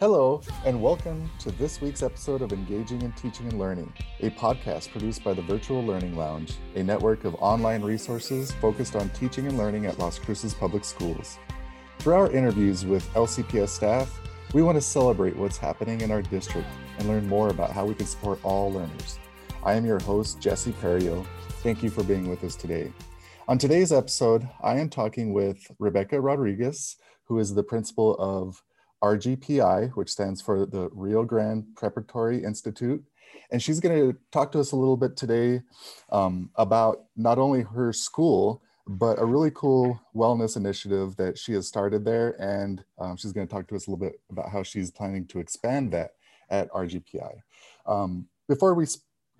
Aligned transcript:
Hello, 0.00 0.40
and 0.64 0.80
welcome 0.80 1.28
to 1.40 1.50
this 1.50 1.80
week's 1.80 2.04
episode 2.04 2.40
of 2.40 2.52
Engaging 2.52 3.02
in 3.02 3.10
Teaching 3.14 3.48
and 3.48 3.58
Learning, 3.58 3.92
a 4.20 4.30
podcast 4.30 4.92
produced 4.92 5.24
by 5.24 5.34
the 5.34 5.42
Virtual 5.42 5.84
Learning 5.84 6.16
Lounge, 6.16 6.54
a 6.76 6.84
network 6.84 7.24
of 7.24 7.34
online 7.40 7.82
resources 7.82 8.52
focused 8.52 8.94
on 8.94 9.08
teaching 9.08 9.48
and 9.48 9.58
learning 9.58 9.86
at 9.86 9.98
Las 9.98 10.16
Cruces 10.16 10.54
Public 10.54 10.84
Schools. 10.84 11.40
Through 11.98 12.14
our 12.14 12.30
interviews 12.30 12.86
with 12.86 13.12
LCPS 13.14 13.70
staff, 13.70 14.20
we 14.54 14.62
want 14.62 14.76
to 14.76 14.80
celebrate 14.80 15.34
what's 15.34 15.58
happening 15.58 16.00
in 16.02 16.12
our 16.12 16.22
district 16.22 16.68
and 17.00 17.08
learn 17.08 17.26
more 17.26 17.48
about 17.48 17.72
how 17.72 17.84
we 17.84 17.96
can 17.96 18.06
support 18.06 18.38
all 18.44 18.70
learners. 18.70 19.18
I 19.64 19.74
am 19.74 19.84
your 19.84 19.98
host, 19.98 20.40
Jesse 20.40 20.70
Perio. 20.74 21.26
Thank 21.64 21.82
you 21.82 21.90
for 21.90 22.04
being 22.04 22.28
with 22.28 22.44
us 22.44 22.54
today. 22.54 22.92
On 23.48 23.58
today's 23.58 23.90
episode, 23.90 24.48
I 24.62 24.78
am 24.78 24.90
talking 24.90 25.32
with 25.32 25.58
Rebecca 25.80 26.20
Rodriguez, 26.20 26.98
who 27.24 27.40
is 27.40 27.52
the 27.52 27.64
principal 27.64 28.14
of 28.20 28.62
RGPI, 29.02 29.90
which 29.96 30.10
stands 30.10 30.40
for 30.40 30.66
the 30.66 30.88
Rio 30.92 31.24
Grande 31.24 31.64
Preparatory 31.76 32.42
Institute. 32.42 33.04
And 33.50 33.62
she's 33.62 33.80
going 33.80 33.94
to 33.94 34.18
talk 34.30 34.52
to 34.52 34.60
us 34.60 34.72
a 34.72 34.76
little 34.76 34.96
bit 34.96 35.16
today 35.16 35.62
um, 36.10 36.50
about 36.56 37.04
not 37.16 37.38
only 37.38 37.62
her 37.62 37.92
school, 37.92 38.62
but 38.86 39.20
a 39.20 39.24
really 39.24 39.50
cool 39.54 40.00
wellness 40.14 40.56
initiative 40.56 41.16
that 41.16 41.38
she 41.38 41.52
has 41.52 41.66
started 41.66 42.04
there. 42.04 42.40
And 42.40 42.82
um, 42.98 43.16
she's 43.16 43.32
going 43.32 43.46
to 43.46 43.52
talk 43.52 43.68
to 43.68 43.76
us 43.76 43.86
a 43.86 43.90
little 43.90 44.04
bit 44.04 44.20
about 44.30 44.50
how 44.50 44.62
she's 44.62 44.90
planning 44.90 45.26
to 45.26 45.38
expand 45.38 45.92
that 45.92 46.12
at 46.50 46.70
RGPI. 46.72 47.40
Um, 47.86 48.26
before 48.48 48.74
we 48.74 48.86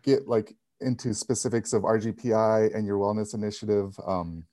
get 0.02 0.28
like 0.28 0.54
into 0.80 1.14
specifics 1.14 1.72
of 1.72 1.82
RGPI 1.82 2.74
and 2.74 2.86
your 2.86 2.98
wellness 2.98 3.34
initiative, 3.34 3.98
um, 4.06 4.44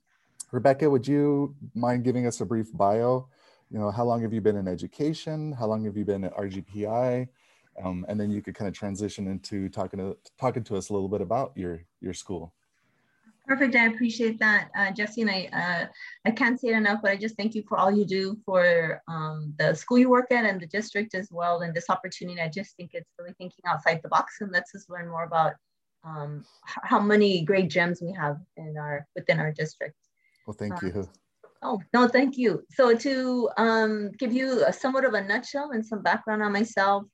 Rebecca, 0.50 0.88
would 0.88 1.06
you 1.06 1.54
mind 1.74 2.04
giving 2.04 2.26
us 2.26 2.40
a 2.40 2.46
brief 2.46 2.72
bio 2.72 3.28
you 3.70 3.78
know, 3.78 3.90
how 3.90 4.04
long 4.04 4.22
have 4.22 4.32
you 4.32 4.40
been 4.40 4.56
in 4.56 4.68
education? 4.68 5.52
How 5.52 5.66
long 5.66 5.84
have 5.84 5.96
you 5.96 6.04
been 6.04 6.24
at 6.24 6.36
RGPI? 6.36 7.28
Um, 7.82 8.06
and 8.08 8.18
then 8.18 8.30
you 8.30 8.42
could 8.42 8.54
kind 8.54 8.68
of 8.68 8.74
transition 8.74 9.26
into 9.26 9.68
talking 9.68 9.98
to 9.98 10.16
talking 10.38 10.64
to 10.64 10.76
us 10.76 10.88
a 10.88 10.92
little 10.92 11.08
bit 11.08 11.20
about 11.20 11.52
your 11.56 11.82
your 12.00 12.14
school. 12.14 12.54
Perfect. 13.46 13.76
I 13.76 13.86
appreciate 13.86 14.40
that, 14.40 14.70
uh, 14.76 14.90
Jesse. 14.90 15.20
And 15.20 15.30
I 15.30 15.48
uh, 15.52 15.86
I 16.24 16.30
can't 16.32 16.58
say 16.58 16.68
it 16.68 16.76
enough, 16.76 17.00
but 17.02 17.12
I 17.12 17.16
just 17.16 17.36
thank 17.36 17.54
you 17.54 17.62
for 17.68 17.78
all 17.78 17.92
you 17.92 18.04
do 18.04 18.36
for 18.44 19.02
um, 19.08 19.54
the 19.58 19.74
school 19.74 19.98
you 19.98 20.08
work 20.08 20.32
at 20.32 20.44
and 20.44 20.60
the 20.60 20.66
district 20.66 21.14
as 21.14 21.28
well. 21.30 21.60
And 21.60 21.74
this 21.74 21.90
opportunity, 21.90 22.40
I 22.40 22.48
just 22.48 22.76
think 22.76 22.90
it's 22.94 23.10
really 23.18 23.34
thinking 23.38 23.62
outside 23.66 24.00
the 24.02 24.08
box 24.08 24.38
and 24.40 24.50
lets 24.50 24.74
us 24.74 24.86
learn 24.88 25.08
more 25.08 25.24
about 25.24 25.54
um, 26.02 26.44
how 26.64 26.98
many 26.98 27.44
great 27.44 27.68
gems 27.68 28.00
we 28.00 28.12
have 28.12 28.38
in 28.56 28.76
our 28.78 29.06
within 29.14 29.38
our 29.38 29.52
district. 29.52 29.96
Well, 30.46 30.56
thank 30.58 30.82
um, 30.82 30.88
you. 30.88 31.08
Oh, 31.62 31.80
no, 31.92 32.08
thank 32.08 32.36
you. 32.36 32.64
So 32.70 32.94
to 32.96 33.48
um, 33.56 34.12
give 34.18 34.32
you 34.32 34.64
a 34.66 34.72
somewhat 34.72 35.04
of 35.04 35.14
a 35.14 35.22
nutshell 35.22 35.70
and 35.72 35.84
some 35.84 36.02
background 36.02 36.42
on 36.42 36.52
myself, 36.52 37.04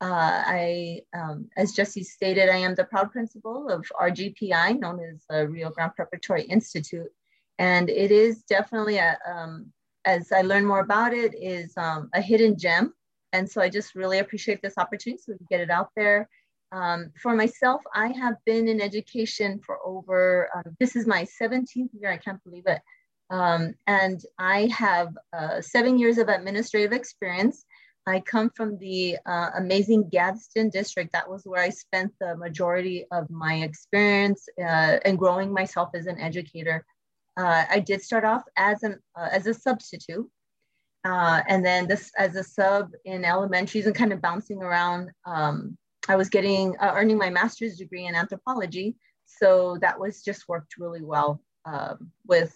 uh, 0.00 0.42
I, 0.46 1.00
um, 1.14 1.48
as 1.56 1.72
Jesse 1.72 2.02
stated, 2.02 2.48
I 2.48 2.56
am 2.56 2.74
the 2.74 2.84
proud 2.84 3.12
principal 3.12 3.68
of 3.68 3.86
RGPI, 4.00 4.80
known 4.80 5.00
as 5.00 5.24
the 5.30 5.48
Rio 5.48 5.70
Grande 5.70 5.94
Preparatory 5.94 6.42
Institute. 6.42 7.08
And 7.58 7.88
it 7.88 8.10
is 8.10 8.42
definitely, 8.42 8.98
a, 8.98 9.16
um, 9.24 9.72
as 10.04 10.32
I 10.32 10.42
learn 10.42 10.66
more 10.66 10.80
about 10.80 11.14
it, 11.14 11.34
is 11.40 11.72
um, 11.76 12.10
a 12.14 12.20
hidden 12.20 12.58
gem. 12.58 12.94
And 13.32 13.48
so 13.48 13.60
I 13.60 13.68
just 13.68 13.94
really 13.94 14.18
appreciate 14.18 14.60
this 14.60 14.76
opportunity 14.76 15.22
so 15.24 15.34
get 15.48 15.60
it 15.60 15.70
out 15.70 15.90
there. 15.94 16.28
Um, 16.72 17.12
for 17.20 17.36
myself, 17.36 17.82
I 17.94 18.08
have 18.08 18.34
been 18.44 18.66
in 18.66 18.80
education 18.80 19.60
for 19.64 19.78
over, 19.84 20.48
um, 20.54 20.74
this 20.80 20.96
is 20.96 21.06
my 21.06 21.26
17th 21.40 21.90
year, 21.92 22.10
I 22.10 22.16
can't 22.16 22.42
believe 22.42 22.64
it. 22.66 22.80
Um, 23.32 23.74
and 23.86 24.22
I 24.38 24.66
have 24.66 25.16
uh, 25.32 25.62
seven 25.62 25.98
years 25.98 26.18
of 26.18 26.28
administrative 26.28 26.92
experience. 26.92 27.64
I 28.06 28.20
come 28.20 28.50
from 28.54 28.76
the 28.78 29.16
uh, 29.24 29.50
amazing 29.56 30.10
Gadsden 30.10 30.68
district. 30.68 31.12
That 31.12 31.30
was 31.30 31.42
where 31.44 31.62
I 31.62 31.70
spent 31.70 32.12
the 32.20 32.36
majority 32.36 33.06
of 33.10 33.30
my 33.30 33.54
experience 33.62 34.46
uh, 34.58 34.98
and 35.04 35.18
growing 35.18 35.52
myself 35.52 35.90
as 35.94 36.06
an 36.06 36.20
educator. 36.20 36.84
Uh, 37.38 37.64
I 37.70 37.78
did 37.78 38.02
start 38.02 38.24
off 38.24 38.42
as 38.56 38.82
an 38.82 38.98
uh, 39.16 39.28
as 39.32 39.46
a 39.46 39.54
substitute, 39.54 40.28
uh, 41.06 41.40
and 41.48 41.64
then 41.64 41.88
this 41.88 42.10
as 42.18 42.36
a 42.36 42.44
sub 42.44 42.90
in 43.06 43.24
elementaries 43.24 43.86
and 43.86 43.94
kind 43.94 44.12
of 44.12 44.20
bouncing 44.20 44.62
around. 44.62 45.10
Um, 45.24 45.78
I 46.06 46.16
was 46.16 46.28
getting 46.28 46.76
earning 46.82 47.16
my 47.16 47.30
master's 47.30 47.78
degree 47.78 48.06
in 48.06 48.14
anthropology, 48.14 48.96
so 49.24 49.78
that 49.80 49.98
was 49.98 50.22
just 50.22 50.48
worked 50.48 50.74
really 50.76 51.02
well 51.02 51.40
um, 51.64 52.10
with 52.26 52.54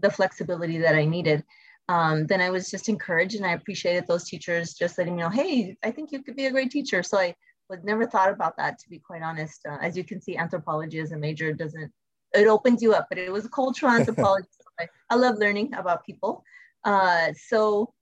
the 0.00 0.10
flexibility 0.10 0.78
that 0.78 0.94
I 0.94 1.04
needed. 1.04 1.44
Um, 1.88 2.26
then 2.26 2.40
I 2.40 2.50
was 2.50 2.70
just 2.70 2.88
encouraged 2.88 3.36
and 3.36 3.44
I 3.44 3.52
appreciated 3.52 4.06
those 4.06 4.24
teachers 4.24 4.74
just 4.74 4.96
letting 4.96 5.16
me 5.16 5.22
know, 5.22 5.28
hey, 5.28 5.76
I 5.82 5.90
think 5.90 6.12
you 6.12 6.22
could 6.22 6.36
be 6.36 6.46
a 6.46 6.50
great 6.50 6.70
teacher. 6.70 7.02
So 7.02 7.18
I 7.18 7.34
would 7.68 7.84
never 7.84 8.06
thought 8.06 8.30
about 8.30 8.56
that 8.56 8.78
to 8.78 8.88
be 8.88 8.98
quite 8.98 9.22
honest. 9.22 9.60
Uh, 9.68 9.78
as 9.80 9.96
you 9.96 10.04
can 10.04 10.20
see, 10.20 10.36
anthropology 10.36 10.98
as 10.98 11.12
a 11.12 11.16
major 11.16 11.52
doesn't, 11.52 11.92
it 12.32 12.46
opens 12.46 12.82
you 12.82 12.94
up, 12.94 13.06
but 13.08 13.18
it 13.18 13.32
was 13.32 13.46
cultural 13.48 13.92
anthropology. 13.92 14.48
so 14.58 14.64
I, 14.80 14.88
I, 15.10 15.16
love 15.16 15.38
learning 15.38 15.74
about 15.74 16.04
people. 16.04 16.42
Uh, 16.84 17.32
so 17.48 17.92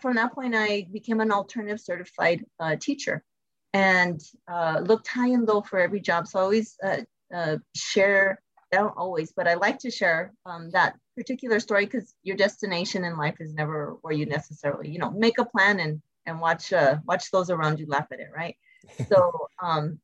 from 0.00 0.14
that 0.16 0.32
point, 0.32 0.54
I 0.54 0.86
became 0.92 1.20
an 1.20 1.32
alternative 1.32 1.80
certified 1.80 2.44
uh, 2.60 2.76
teacher 2.76 3.24
and 3.72 4.20
uh, 4.50 4.80
looked 4.84 5.08
high 5.08 5.28
and 5.28 5.46
low 5.46 5.62
for 5.62 5.78
every 5.78 6.00
job. 6.00 6.26
So 6.26 6.38
I 6.38 6.42
always 6.42 6.76
uh, 6.82 6.98
uh, 7.34 7.56
share 7.74 8.40
don't 8.72 8.96
always, 8.96 9.32
but 9.32 9.48
I 9.48 9.54
like 9.54 9.78
to 9.80 9.90
share 9.90 10.32
um, 10.46 10.70
that 10.70 10.96
particular 11.16 11.60
story 11.60 11.86
because 11.86 12.14
your 12.22 12.36
destination 12.36 13.04
in 13.04 13.16
life 13.16 13.36
is 13.40 13.52
never 13.54 13.96
where 14.02 14.14
you 14.14 14.26
necessarily, 14.26 14.90
you 14.90 14.98
know, 14.98 15.10
make 15.10 15.38
a 15.38 15.44
plan 15.44 15.80
and 15.80 16.00
and 16.26 16.40
watch 16.40 16.72
uh, 16.72 16.98
watch 17.04 17.30
those 17.30 17.50
around 17.50 17.80
you 17.80 17.86
laugh 17.86 18.06
at 18.12 18.20
it, 18.20 18.28
right? 18.34 18.56
so 19.08 19.30
um, 19.62 19.98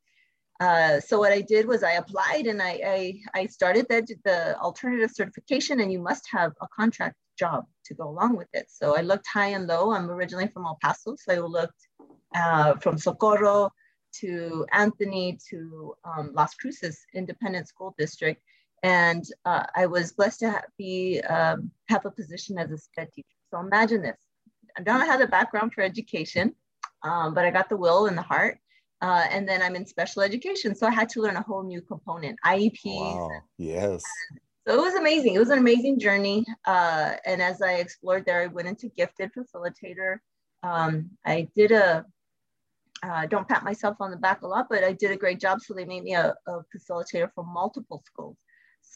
uh, 0.60 1.00
so 1.00 1.18
what 1.18 1.32
I 1.32 1.42
did 1.42 1.66
was 1.66 1.82
I 1.82 1.92
applied 1.92 2.46
and 2.46 2.60
I 2.62 2.80
I, 2.84 3.20
I 3.34 3.46
started 3.46 3.86
the, 3.88 4.06
the 4.24 4.58
alternative 4.58 5.10
certification, 5.12 5.80
and 5.80 5.92
you 5.92 6.00
must 6.00 6.26
have 6.32 6.52
a 6.60 6.68
contract 6.68 7.16
job 7.38 7.66
to 7.84 7.94
go 7.94 8.08
along 8.08 8.36
with 8.36 8.48
it. 8.52 8.66
So 8.68 8.96
I 8.96 9.02
looked 9.02 9.26
high 9.26 9.48
and 9.48 9.66
low. 9.66 9.92
I'm 9.92 10.10
originally 10.10 10.48
from 10.48 10.64
El 10.64 10.78
Paso, 10.82 11.16
so 11.16 11.34
I 11.34 11.38
looked 11.38 11.88
uh, 12.34 12.74
from 12.76 12.98
Socorro 12.98 13.70
to 14.20 14.66
Anthony 14.72 15.38
to 15.50 15.94
um, 16.04 16.32
Las 16.34 16.54
Cruces 16.54 17.04
Independent 17.14 17.68
School 17.68 17.94
District 17.98 18.40
and 18.86 19.24
uh, 19.44 19.64
I 19.74 19.86
was 19.86 20.12
blessed 20.12 20.40
to 20.40 20.50
have, 20.50 20.64
be 20.78 21.20
um, 21.22 21.72
have 21.88 22.06
a 22.06 22.10
position 22.10 22.56
as 22.56 22.70
a 22.70 22.78
SPED 22.78 23.12
teacher. 23.12 23.36
So 23.50 23.58
imagine 23.58 24.00
this: 24.00 24.16
I 24.78 24.82
don't 24.82 25.04
have 25.04 25.18
the 25.18 25.26
background 25.26 25.74
for 25.74 25.82
education, 25.82 26.54
um, 27.02 27.34
but 27.34 27.44
I 27.44 27.50
got 27.50 27.68
the 27.68 27.76
will 27.76 28.06
and 28.06 28.16
the 28.16 28.22
heart. 28.22 28.58
Uh, 29.02 29.26
and 29.30 29.46
then 29.46 29.60
I'm 29.60 29.74
in 29.74 29.84
special 29.84 30.22
education, 30.22 30.74
so 30.74 30.86
I 30.86 30.90
had 30.90 31.08
to 31.10 31.20
learn 31.20 31.36
a 31.36 31.42
whole 31.42 31.64
new 31.64 31.82
component, 31.82 32.38
IEPs. 32.46 32.84
Wow. 32.84 33.30
Yes. 33.58 34.04
So 34.66 34.74
it 34.74 34.80
was 34.80 34.94
amazing. 34.94 35.34
It 35.34 35.38
was 35.38 35.50
an 35.50 35.58
amazing 35.58 35.98
journey. 35.98 36.44
Uh, 36.64 37.14
and 37.26 37.42
as 37.42 37.60
I 37.60 37.74
explored 37.74 38.24
there, 38.24 38.42
I 38.42 38.46
went 38.46 38.68
into 38.68 38.88
gifted 38.88 39.32
facilitator. 39.36 40.18
Um, 40.62 41.10
I 41.24 41.48
did 41.56 41.72
a 41.72 42.06
uh, 43.02 43.26
don't 43.26 43.46
pat 43.46 43.62
myself 43.62 43.96
on 44.00 44.10
the 44.10 44.16
back 44.16 44.42
a 44.42 44.46
lot, 44.46 44.68
but 44.70 44.82
I 44.82 44.92
did 44.92 45.10
a 45.10 45.16
great 45.16 45.40
job. 45.40 45.60
So 45.60 45.74
they 45.74 45.84
made 45.84 46.04
me 46.04 46.14
a, 46.14 46.34
a 46.46 46.60
facilitator 46.74 47.30
for 47.34 47.44
multiple 47.44 48.02
schools. 48.06 48.36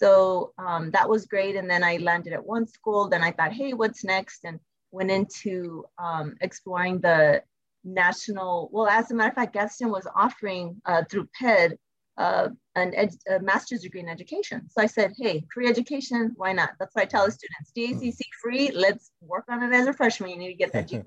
So 0.00 0.54
um, 0.56 0.90
that 0.92 1.08
was 1.08 1.26
great. 1.26 1.56
And 1.56 1.68
then 1.68 1.84
I 1.84 1.98
landed 1.98 2.32
at 2.32 2.44
one 2.44 2.66
school. 2.66 3.08
Then 3.08 3.22
I 3.22 3.32
thought, 3.32 3.52
hey, 3.52 3.74
what's 3.74 4.02
next? 4.02 4.44
And 4.44 4.58
went 4.92 5.10
into 5.10 5.84
um, 5.98 6.36
exploring 6.40 7.00
the 7.00 7.42
national. 7.84 8.70
Well, 8.72 8.86
as 8.86 9.10
a 9.10 9.14
matter 9.14 9.28
of 9.28 9.34
fact, 9.34 9.52
Gadsden 9.52 9.90
was 9.90 10.06
offering 10.16 10.80
uh, 10.86 11.02
through 11.10 11.28
PED 11.38 11.78
uh, 12.16 12.48
an 12.76 12.94
ed- 12.94 13.16
a 13.30 13.40
master's 13.40 13.82
degree 13.82 14.00
in 14.00 14.08
education. 14.08 14.68
So 14.70 14.82
I 14.82 14.86
said, 14.86 15.12
hey, 15.18 15.44
free 15.52 15.68
education, 15.68 16.32
why 16.36 16.52
not? 16.52 16.70
That's 16.78 16.94
why 16.94 17.02
I 17.02 17.04
tell 17.06 17.26
the 17.26 17.32
students, 17.32 17.72
DACC 17.76 18.20
free, 18.42 18.70
let's 18.72 19.10
work 19.20 19.44
on 19.48 19.62
it 19.62 19.74
as 19.74 19.86
a 19.86 19.92
freshman. 19.92 20.30
You 20.30 20.36
need 20.36 20.48
to 20.48 20.54
get 20.54 20.72
that 20.72 20.88
GPA. 20.90 21.04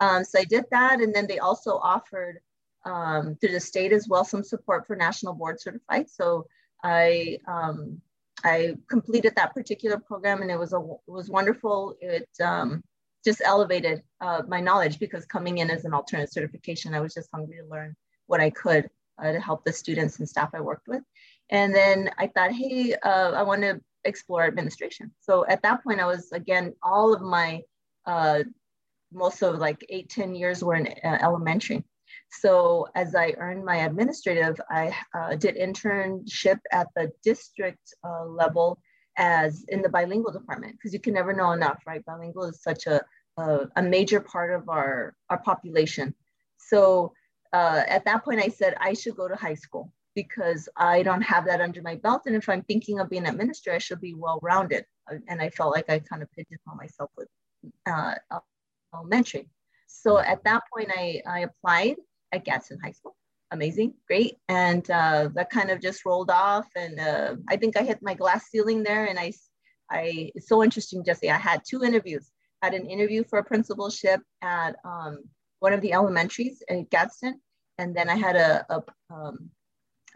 um, 0.00 0.24
so 0.24 0.38
I 0.38 0.44
did 0.44 0.64
that. 0.70 1.00
And 1.00 1.14
then 1.14 1.26
they 1.26 1.38
also 1.38 1.78
offered 1.82 2.40
um, 2.84 3.36
through 3.40 3.52
the 3.52 3.60
state 3.60 3.92
as 3.92 4.08
well 4.08 4.24
some 4.24 4.42
support 4.42 4.86
for 4.86 4.96
national 4.96 5.34
board 5.34 5.60
certified. 5.60 6.08
So 6.08 6.46
I 6.82 7.38
um, 7.46 8.00
I 8.44 8.76
completed 8.88 9.34
that 9.36 9.54
particular 9.54 9.98
program 9.98 10.42
and 10.42 10.50
it 10.50 10.58
was 10.58 10.72
a 10.72 10.78
it 10.78 11.10
was 11.10 11.28
wonderful. 11.28 11.96
It 12.00 12.28
um, 12.42 12.82
just 13.24 13.42
elevated 13.44 14.02
uh, 14.20 14.42
my 14.46 14.60
knowledge 14.60 14.98
because 14.98 15.26
coming 15.26 15.58
in 15.58 15.70
as 15.70 15.84
an 15.84 15.92
alternate 15.92 16.32
certification, 16.32 16.94
I 16.94 17.00
was 17.00 17.14
just 17.14 17.30
hungry 17.32 17.56
to 17.56 17.68
learn 17.68 17.96
what 18.26 18.40
I 18.40 18.50
could 18.50 18.88
uh, 19.22 19.32
to 19.32 19.40
help 19.40 19.64
the 19.64 19.72
students 19.72 20.18
and 20.18 20.28
staff 20.28 20.50
I 20.54 20.60
worked 20.60 20.86
with. 20.86 21.02
And 21.50 21.74
then 21.74 22.10
I 22.18 22.28
thought, 22.28 22.52
hey, 22.52 22.94
uh, 23.02 23.32
I 23.32 23.42
want 23.42 23.62
to 23.62 23.80
explore 24.04 24.44
administration. 24.44 25.10
So 25.20 25.46
at 25.46 25.62
that 25.62 25.82
point, 25.82 26.00
I 26.00 26.06
was 26.06 26.30
again 26.32 26.74
all 26.82 27.12
of 27.14 27.22
my 27.22 27.62
uh, 28.06 28.44
most 29.12 29.42
of 29.42 29.58
like 29.58 29.84
eight 29.88 30.08
ten 30.08 30.34
years 30.34 30.62
were 30.62 30.76
in 30.76 30.86
uh, 30.86 31.18
elementary. 31.20 31.84
So 32.30 32.88
as 32.94 33.14
I 33.14 33.34
earned 33.38 33.64
my 33.64 33.76
administrative, 33.78 34.60
I 34.70 34.94
uh, 35.14 35.34
did 35.34 35.56
internship 35.56 36.58
at 36.72 36.88
the 36.94 37.10
district 37.24 37.94
uh, 38.04 38.24
level 38.26 38.78
as 39.16 39.64
in 39.68 39.82
the 39.82 39.88
bilingual 39.88 40.32
department 40.32 40.74
because 40.74 40.92
you 40.92 41.00
can 41.00 41.14
never 41.14 41.32
know 41.32 41.52
enough, 41.52 41.82
right? 41.86 42.04
Bilingual 42.04 42.44
is 42.44 42.62
such 42.62 42.86
a, 42.86 43.02
a, 43.36 43.66
a 43.76 43.82
major 43.82 44.20
part 44.20 44.52
of 44.52 44.68
our, 44.68 45.14
our 45.30 45.38
population. 45.38 46.14
So 46.58 47.12
uh, 47.52 47.82
at 47.88 48.04
that 48.04 48.24
point, 48.24 48.40
I 48.40 48.48
said 48.48 48.74
I 48.78 48.92
should 48.92 49.16
go 49.16 49.26
to 49.26 49.34
high 49.34 49.54
school 49.54 49.92
because 50.14 50.68
I 50.76 51.02
don't 51.02 51.22
have 51.22 51.46
that 51.46 51.60
under 51.60 51.80
my 51.82 51.96
belt. 51.96 52.22
And 52.26 52.36
if 52.36 52.48
I'm 52.48 52.62
thinking 52.62 53.00
of 53.00 53.08
being 53.08 53.24
an 53.24 53.30
administrator, 53.30 53.76
I 53.76 53.78
should 53.78 54.00
be 54.00 54.14
well 54.14 54.38
rounded. 54.42 54.84
And 55.28 55.40
I 55.40 55.48
felt 55.50 55.74
like 55.74 55.88
I 55.88 56.00
kind 56.00 56.22
of 56.22 56.30
pigeonholed 56.32 56.78
myself 56.78 57.10
with 57.16 57.28
uh, 57.86 58.14
elementary. 58.94 59.48
So 59.86 60.18
at 60.18 60.44
that 60.44 60.62
point, 60.72 60.90
I, 60.94 61.22
I 61.26 61.40
applied 61.40 61.96
at 62.32 62.44
Gadsden 62.44 62.78
High 62.82 62.92
School. 62.92 63.16
Amazing, 63.50 63.94
great. 64.06 64.36
And 64.48 64.88
uh, 64.90 65.30
that 65.34 65.50
kind 65.50 65.70
of 65.70 65.80
just 65.80 66.04
rolled 66.04 66.30
off. 66.30 66.68
And 66.76 67.00
uh, 67.00 67.36
I 67.48 67.56
think 67.56 67.76
I 67.76 67.82
hit 67.82 68.00
my 68.02 68.14
glass 68.14 68.46
ceiling 68.50 68.82
there. 68.82 69.06
And 69.06 69.18
I, 69.18 69.32
I, 69.90 70.30
it's 70.34 70.48
so 70.48 70.62
interesting, 70.62 71.02
Jesse. 71.04 71.30
I 71.30 71.38
had 71.38 71.62
two 71.66 71.82
interviews. 71.82 72.30
I 72.62 72.66
had 72.66 72.74
an 72.74 72.86
interview 72.86 73.24
for 73.24 73.38
a 73.38 73.44
principalship 73.44 74.20
at 74.42 74.76
um, 74.84 75.20
one 75.60 75.72
of 75.72 75.80
the 75.80 75.92
elementaries 75.92 76.62
at 76.68 76.90
Gadsden. 76.90 77.40
And 77.78 77.96
then 77.96 78.10
I 78.10 78.16
had 78.16 78.36
a, 78.36 78.66
a 78.68 78.82
um, 79.14 79.50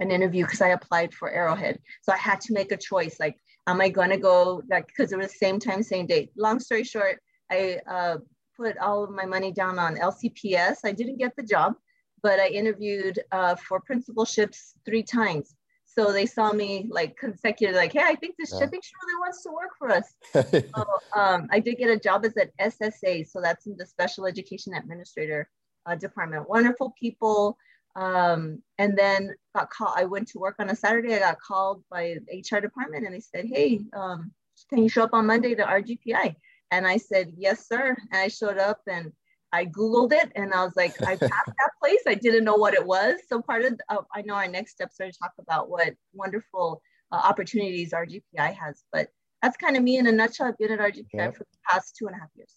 an 0.01 0.11
interview 0.11 0.45
because 0.45 0.61
I 0.61 0.69
applied 0.69 1.15
for 1.15 1.31
Arrowhead. 1.31 1.79
So 2.03 2.13
I 2.13 2.17
had 2.17 2.41
to 2.43 2.53
make 2.53 2.73
a 2.73 2.77
choice. 2.77 3.19
Like, 3.21 3.37
am 3.67 3.81
I 3.81 3.89
going 3.89 4.11
to 4.11 4.17
go 4.17 4.63
like 4.69 4.87
because 4.87 5.13
it 5.13 5.19
was 5.19 5.29
the 5.29 5.39
same 5.39 5.59
time, 5.59 5.83
same 5.83 6.07
date. 6.07 6.31
Long 6.37 6.59
story 6.61 6.85
short, 6.85 7.21
I 7.51 7.79
uh, 7.89 8.17
put 8.57 8.77
all 8.79 9.05
of 9.05 9.11
my 9.11 9.25
money 9.25 9.53
down 9.53 9.79
on 9.79 9.97
LCPS. 9.97 10.79
I 10.85 10.93
didn't 10.93 11.19
get 11.19 11.35
the 11.37 11.43
job, 11.43 11.75
but 12.23 12.39
I 12.39 12.49
interviewed 12.49 13.21
uh, 13.33 13.57
for 13.57 13.81
principalships 13.81 14.75
three 14.85 15.03
times. 15.03 15.55
So 15.95 16.11
they 16.11 16.25
saw 16.25 16.53
me 16.53 16.87
like 16.91 17.17
consecutive, 17.19 17.77
like, 17.77 17.93
hey, 17.93 18.03
I 18.03 18.15
think 18.15 18.37
this 18.39 18.53
yeah. 18.53 18.61
she 18.61 18.65
really 18.65 19.19
wants 19.21 19.43
to 19.43 19.51
work 19.51 19.71
for 19.79 19.91
us. 19.91 20.15
so, 20.75 20.87
um, 21.15 21.49
I 21.51 21.61
did 21.61 21.77
get 21.77 21.91
a 21.91 21.99
job 21.99 22.25
as 22.25 22.35
an 22.37 22.49
SSA, 22.61 23.29
so 23.29 23.43
that's 23.43 23.67
in 23.67 23.77
the 23.77 23.85
Special 23.85 24.27
Education 24.27 24.73
Administrator 24.75 25.51
uh, 25.85 25.95
Department. 25.95 26.49
Wonderful 26.49 26.95
people. 26.99 27.59
Um, 27.95 28.63
and 28.79 28.97
then 28.97 29.35
got 29.55 29.69
called. 29.69 29.93
I 29.97 30.05
went 30.05 30.29
to 30.29 30.39
work 30.39 30.57
on 30.59 30.71
a 30.71 30.77
Saturday. 30.77 31.15
I 31.15 31.19
got 31.19 31.39
called 31.41 31.85
by 31.91 32.17
the 32.27 32.39
HR 32.39 32.61
department, 32.61 33.05
and 33.05 33.15
they 33.15 33.21
said, 33.21 33.45
"Hey, 33.45 33.81
um, 33.93 34.33
can 34.71 34.79
you 34.79 34.89
show 34.89 35.03
up 35.03 35.13
on 35.13 35.27
Monday 35.27 35.55
to 35.55 35.63
RGPI?" 35.63 36.35
And 36.71 36.87
I 36.87 36.97
said, 36.97 37.35
"Yes, 37.37 37.69
sir." 37.69 37.95
And 38.11 38.19
I 38.19 38.29
showed 38.29 38.57
up, 38.57 38.81
and 38.87 39.13
I 39.53 39.67
Googled 39.67 40.13
it 40.13 40.33
and 40.35 40.53
I 40.55 40.65
was 40.65 40.73
like, 40.77 41.01
I 41.03 41.17
passed 41.17 41.21
that 41.31 41.71
place. 41.81 42.01
I 42.07 42.15
didn't 42.15 42.45
know 42.45 42.55
what 42.55 42.75
it 42.75 42.85
was. 42.85 43.17
So 43.29 43.43
part 43.43 43.65
of, 43.65 43.79
uh, 43.89 43.99
I 44.15 44.23
know 44.23 44.35
our 44.35 44.49
next 44.49 44.73
steps 44.73 44.99
are 45.01 45.11
to 45.11 45.19
talk 45.19 45.33
about 45.39 45.69
what 45.69 45.95
wonderful 46.15 46.81
uh, 47.13 47.21
opportunities 47.23 47.93
RGPI 47.93 48.55
has, 48.55 48.83
but 48.93 49.09
that's 49.43 49.57
kind 49.59 49.77
of 49.77 49.83
me 49.83 49.99
in 49.99 50.07
a 50.07 50.13
nutshell. 50.13 50.47
I've 50.47 50.59
been 50.59 50.73
at 50.73 50.79
RGPI 50.79 51.07
yeah. 51.13 51.31
for 51.33 51.45
the 51.45 51.59
past 51.69 51.97
two 51.97 52.07
and 52.07 52.17
a 52.17 52.19
half 52.19 52.31
years. 52.35 52.55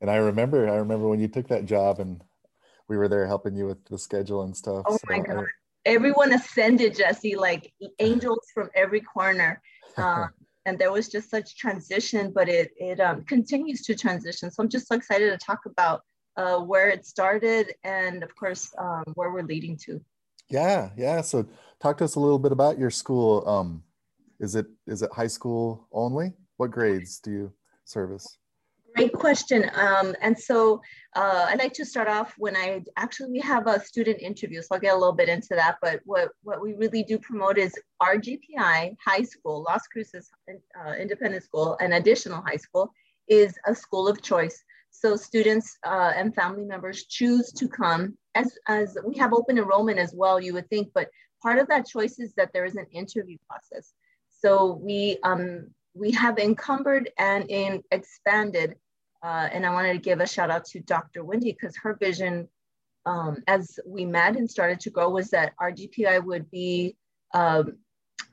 And 0.00 0.10
I 0.10 0.16
remember, 0.16 0.68
I 0.68 0.76
remember 0.76 1.08
when 1.08 1.20
you 1.20 1.28
took 1.28 1.48
that 1.48 1.66
job 1.66 1.98
and 1.98 2.22
we 2.88 2.96
were 2.96 3.08
there 3.08 3.26
helping 3.26 3.56
you 3.56 3.66
with 3.66 3.84
the 3.86 3.98
schedule 3.98 4.42
and 4.42 4.56
stuff. 4.56 4.84
Oh 4.86 4.96
so 4.96 5.00
my 5.08 5.18
God. 5.18 5.38
I, 5.38 5.44
Everyone 5.86 6.32
ascended, 6.34 6.94
Jesse, 6.94 7.36
like 7.36 7.72
angels 7.98 8.46
from 8.54 8.70
every 8.74 9.00
corner. 9.00 9.60
Um, 9.96 10.30
and 10.66 10.78
there 10.78 10.92
was 10.92 11.08
just 11.08 11.28
such 11.28 11.56
transition, 11.56 12.32
but 12.32 12.48
it, 12.48 12.70
it 12.76 13.00
um, 13.00 13.24
continues 13.24 13.82
to 13.82 13.94
transition. 13.96 14.50
So 14.50 14.62
I'm 14.62 14.68
just 14.68 14.86
so 14.86 14.94
excited 14.94 15.28
to 15.30 15.36
talk 15.44 15.58
about 15.66 16.02
uh, 16.36 16.58
where 16.58 16.88
it 16.88 17.04
started 17.06 17.72
and 17.84 18.22
of 18.22 18.34
course 18.36 18.72
um, 18.78 19.04
where 19.14 19.30
we're 19.32 19.42
leading 19.42 19.76
to 19.76 20.00
yeah 20.48 20.90
yeah 20.96 21.20
so 21.20 21.46
talk 21.80 21.98
to 21.98 22.04
us 22.04 22.14
a 22.14 22.20
little 22.20 22.38
bit 22.38 22.52
about 22.52 22.78
your 22.78 22.90
school 22.90 23.46
um, 23.48 23.82
is 24.38 24.54
it 24.54 24.66
is 24.86 25.02
it 25.02 25.10
high 25.12 25.26
school 25.26 25.88
only 25.92 26.32
what 26.56 26.70
grades 26.70 27.18
do 27.20 27.30
you 27.30 27.52
service 27.84 28.38
Great 28.96 29.12
question. 29.12 29.70
Um, 29.74 30.14
and 30.20 30.38
so 30.38 30.80
uh, 31.14 31.46
I'd 31.48 31.58
like 31.58 31.72
to 31.74 31.84
start 31.84 32.08
off 32.08 32.34
when 32.38 32.56
I 32.56 32.82
actually 32.96 33.30
we 33.30 33.40
have 33.40 33.66
a 33.66 33.80
student 33.80 34.20
interview, 34.20 34.60
so 34.62 34.68
I'll 34.72 34.80
get 34.80 34.94
a 34.94 34.98
little 34.98 35.14
bit 35.14 35.28
into 35.28 35.50
that. 35.50 35.76
But 35.80 36.00
what, 36.04 36.30
what 36.42 36.60
we 36.60 36.74
really 36.74 37.04
do 37.04 37.18
promote 37.18 37.56
is 37.56 37.72
RGPI 38.02 38.96
High 39.04 39.22
School, 39.22 39.64
Las 39.68 39.86
Cruces 39.86 40.30
uh, 40.48 40.92
Independent 40.92 41.44
School, 41.44 41.76
and 41.80 41.94
additional 41.94 42.42
high 42.42 42.56
school 42.56 42.92
is 43.28 43.54
a 43.66 43.74
school 43.74 44.08
of 44.08 44.22
choice. 44.22 44.64
So 44.90 45.16
students 45.16 45.78
uh, 45.86 46.12
and 46.14 46.34
family 46.34 46.64
members 46.64 47.06
choose 47.06 47.52
to 47.52 47.68
come 47.68 48.16
as, 48.34 48.56
as 48.68 48.96
we 49.04 49.16
have 49.16 49.32
open 49.32 49.58
enrollment 49.58 49.98
as 49.98 50.12
well, 50.14 50.40
you 50.40 50.52
would 50.54 50.68
think, 50.68 50.88
but 50.94 51.08
part 51.42 51.58
of 51.58 51.68
that 51.68 51.86
choice 51.86 52.18
is 52.18 52.34
that 52.34 52.52
there 52.52 52.64
is 52.64 52.76
an 52.76 52.86
interview 52.92 53.36
process. 53.48 53.92
So 54.28 54.78
we, 54.82 55.18
um, 55.22 55.68
we 55.94 56.10
have 56.12 56.38
encumbered 56.38 57.10
and 57.18 57.50
in 57.50 57.82
expanded, 57.90 58.76
uh, 59.22 59.48
and 59.52 59.66
I 59.66 59.72
wanted 59.72 59.94
to 59.94 59.98
give 59.98 60.20
a 60.20 60.26
shout 60.26 60.50
out 60.50 60.64
to 60.66 60.80
Dr. 60.80 61.24
Wendy 61.24 61.52
because 61.52 61.76
her 61.82 61.96
vision 62.00 62.48
um, 63.06 63.42
as 63.46 63.78
we 63.86 64.04
met 64.04 64.36
and 64.36 64.50
started 64.50 64.80
to 64.80 64.90
grow 64.90 65.08
was 65.08 65.30
that 65.30 65.52
RGPI 65.60 66.24
would 66.24 66.50
be 66.50 66.96
um, 67.34 67.78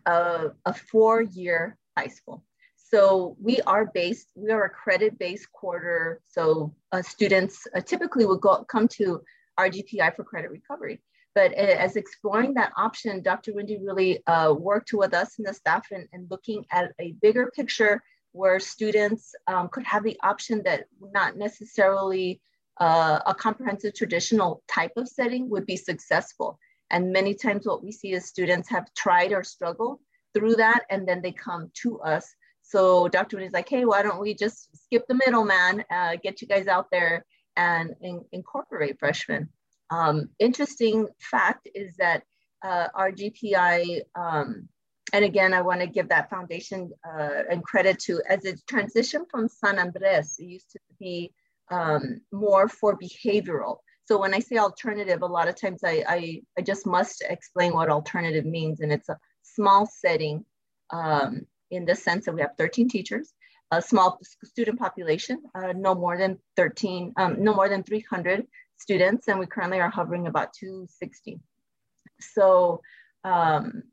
a, 0.05 0.47
a 0.65 0.73
four-year 0.73 1.77
high 1.97 2.07
school. 2.07 2.43
So 2.89 3.35
we 3.41 3.59
are 3.61 3.91
based, 3.93 4.31
we 4.35 4.49
are 4.51 4.63
a 4.63 4.69
credit-based 4.69 5.51
quarter. 5.51 6.21
So 6.25 6.73
uh, 6.93 7.01
students 7.01 7.67
uh, 7.75 7.81
typically 7.81 8.25
would 8.25 8.39
go, 8.39 8.63
come 8.63 8.87
to 8.99 9.21
RGPI 9.59 10.15
for 10.15 10.23
credit 10.23 10.51
recovery. 10.51 11.01
But 11.35 11.51
uh, 11.51 11.75
as 11.85 11.97
exploring 11.97 12.53
that 12.53 12.71
option, 12.77 13.21
Dr. 13.21 13.53
Wendy 13.53 13.77
really 13.77 14.25
uh, 14.25 14.53
worked 14.53 14.93
with 14.93 15.13
us 15.13 15.37
and 15.37 15.45
the 15.45 15.53
staff 15.53 15.87
and, 15.91 16.07
and 16.13 16.31
looking 16.31 16.65
at 16.71 16.93
a 16.97 17.11
bigger 17.21 17.51
picture 17.53 18.01
where 18.31 18.59
students 18.59 19.35
um, 19.47 19.67
could 19.67 19.83
have 19.83 20.03
the 20.03 20.17
option 20.23 20.61
that 20.63 20.85
not 21.01 21.35
necessarily 21.35 22.39
uh, 22.79 23.19
a 23.25 23.35
comprehensive 23.35 23.95
traditional 23.95 24.63
type 24.69 24.93
of 24.95 25.09
setting 25.09 25.49
would 25.49 25.65
be 25.65 25.75
successful. 25.75 26.57
And 26.89 27.11
many 27.11 27.33
times 27.33 27.65
what 27.65 27.83
we 27.83 27.91
see 27.91 28.13
is 28.13 28.25
students 28.25 28.69
have 28.69 28.93
tried 28.93 29.33
or 29.33 29.43
struggled 29.43 29.99
through 30.33 30.55
that 30.55 30.85
and 30.89 31.05
then 31.05 31.21
they 31.21 31.33
come 31.33 31.69
to 31.81 31.99
us 31.99 32.33
so 32.67 33.07
Dr. 33.07 33.39
is 33.39 33.53
like, 33.53 33.69
hey, 33.69 33.85
why 33.85 34.01
don't 34.03 34.19
we 34.19 34.33
just 34.33 34.69
skip 34.83 35.05
the 35.07 35.15
middleman, 35.25 35.85
uh, 35.89 36.17
get 36.21 36.41
you 36.41 36.47
guys 36.47 36.67
out 36.67 36.87
there 36.91 37.25
and 37.55 37.95
in, 38.01 38.25
incorporate 38.33 38.99
freshmen. 38.99 39.47
Um, 39.89 40.29
interesting 40.37 41.07
fact 41.31 41.69
is 41.73 41.95
that 41.95 42.23
uh, 42.65 42.87
RGPI, 42.93 44.01
um, 44.15 44.67
and 45.13 45.23
again, 45.23 45.53
I 45.53 45.61
want 45.61 45.79
to 45.79 45.87
give 45.87 46.09
that 46.09 46.29
foundation 46.29 46.91
uh, 47.07 47.43
and 47.49 47.63
credit 47.63 47.99
to 47.99 48.21
as 48.27 48.43
it 48.43 48.59
transitioned 48.69 49.29
from 49.31 49.47
San 49.47 49.79
Andres, 49.79 50.35
it 50.37 50.43
used 50.43 50.71
to 50.71 50.79
be 50.99 51.31
um, 51.71 52.19
more 52.33 52.67
for 52.67 52.99
behavioral. 52.99 53.77
So 54.03 54.19
when 54.19 54.33
I 54.33 54.39
say 54.39 54.57
alternative, 54.57 55.21
a 55.21 55.25
lot 55.25 55.47
of 55.47 55.55
times 55.55 55.85
I, 55.85 56.03
I, 56.05 56.41
I 56.57 56.61
just 56.63 56.85
must 56.85 57.23
explain 57.29 57.73
what 57.73 57.89
alternative 57.89 58.45
means. 58.45 58.81
And 58.81 58.91
it's 58.91 59.07
a 59.07 59.17
small 59.43 59.85
setting 59.85 60.43
um, 60.89 61.45
in 61.71 61.85
the 61.85 61.95
sense 61.95 62.25
that 62.25 62.33
we 62.33 62.41
have 62.41 62.51
13 62.57 62.89
teachers, 62.89 63.33
a 63.71 63.81
small 63.81 64.19
student 64.43 64.79
population, 64.79 65.43
uh, 65.55 65.73
no 65.73 65.93
more 65.93 66.17
than 66.17 66.39
13, 66.55 67.13
um, 67.17 67.43
no 67.43 67.53
more 67.53 67.69
than 67.69 67.83
300 67.83 68.45
students, 68.77 69.27
and 69.27 69.39
we 69.39 69.45
currently 69.45 69.79
are 69.79 69.89
hovering 69.89 70.27
about 70.27 70.53
260. 70.53 71.39
So, 72.19 72.81
um, 73.23 73.83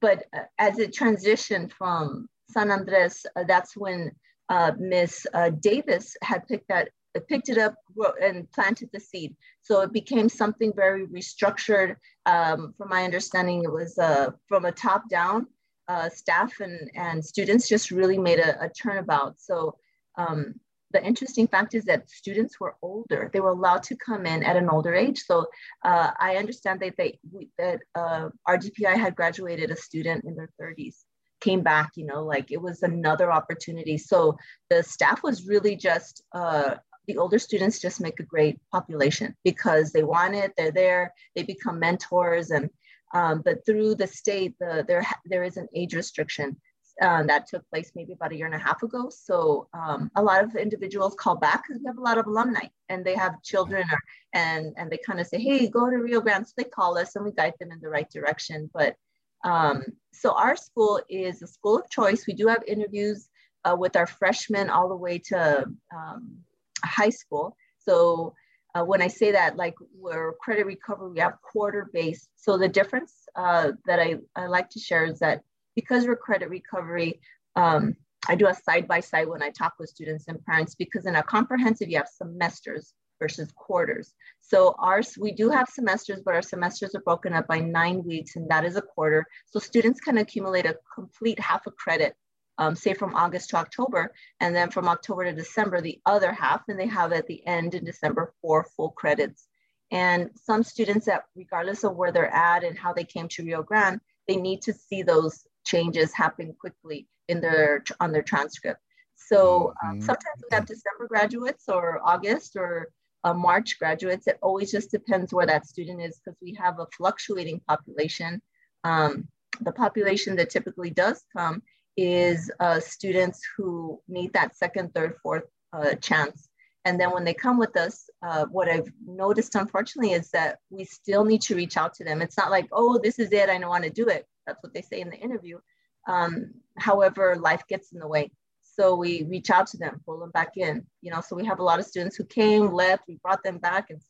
but 0.00 0.24
uh, 0.34 0.42
as 0.58 0.78
it 0.78 0.94
transitioned 0.94 1.72
from 1.72 2.28
San 2.50 2.70
Andres, 2.70 3.26
uh, 3.36 3.44
that's 3.46 3.76
when 3.76 4.12
uh, 4.48 4.72
Miss 4.78 5.26
uh, 5.34 5.50
Davis 5.50 6.16
had 6.22 6.46
picked 6.46 6.68
that 6.68 6.88
picked 7.28 7.48
it 7.48 7.58
up 7.58 7.76
and 8.20 8.50
planted 8.50 8.90
the 8.92 8.98
seed. 8.98 9.36
So 9.62 9.82
it 9.82 9.92
became 9.92 10.28
something 10.28 10.72
very 10.74 11.06
restructured. 11.06 11.96
Um, 12.26 12.74
from 12.76 12.88
my 12.88 13.04
understanding, 13.04 13.62
it 13.62 13.72
was 13.72 13.96
uh, 13.98 14.30
from 14.48 14.64
a 14.64 14.72
top 14.72 15.08
down 15.08 15.46
uh, 15.88 16.08
staff 16.08 16.60
and, 16.60 16.90
and 16.94 17.24
students 17.24 17.68
just 17.68 17.90
really 17.90 18.18
made 18.18 18.38
a, 18.38 18.64
a 18.64 18.68
turnabout. 18.68 19.34
So 19.38 19.76
um, 20.16 20.54
the 20.94 21.04
interesting 21.04 21.48
fact 21.48 21.74
is 21.74 21.84
that 21.84 22.08
students 22.08 22.58
were 22.60 22.76
older. 22.80 23.28
They 23.32 23.40
were 23.40 23.50
allowed 23.50 23.82
to 23.84 23.96
come 23.96 24.26
in 24.26 24.42
at 24.44 24.56
an 24.56 24.70
older 24.70 24.94
age. 24.94 25.18
So 25.18 25.46
uh, 25.84 26.12
I 26.18 26.36
understand 26.36 26.80
that 26.80 26.94
they 26.96 27.18
that 27.58 27.80
uh, 27.94 28.28
RGPI 28.48 28.96
had 28.96 29.16
graduated 29.16 29.70
a 29.70 29.76
student 29.76 30.24
in 30.24 30.36
their 30.36 30.50
30s, 30.60 30.98
came 31.40 31.62
back. 31.62 31.90
You 31.96 32.06
know, 32.06 32.22
like 32.24 32.52
it 32.52 32.62
was 32.62 32.82
another 32.82 33.32
opportunity. 33.32 33.98
So 33.98 34.38
the 34.70 34.82
staff 34.84 35.22
was 35.24 35.48
really 35.48 35.74
just 35.74 36.22
uh, 36.32 36.76
the 37.08 37.18
older 37.18 37.40
students 37.40 37.80
just 37.80 38.00
make 38.00 38.20
a 38.20 38.30
great 38.34 38.58
population 38.70 39.34
because 39.44 39.92
they 39.92 40.04
want 40.04 40.36
it. 40.36 40.52
They're 40.56 40.70
there. 40.70 41.12
They 41.34 41.42
become 41.42 41.80
mentors 41.80 42.50
and 42.50 42.70
um, 43.14 43.42
but 43.44 43.64
through 43.64 43.94
the 43.94 44.06
state, 44.06 44.54
the, 44.60 44.84
there, 44.86 45.06
there 45.24 45.44
is 45.44 45.56
an 45.56 45.68
age 45.74 45.94
restriction 45.94 46.56
um, 47.00 47.26
that 47.26 47.46
took 47.46 47.68
place 47.70 47.92
maybe 47.94 48.12
about 48.12 48.32
a 48.32 48.36
year 48.36 48.46
and 48.46 48.54
a 48.54 48.58
half 48.58 48.82
ago. 48.82 49.10
So 49.10 49.68
um, 49.72 50.10
a 50.16 50.22
lot 50.22 50.44
of 50.44 50.54
individuals 50.54 51.14
call 51.18 51.36
back 51.36 51.64
because 51.66 51.80
we 51.80 51.86
have 51.86 51.98
a 51.98 52.02
lot 52.02 52.18
of 52.18 52.26
alumni 52.26 52.66
and 52.88 53.04
they 53.04 53.14
have 53.14 53.42
children 53.42 53.84
or, 53.90 53.98
and, 54.32 54.72
and 54.76 54.90
they 54.90 54.98
kind 54.98 55.20
of 55.20 55.26
say, 55.26 55.40
hey, 55.40 55.66
go 55.68 55.90
to 55.90 55.96
Rio 55.96 56.20
Grande. 56.20 56.46
So 56.46 56.52
they 56.56 56.64
call 56.64 56.96
us 56.98 57.16
and 57.16 57.24
we 57.24 57.32
guide 57.32 57.54
them 57.58 57.72
in 57.72 57.80
the 57.80 57.88
right 57.88 58.08
direction. 58.10 58.70
But 58.72 58.96
um, 59.44 59.84
so 60.12 60.32
our 60.34 60.56
school 60.56 61.00
is 61.08 61.42
a 61.42 61.46
school 61.46 61.78
of 61.78 61.90
choice. 61.90 62.26
We 62.26 62.34
do 62.34 62.46
have 62.46 62.62
interviews 62.66 63.28
uh, 63.64 63.76
with 63.78 63.96
our 63.96 64.06
freshmen 64.06 64.70
all 64.70 64.88
the 64.88 64.96
way 64.96 65.18
to 65.30 65.64
um, 65.94 66.38
high 66.84 67.10
school. 67.10 67.56
So 67.78 68.34
uh, 68.74 68.84
when 68.84 69.00
I 69.00 69.08
say 69.08 69.32
that, 69.32 69.56
like 69.56 69.74
we're 69.94 70.34
credit 70.34 70.66
recovery, 70.66 71.10
we 71.10 71.20
have 71.20 71.40
quarter 71.42 71.88
based. 71.92 72.28
So 72.36 72.58
the 72.58 72.68
difference 72.68 73.12
uh, 73.36 73.72
that 73.86 74.00
I, 74.00 74.16
I 74.34 74.46
like 74.46 74.68
to 74.70 74.80
share 74.80 75.04
is 75.04 75.20
that 75.20 75.42
because 75.76 76.06
we're 76.06 76.16
credit 76.16 76.50
recovery, 76.50 77.20
um, 77.56 77.94
I 78.28 78.34
do 78.34 78.46
a 78.46 78.54
side 78.54 78.88
by 78.88 79.00
side 79.00 79.28
when 79.28 79.42
I 79.42 79.50
talk 79.50 79.74
with 79.78 79.90
students 79.90 80.26
and 80.28 80.44
parents 80.44 80.74
because 80.74 81.06
in 81.06 81.16
a 81.16 81.22
comprehensive, 81.22 81.88
you 81.88 81.98
have 81.98 82.08
semesters 82.08 82.94
versus 83.20 83.52
quarters. 83.54 84.14
So 84.40 84.74
ours, 84.78 85.16
we 85.20 85.32
do 85.32 85.50
have 85.50 85.68
semesters, 85.68 86.22
but 86.24 86.34
our 86.34 86.42
semesters 86.42 86.94
are 86.94 87.02
broken 87.02 87.32
up 87.32 87.46
by 87.46 87.60
nine 87.60 88.02
weeks 88.04 88.36
and 88.36 88.48
that 88.50 88.64
is 88.64 88.76
a 88.76 88.82
quarter. 88.82 89.24
So 89.46 89.60
students 89.60 90.00
can 90.00 90.18
accumulate 90.18 90.66
a 90.66 90.76
complete 90.94 91.38
half 91.38 91.66
a 91.66 91.70
credit, 91.70 92.14
um, 92.58 92.74
say 92.74 92.94
from 92.94 93.14
August 93.14 93.50
to 93.50 93.56
October, 93.56 94.12
and 94.40 94.54
then 94.54 94.70
from 94.70 94.88
October 94.88 95.24
to 95.24 95.32
December, 95.32 95.80
the 95.80 96.00
other 96.06 96.32
half, 96.32 96.62
and 96.68 96.78
they 96.78 96.86
have 96.86 97.12
at 97.12 97.26
the 97.26 97.44
end 97.46 97.74
in 97.74 97.84
December 97.84 98.32
four 98.40 98.66
full 98.76 98.90
credits. 98.90 99.46
And 99.90 100.30
some 100.34 100.62
students 100.62 101.06
that 101.06 101.24
regardless 101.36 101.84
of 101.84 101.96
where 101.96 102.12
they're 102.12 102.34
at 102.34 102.64
and 102.64 102.78
how 102.78 102.92
they 102.92 103.04
came 103.04 103.28
to 103.28 103.44
Rio 103.44 103.62
Grande, 103.62 104.00
they 104.26 104.36
need 104.36 104.62
to 104.62 104.72
see 104.72 105.02
those 105.02 105.46
changes 105.64 106.12
happen 106.12 106.54
quickly 106.58 107.06
in 107.28 107.40
their 107.40 107.84
on 108.00 108.12
their 108.12 108.22
transcript. 108.22 108.80
So 109.16 109.72
um, 109.84 109.96
mm-hmm. 109.96 110.00
sometimes 110.00 110.42
we 110.42 110.54
have 110.54 110.66
December 110.66 111.06
graduates 111.08 111.68
or 111.68 112.00
August 112.04 112.56
or 112.56 112.88
uh, 113.24 113.34
March 113.34 113.78
graduates. 113.78 114.26
It 114.26 114.38
always 114.42 114.70
just 114.70 114.90
depends 114.90 115.32
where 115.32 115.46
that 115.46 115.66
student 115.66 116.02
is 116.02 116.20
because 116.22 116.38
we 116.42 116.54
have 116.54 116.78
a 116.78 116.86
fluctuating 116.96 117.60
population. 117.66 118.42
Um, 118.84 119.28
the 119.60 119.72
population 119.72 120.36
that 120.36 120.50
typically 120.50 120.90
does 120.90 121.24
come 121.34 121.62
is 121.96 122.50
uh, 122.60 122.80
students 122.80 123.40
who 123.56 124.00
need 124.08 124.32
that 124.32 124.56
second, 124.56 124.92
third, 124.94 125.16
fourth 125.22 125.44
uh, 125.72 125.94
chance. 125.96 126.48
And 126.84 127.00
then 127.00 127.12
when 127.12 127.24
they 127.24 127.34
come 127.34 127.58
with 127.58 127.76
us, 127.76 128.10
uh, 128.22 128.44
what 128.46 128.68
I've 128.68 128.92
noticed, 129.06 129.54
unfortunately, 129.54 130.12
is 130.12 130.30
that 130.30 130.58
we 130.70 130.84
still 130.84 131.24
need 131.24 131.40
to 131.42 131.54
reach 131.54 131.76
out 131.76 131.94
to 131.94 132.04
them. 132.04 132.20
It's 132.20 132.36
not 132.36 132.50
like, 132.50 132.68
oh, 132.72 132.98
this 133.02 133.18
is 133.18 133.32
it, 133.32 133.48
I 133.48 133.58
don't 133.58 133.70
want 133.70 133.84
to 133.84 133.90
do 133.90 134.08
it. 134.08 134.26
That's 134.46 134.62
what 134.62 134.74
they 134.74 134.82
say 134.82 135.00
in 135.00 135.08
the 135.08 135.16
interview. 135.16 135.58
Um, 136.06 136.52
however, 136.76 137.36
life 137.36 137.62
gets 137.68 137.92
in 137.92 138.00
the 138.00 138.08
way. 138.08 138.30
So 138.60 138.96
we 138.96 139.22
reach 139.22 139.50
out 139.50 139.66
to 139.68 139.78
them, 139.78 140.00
pull 140.04 140.18
them 140.18 140.30
back 140.32 140.56
in. 140.56 140.84
You 141.00 141.12
know, 141.12 141.22
so 141.22 141.36
we 141.36 141.46
have 141.46 141.60
a 141.60 141.64
lot 141.64 141.78
of 141.78 141.86
students 141.86 142.16
who 142.16 142.24
came, 142.24 142.72
left, 142.72 143.04
we 143.08 143.18
brought 143.22 143.42
them 143.42 143.58
back. 143.58 143.88
And 143.90 144.00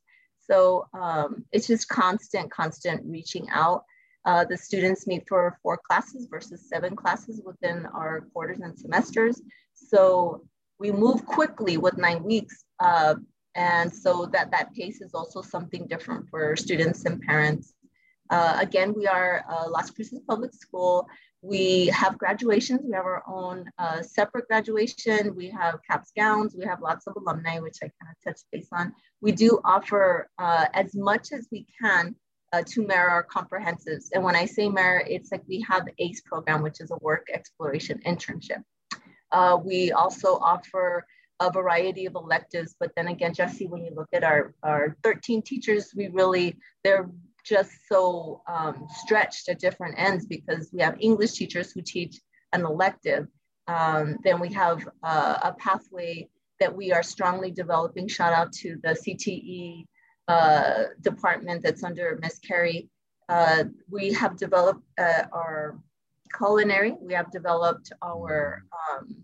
so 0.40 0.86
um, 0.94 1.44
it's 1.52 1.66
just 1.66 1.88
constant, 1.88 2.50
constant 2.50 3.02
reaching 3.04 3.46
out. 3.50 3.84
Uh, 4.24 4.44
the 4.44 4.56
students 4.56 5.06
meet 5.06 5.24
for 5.28 5.58
four 5.62 5.78
classes 5.88 6.26
versus 6.30 6.68
seven 6.68 6.96
classes 6.96 7.42
within 7.44 7.86
our 7.86 8.22
quarters 8.32 8.60
and 8.60 8.78
semesters. 8.78 9.40
So 9.74 10.46
we 10.78 10.90
move 10.90 11.26
quickly 11.26 11.76
with 11.76 11.98
nine 11.98 12.22
weeks. 12.22 12.64
Uh, 12.80 13.16
and 13.54 13.92
so 13.92 14.26
that, 14.32 14.50
that 14.50 14.72
pace 14.74 15.00
is 15.00 15.14
also 15.14 15.42
something 15.42 15.86
different 15.86 16.28
for 16.30 16.56
students 16.56 17.04
and 17.04 17.20
parents. 17.20 17.74
Uh, 18.30 18.56
again, 18.58 18.94
we 18.96 19.06
are 19.06 19.44
Las 19.68 19.90
Cruces 19.90 20.20
Public 20.26 20.52
School. 20.54 21.06
We 21.44 21.88
have 21.88 22.16
graduations. 22.16 22.80
We 22.82 22.92
have 22.92 23.04
our 23.04 23.22
own 23.28 23.66
uh, 23.78 24.00
separate 24.00 24.48
graduation. 24.48 25.36
We 25.36 25.50
have 25.50 25.78
caps 25.88 26.10
gowns. 26.16 26.56
We 26.58 26.64
have 26.64 26.80
lots 26.80 27.06
of 27.06 27.16
alumni, 27.16 27.58
which 27.58 27.76
I 27.82 27.90
kind 28.00 28.10
of 28.16 28.24
touched 28.24 28.46
base 28.50 28.68
on. 28.72 28.94
We 29.20 29.32
do 29.32 29.60
offer 29.62 30.30
uh, 30.38 30.66
as 30.72 30.94
much 30.94 31.32
as 31.32 31.46
we 31.52 31.66
can 31.78 32.16
uh, 32.54 32.62
to 32.66 32.86
mirror 32.86 33.10
our 33.10 33.24
comprehensives. 33.24 34.10
And 34.12 34.22
when 34.22 34.36
I 34.36 34.44
say 34.44 34.68
mirror, 34.68 35.02
it's 35.06 35.32
like 35.32 35.42
we 35.48 35.60
have 35.68 35.84
the 35.86 35.92
ACE 35.98 36.20
program, 36.20 36.62
which 36.62 36.80
is 36.80 36.90
a 36.92 36.96
work 37.00 37.26
exploration 37.32 38.00
internship. 38.06 38.62
Uh, 39.32 39.58
we 39.62 39.90
also 39.90 40.36
offer 40.36 41.04
a 41.40 41.50
variety 41.50 42.06
of 42.06 42.14
electives, 42.14 42.76
but 42.78 42.92
then 42.94 43.08
again, 43.08 43.34
Jesse, 43.34 43.66
when 43.66 43.84
you 43.84 43.92
look 43.94 44.08
at 44.12 44.22
our, 44.22 44.54
our 44.62 44.96
13 45.02 45.42
teachers, 45.42 45.92
we 45.96 46.06
really, 46.08 46.56
they're 46.84 47.10
just 47.44 47.72
so 47.88 48.42
um, 48.46 48.86
stretched 49.02 49.48
at 49.48 49.58
different 49.58 49.96
ends 49.98 50.24
because 50.26 50.70
we 50.72 50.80
have 50.80 50.96
English 51.00 51.32
teachers 51.32 51.72
who 51.72 51.82
teach 51.82 52.20
an 52.52 52.64
elective. 52.64 53.26
Um, 53.66 54.16
then 54.22 54.38
we 54.38 54.52
have 54.52 54.86
uh, 55.02 55.38
a 55.42 55.52
pathway 55.54 56.28
that 56.60 56.74
we 56.74 56.92
are 56.92 57.02
strongly 57.02 57.50
developing. 57.50 58.06
Shout 58.06 58.32
out 58.32 58.52
to 58.52 58.76
the 58.84 58.90
CTE 58.90 59.86
uh, 60.28 60.84
department 61.00 61.62
that's 61.62 61.82
under 61.82 62.18
Miss 62.20 62.38
Carrie. 62.38 62.88
Uh, 63.28 63.64
we 63.90 64.12
have 64.12 64.36
developed 64.36 64.82
uh, 64.98 65.24
our 65.32 65.78
culinary. 66.36 66.94
We 67.00 67.14
have 67.14 67.30
developed 67.30 67.92
our, 68.02 68.64
um, 68.72 69.16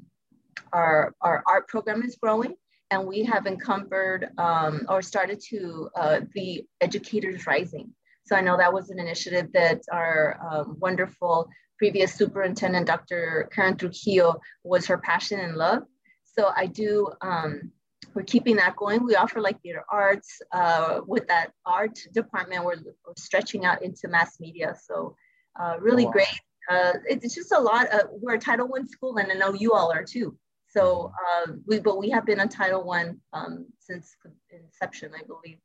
our, 0.72 1.14
our 1.20 1.42
art 1.46 1.68
program 1.68 2.02
is 2.02 2.16
growing 2.16 2.54
and 2.90 3.06
we 3.06 3.24
have 3.24 3.46
encumbered 3.46 4.30
um, 4.38 4.86
or 4.88 5.00
started 5.02 5.40
to 5.48 5.88
uh, 5.96 6.20
the 6.34 6.64
educators 6.80 7.46
rising. 7.46 7.92
So 8.26 8.36
I 8.36 8.40
know 8.40 8.56
that 8.56 8.72
was 8.72 8.90
an 8.90 8.98
initiative 8.98 9.52
that 9.52 9.82
our 9.92 10.38
um, 10.50 10.76
wonderful 10.78 11.48
previous 11.78 12.14
superintendent, 12.14 12.86
Dr. 12.86 13.48
Karen 13.54 13.76
Trujillo, 13.76 14.40
was 14.64 14.86
her 14.86 14.98
passion 14.98 15.40
and 15.40 15.56
love. 15.56 15.82
So 16.24 16.50
I 16.54 16.66
do, 16.66 17.08
um, 17.22 17.72
we're 18.14 18.22
keeping 18.22 18.56
that 18.56 18.76
going. 18.76 19.04
We 19.04 19.14
offer 19.14 19.40
like 19.40 19.60
theater 19.62 19.84
arts. 19.90 20.40
Uh, 20.52 21.00
with 21.06 21.26
that 21.28 21.52
art 21.66 21.98
department, 22.12 22.64
we're, 22.64 22.76
we're, 22.84 23.14
stretching 23.16 23.64
out 23.64 23.82
into 23.82 24.08
mass 24.08 24.40
media. 24.40 24.74
So 24.82 25.16
uh, 25.60 25.76
really 25.80 26.06
wow. 26.06 26.12
great. 26.12 26.40
Uh, 26.70 26.92
it's 27.06 27.34
just 27.34 27.52
a 27.52 27.60
lot. 27.60 27.88
Of, 27.88 28.08
we're 28.10 28.34
a 28.34 28.38
Title 28.38 28.68
One 28.68 28.88
school, 28.88 29.16
and 29.16 29.30
I 29.30 29.34
know 29.34 29.52
you 29.54 29.72
all 29.72 29.92
are 29.92 30.04
too. 30.04 30.36
So 30.68 31.12
uh, 31.26 31.52
we, 31.66 31.80
but 31.80 31.98
we 31.98 32.10
have 32.10 32.26
been 32.26 32.40
on 32.40 32.48
Title 32.48 32.84
One 32.84 33.20
um, 33.32 33.66
since 33.80 34.14
inception, 34.50 35.12
I 35.18 35.22
believe. 35.26 35.58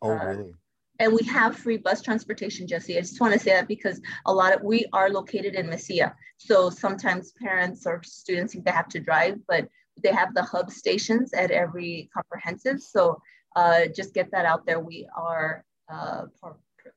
Oh, 0.00 0.10
uh, 0.10 0.24
really? 0.24 0.54
and 0.98 1.12
we 1.12 1.24
have 1.24 1.56
free 1.56 1.78
bus 1.78 2.00
transportation, 2.00 2.68
Jesse. 2.68 2.96
I 2.96 3.00
just 3.00 3.20
want 3.20 3.32
to 3.32 3.38
say 3.38 3.50
that 3.50 3.66
because 3.66 4.00
a 4.26 4.32
lot 4.32 4.54
of 4.54 4.62
we 4.62 4.86
are 4.92 5.10
located 5.10 5.54
in 5.54 5.66
Mesilla. 5.66 6.14
So 6.36 6.70
sometimes 6.70 7.32
parents 7.40 7.86
or 7.86 8.02
students 8.04 8.52
think 8.52 8.64
they 8.64 8.70
have 8.70 8.88
to 8.90 9.00
drive, 9.00 9.38
but 9.48 9.68
they 10.02 10.12
have 10.12 10.34
the 10.34 10.42
hub 10.42 10.70
stations 10.70 11.32
at 11.32 11.50
every 11.50 12.08
comprehensive. 12.14 12.80
So 12.80 13.20
uh, 13.56 13.86
just 13.94 14.14
get 14.14 14.30
that 14.32 14.46
out 14.46 14.66
there. 14.66 14.80
We 14.80 15.08
are 15.16 15.64
uh, 15.92 16.26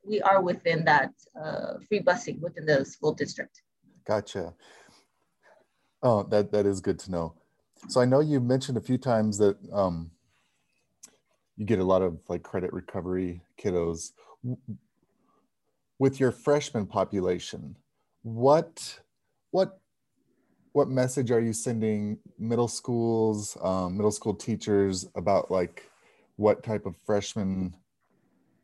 we 0.04 0.20
are 0.22 0.42
within 0.42 0.84
that 0.84 1.12
uh, 1.40 1.74
free 1.88 2.00
busing 2.00 2.40
within 2.40 2.66
the 2.66 2.84
school 2.84 3.12
district. 3.12 3.62
Gotcha. 4.06 4.54
Oh, 6.02 6.22
that, 6.24 6.52
that 6.52 6.66
is 6.66 6.80
good 6.80 6.98
to 7.00 7.10
know. 7.10 7.34
So 7.88 8.00
I 8.00 8.04
know 8.04 8.20
you 8.20 8.40
mentioned 8.40 8.78
a 8.78 8.80
few 8.80 8.98
times 8.98 9.38
that 9.38 9.56
um, 9.72 10.10
you 11.56 11.66
get 11.66 11.78
a 11.78 11.84
lot 11.84 12.02
of 12.02 12.20
like 12.28 12.42
credit 12.42 12.72
recovery 12.72 13.42
kiddos 13.60 14.12
with 15.98 16.20
your 16.20 16.30
freshman 16.30 16.86
population 16.86 17.76
what 18.22 19.00
what 19.50 19.80
what 20.76 20.90
message 20.90 21.30
are 21.30 21.40
you 21.40 21.54
sending 21.54 22.18
middle 22.38 22.68
schools 22.68 23.56
um, 23.62 23.96
middle 23.96 24.10
school 24.10 24.34
teachers 24.34 25.06
about 25.14 25.50
like 25.50 25.90
what 26.36 26.62
type 26.62 26.84
of 26.84 26.94
freshmen 27.06 27.74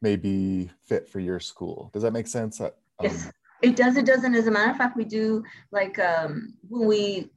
may 0.02 0.16
be 0.16 0.70
fit 0.84 1.08
for 1.08 1.20
your 1.20 1.40
school? 1.40 1.88
Does 1.94 2.02
that 2.02 2.12
make 2.12 2.26
sense? 2.26 2.60
Uh, 2.60 2.66
um, 2.66 2.72
yes 3.00 3.32
it 3.62 3.76
does 3.76 3.96
it 3.96 4.04
doesn't. 4.04 4.34
As 4.34 4.46
a 4.46 4.50
matter 4.50 4.70
of 4.72 4.76
fact 4.76 4.94
we 4.94 5.06
do 5.06 5.42
like 5.70 5.98
um, 6.00 6.52
when 6.68 6.86
we 6.86 7.30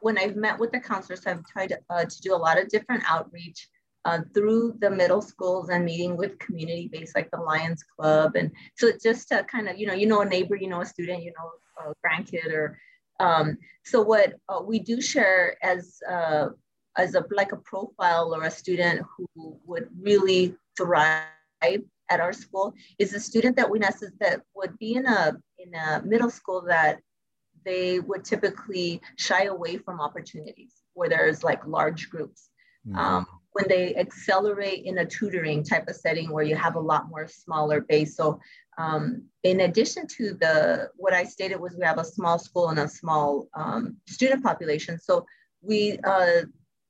when 0.00 0.18
i've 0.18 0.34
met 0.34 0.58
with 0.58 0.72
the 0.72 0.80
counselors 0.80 1.24
i've 1.26 1.44
tried 1.46 1.72
uh, 1.90 2.04
to 2.04 2.20
do 2.20 2.34
a 2.34 2.42
lot 2.46 2.58
of 2.58 2.68
different 2.68 3.02
outreach 3.08 3.68
uh, 4.06 4.20
through 4.34 4.74
the 4.80 4.90
middle 4.90 5.22
schools 5.22 5.68
and 5.68 5.84
meeting 5.84 6.16
with 6.16 6.38
community 6.40 6.88
based 6.92 7.16
like 7.16 7.28
the 7.32 7.40
Lions 7.40 7.82
Club. 7.82 8.36
And 8.36 8.52
so 8.76 8.92
just 9.02 9.28
to 9.30 9.42
kind 9.44 9.68
of, 9.68 9.78
you 9.78 9.86
know, 9.88 9.94
you 9.94 10.06
know, 10.06 10.20
a 10.20 10.24
neighbor, 10.24 10.54
you 10.54 10.68
know, 10.68 10.80
a 10.80 10.86
student, 10.86 11.24
you 11.24 11.32
know, 11.36 11.90
a 11.90 11.94
grandkid 12.06 12.52
or, 12.52 12.78
um, 13.20 13.58
so 13.84 14.02
what 14.02 14.34
uh, 14.48 14.60
we 14.64 14.78
do 14.78 15.00
share 15.00 15.56
as, 15.62 15.98
uh, 16.08 16.48
as 16.96 17.14
a, 17.14 17.24
like 17.30 17.52
a 17.52 17.56
profile 17.56 18.34
or 18.34 18.44
a 18.44 18.50
student 18.50 19.02
who 19.16 19.58
would 19.64 19.88
really 20.00 20.54
thrive 20.76 21.22
at 22.10 22.20
our 22.20 22.32
school 22.32 22.74
is 22.98 23.14
a 23.14 23.20
student 23.20 23.56
that 23.56 23.68
we 23.68 23.78
necessarily 23.78 24.16
that 24.20 24.42
would 24.54 24.78
be 24.78 24.94
in 24.94 25.06
a, 25.06 25.36
in 25.58 25.74
a 25.74 26.02
middle 26.04 26.30
school 26.30 26.62
that 26.62 27.00
they 27.64 27.98
would 27.98 28.24
typically 28.24 29.00
shy 29.16 29.44
away 29.44 29.76
from 29.76 30.00
opportunities 30.00 30.74
where 30.94 31.08
there's 31.08 31.42
like 31.42 31.66
large 31.66 32.08
groups. 32.10 32.48
Mm-hmm. 32.86 32.98
Um, 32.98 33.26
when 33.56 33.68
they 33.68 33.96
accelerate 33.96 34.84
in 34.84 34.98
a 34.98 35.06
tutoring 35.06 35.64
type 35.64 35.88
of 35.88 35.96
setting 35.96 36.30
where 36.30 36.44
you 36.44 36.54
have 36.54 36.76
a 36.76 36.80
lot 36.80 37.08
more 37.08 37.26
smaller 37.26 37.80
base. 37.80 38.14
So 38.14 38.38
um, 38.78 39.24
in 39.42 39.60
addition 39.60 40.06
to 40.18 40.34
the, 40.34 40.90
what 40.96 41.12
I 41.12 41.24
stated 41.24 41.60
was 41.60 41.76
we 41.78 41.84
have 41.84 41.98
a 41.98 42.04
small 42.04 42.38
school 42.38 42.68
and 42.68 42.78
a 42.78 42.88
small 42.88 43.48
um, 43.54 43.96
student 44.06 44.42
population. 44.42 44.98
So 44.98 45.26
we 45.62 45.98
uh, 46.04 46.42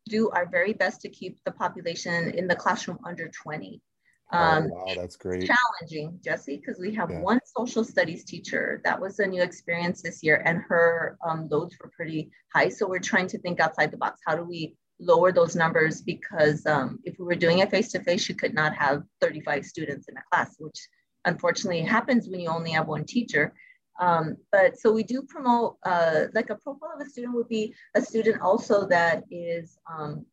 do 0.09 0.31
our 0.31 0.47
very 0.47 0.73
best 0.73 1.01
to 1.03 1.09
keep 1.09 1.39
the 1.45 1.53
population 1.53 2.31
in 2.31 2.49
the 2.49 2.57
classroom 2.57 2.99
under 3.05 3.29
20. 3.29 3.81
Um, 4.33 4.71
oh, 4.73 4.85
wow, 4.87 4.95
that's 4.97 5.17
great. 5.17 5.49
Challenging, 5.49 6.19
Jesse, 6.25 6.57
because 6.57 6.81
we 6.81 6.93
have 6.95 7.11
yeah. 7.11 7.21
one 7.21 7.39
social 7.57 7.85
studies 7.85 8.25
teacher. 8.25 8.81
That 8.85 9.01
was 9.01 9.21
a 9.21 9.27
new 9.27 9.41
experience 9.41 10.03
this 10.03 10.21
year, 10.23 10.43
and 10.45 10.63
her 10.69 11.17
um, 11.25 11.49
loads 11.49 11.77
were 11.81 11.93
pretty 11.95 12.31
high. 12.53 12.69
So 12.69 12.89
we're 12.89 12.99
trying 12.99 13.29
to 13.29 13.39
think 13.39 13.61
outside 13.61 13.93
the 13.93 13.97
box. 13.97 14.21
How 14.27 14.35
do 14.35 14.43
we 14.43 14.75
lower 14.99 15.31
those 15.31 15.55
numbers 15.55 16.01
because 16.01 16.65
um, 16.67 16.99
if 17.05 17.17
we 17.19 17.25
were 17.25 17.35
doing 17.35 17.59
it 17.59 17.71
face 17.71 17.93
to 17.93 18.03
face, 18.03 18.29
you 18.29 18.35
could 18.35 18.55
not 18.55 18.75
have 18.75 19.03
35 19.21 19.65
students 19.65 20.09
in 20.09 20.17
a 20.17 20.23
class, 20.33 20.57
which 20.59 20.89
unfortunately 21.27 21.83
happens 21.83 22.29
when 22.29 22.41
you 22.41 22.49
only 22.49 22.71
have 22.71 22.89
one 22.89 23.05
teacher. 23.05 23.53
Um, 23.99 24.37
but 24.53 24.79
so 24.79 24.93
we 24.93 25.03
do 25.03 25.23
promote, 25.23 25.77
uh, 25.85 26.27
like 26.35 26.51
a 26.51 26.57
profile 26.57 26.95
of 26.95 27.07
a 27.07 27.09
student 27.09 27.35
would 27.35 27.49
be 27.49 27.75
a 27.95 28.03
student 28.03 28.41
also 28.41 28.87
that 28.89 29.25
is 29.31 29.79
um, 29.91 30.27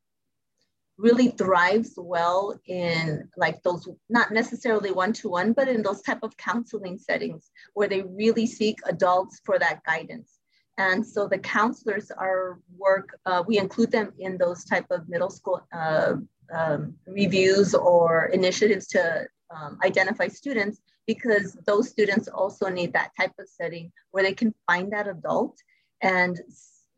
really 0.98 1.30
thrives 1.30 1.94
well 1.98 2.60
in 2.68 3.30
like 3.38 3.62
those, 3.64 3.88
not 4.10 4.32
necessarily 4.32 4.92
one-to-one, 4.92 5.54
but 5.54 5.68
in 5.68 5.82
those 5.82 6.02
type 6.02 6.20
of 6.24 6.36
counseling 6.38 6.98
settings 6.98 7.52
where 7.74 7.88
they 7.88 8.02
really 8.04 8.46
seek 8.46 8.80
adults 8.86 9.42
for 9.46 9.58
that 9.60 9.84
guidance. 9.86 10.40
And 10.78 11.06
so 11.06 11.28
the 11.28 11.38
counselors 11.38 12.12
are 12.12 12.60
work, 12.78 13.18
uh, 13.26 13.44
we 13.48 13.60
include 13.60 13.92
them 13.92 14.12
in 14.20 14.38
those 14.38 14.66
type 14.66 14.88
of 14.90 15.08
middle 15.08 15.30
school 15.30 15.62
uh, 15.72 16.16
um, 16.54 16.96
reviews 17.08 17.74
or 17.74 18.26
initiatives 18.34 18.88
to 18.88 19.28
um, 19.56 19.78
identify 19.84 20.28
students 20.28 20.82
because 21.08 21.58
those 21.66 21.90
students 21.90 22.28
also 22.28 22.70
need 22.70 22.94
that 22.94 23.12
type 23.20 23.34
of 23.40 23.48
setting 23.48 23.92
where 24.12 24.24
they 24.24 24.34
can 24.34 24.54
find 24.68 24.92
that 24.92 25.08
adult. 25.08 25.58
And 26.02 26.40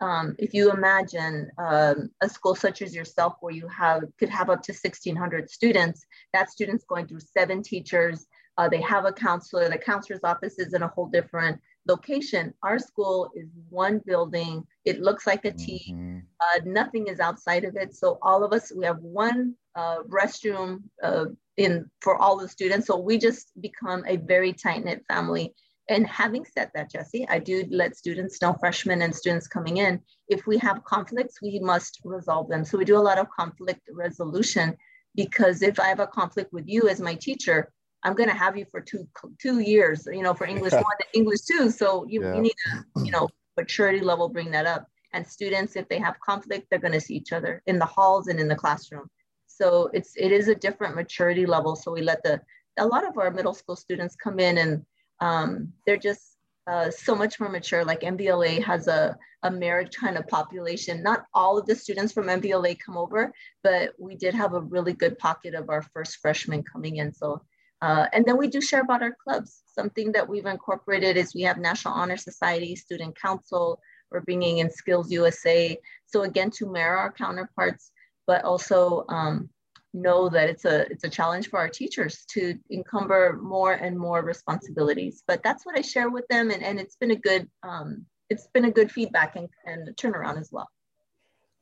um, 0.01 0.35
if 0.37 0.53
you 0.53 0.71
imagine 0.71 1.49
um, 1.57 2.09
a 2.21 2.29
school 2.29 2.55
such 2.55 2.81
as 2.81 2.93
yourself 2.93 3.35
where 3.39 3.53
you 3.53 3.67
have 3.67 4.03
could 4.19 4.29
have 4.29 4.49
up 4.49 4.61
to 4.63 4.73
1600 4.73 5.49
students, 5.49 6.05
that 6.33 6.49
student's 6.49 6.85
going 6.85 7.07
through 7.07 7.21
seven 7.21 7.63
teachers, 7.63 8.25
uh, 8.57 8.69
they 8.69 8.81
have 8.81 9.05
a 9.05 9.11
counselor, 9.11 9.69
the 9.69 9.77
counselor's 9.77 10.23
office 10.23 10.59
is 10.59 10.73
in 10.73 10.83
a 10.83 10.87
whole 10.87 11.07
different 11.07 11.59
location. 11.87 12.53
Our 12.63 12.79
school 12.79 13.29
is 13.35 13.47
one 13.69 14.01
building. 14.05 14.65
It 14.85 15.01
looks 15.01 15.27
like 15.27 15.45
a 15.45 15.51
T. 15.51 15.93
Mm-hmm. 15.93 16.19
Uh, 16.39 16.61
nothing 16.65 17.07
is 17.07 17.19
outside 17.19 17.63
of 17.63 17.75
it. 17.75 17.95
So 17.95 18.17
all 18.21 18.43
of 18.43 18.53
us, 18.53 18.71
we 18.75 18.85
have 18.85 18.99
one 18.99 19.55
uh, 19.75 19.99
restroom 20.03 20.83
uh, 21.03 21.25
in 21.57 21.89
for 22.01 22.17
all 22.17 22.37
the 22.37 22.47
students. 22.47 22.87
So 22.87 22.97
we 22.97 23.17
just 23.17 23.49
become 23.61 24.03
a 24.07 24.17
very 24.17 24.53
tight 24.53 24.83
knit 24.83 25.03
family. 25.07 25.53
And 25.89 26.07
having 26.07 26.45
said 26.45 26.71
that, 26.73 26.91
Jesse, 26.91 27.27
I 27.29 27.39
do 27.39 27.65
let 27.69 27.95
students 27.95 28.41
know, 28.41 28.53
freshmen 28.59 29.03
and 29.03 29.15
students 29.15 29.47
coming 29.47 29.77
in, 29.77 30.01
if 30.27 30.47
we 30.47 30.57
have 30.57 30.83
conflicts, 30.83 31.41
we 31.41 31.59
must 31.59 32.01
resolve 32.03 32.49
them. 32.49 32.65
So 32.65 32.77
we 32.77 32.85
do 32.85 32.97
a 32.97 33.07
lot 33.09 33.19
of 33.19 33.29
conflict 33.29 33.81
resolution 33.93 34.75
because 35.15 35.61
if 35.61 35.79
I 35.79 35.87
have 35.87 35.99
a 35.99 36.07
conflict 36.07 36.51
with 36.51 36.67
you 36.67 36.89
as 36.89 36.99
my 36.99 37.13
teacher, 37.15 37.71
I'm 38.03 38.15
going 38.15 38.29
to 38.29 38.35
have 38.35 38.57
you 38.57 38.65
for 38.69 38.81
two 38.81 39.07
two 39.39 39.59
years, 39.59 40.07
you 40.11 40.21
know, 40.21 40.33
for 40.33 40.45
English 40.45 40.73
one, 40.73 40.83
English 41.13 41.41
two. 41.41 41.69
So 41.69 42.05
you, 42.07 42.23
yeah. 42.23 42.35
you 42.35 42.41
need 42.41 42.55
to, 42.65 43.05
you 43.05 43.11
know, 43.11 43.29
maturity 43.57 44.01
level 44.01 44.27
bring 44.29 44.51
that 44.51 44.65
up. 44.65 44.87
And 45.13 45.25
students, 45.25 45.75
if 45.75 45.87
they 45.87 45.99
have 45.99 46.19
conflict, 46.19 46.67
they're 46.69 46.79
going 46.79 46.93
to 46.93 47.01
see 47.01 47.15
each 47.15 47.31
other 47.31 47.61
in 47.67 47.79
the 47.79 47.85
halls 47.85 48.27
and 48.27 48.39
in 48.39 48.47
the 48.47 48.55
classroom. 48.55 49.09
So 49.57 49.89
it's 49.93 50.13
it 50.15 50.31
is 50.31 50.47
a 50.47 50.55
different 50.55 50.95
maturity 50.95 51.45
level. 51.45 51.75
So 51.75 51.91
we 51.91 52.01
let 52.01 52.23
the 52.23 52.41
a 52.77 52.85
lot 52.85 53.07
of 53.07 53.17
our 53.17 53.31
middle 53.31 53.53
school 53.53 53.75
students 53.75 54.15
come 54.15 54.39
in 54.39 54.57
and 54.57 54.85
um, 55.21 55.71
they're 55.85 55.97
just 55.97 56.37
uh, 56.67 56.89
so 56.91 57.15
much 57.15 57.39
more 57.39 57.49
mature. 57.49 57.85
Like 57.85 58.01
MVLA 58.01 58.61
has 58.63 58.87
a, 58.87 59.17
a 59.43 59.51
merit 59.51 59.95
kind 59.95 60.17
of 60.17 60.27
population. 60.27 61.03
Not 61.03 61.25
all 61.33 61.57
of 61.57 61.67
the 61.67 61.75
students 61.75 62.11
from 62.11 62.25
MVLA 62.25 62.77
come 62.83 62.97
over, 62.97 63.31
but 63.63 63.93
we 63.97 64.15
did 64.15 64.33
have 64.33 64.53
a 64.53 64.59
really 64.59 64.93
good 64.93 65.17
pocket 65.19 65.53
of 65.53 65.69
our 65.69 65.83
first 65.93 66.17
freshmen 66.17 66.63
coming 66.63 66.97
in. 66.97 67.13
So 67.13 67.41
uh, 67.81 68.07
and 68.13 68.25
then 68.25 68.37
we 68.37 68.47
do 68.47 68.61
share 68.61 68.81
about 68.81 69.03
our 69.03 69.15
clubs. 69.23 69.61
Something 69.67 70.11
that 70.13 70.27
we've 70.27 70.45
incorporated 70.45 71.17
is 71.17 71.35
we 71.35 71.43
have 71.43 71.57
National 71.57 71.93
Honor 71.93 72.17
Society, 72.17 72.75
Student 72.75 73.19
Council, 73.19 73.79
we're 74.11 74.21
bringing 74.21 74.59
in 74.59 74.71
Skills 74.71 75.11
USA. 75.11 75.77
So 76.05 76.23
again, 76.23 76.49
to 76.51 76.71
mirror 76.71 76.97
our 76.97 77.11
counterparts, 77.11 77.91
but 78.27 78.43
also 78.43 79.05
um, 79.09 79.49
know 79.93 80.29
that 80.29 80.49
it's 80.49 80.65
a, 80.65 80.81
it's 80.91 81.03
a 81.03 81.09
challenge 81.09 81.49
for 81.49 81.59
our 81.59 81.69
teachers 81.69 82.25
to 82.29 82.57
encumber 82.71 83.39
more 83.41 83.73
and 83.73 83.97
more 83.97 84.23
responsibilities. 84.23 85.23
But 85.27 85.41
that's 85.43 85.65
what 85.65 85.77
I 85.77 85.81
share 85.81 86.09
with 86.09 86.27
them. 86.27 86.51
And, 86.51 86.63
and 86.63 86.79
it's 86.79 86.97
been 86.97 87.11
a 87.11 87.15
good, 87.15 87.49
um, 87.63 88.05
it's 88.29 88.47
been 88.53 88.65
a 88.65 88.71
good 88.71 88.91
feedback 88.91 89.35
and, 89.35 89.47
and 89.65 89.95
turnaround 89.95 90.39
as 90.39 90.49
well. 90.51 90.67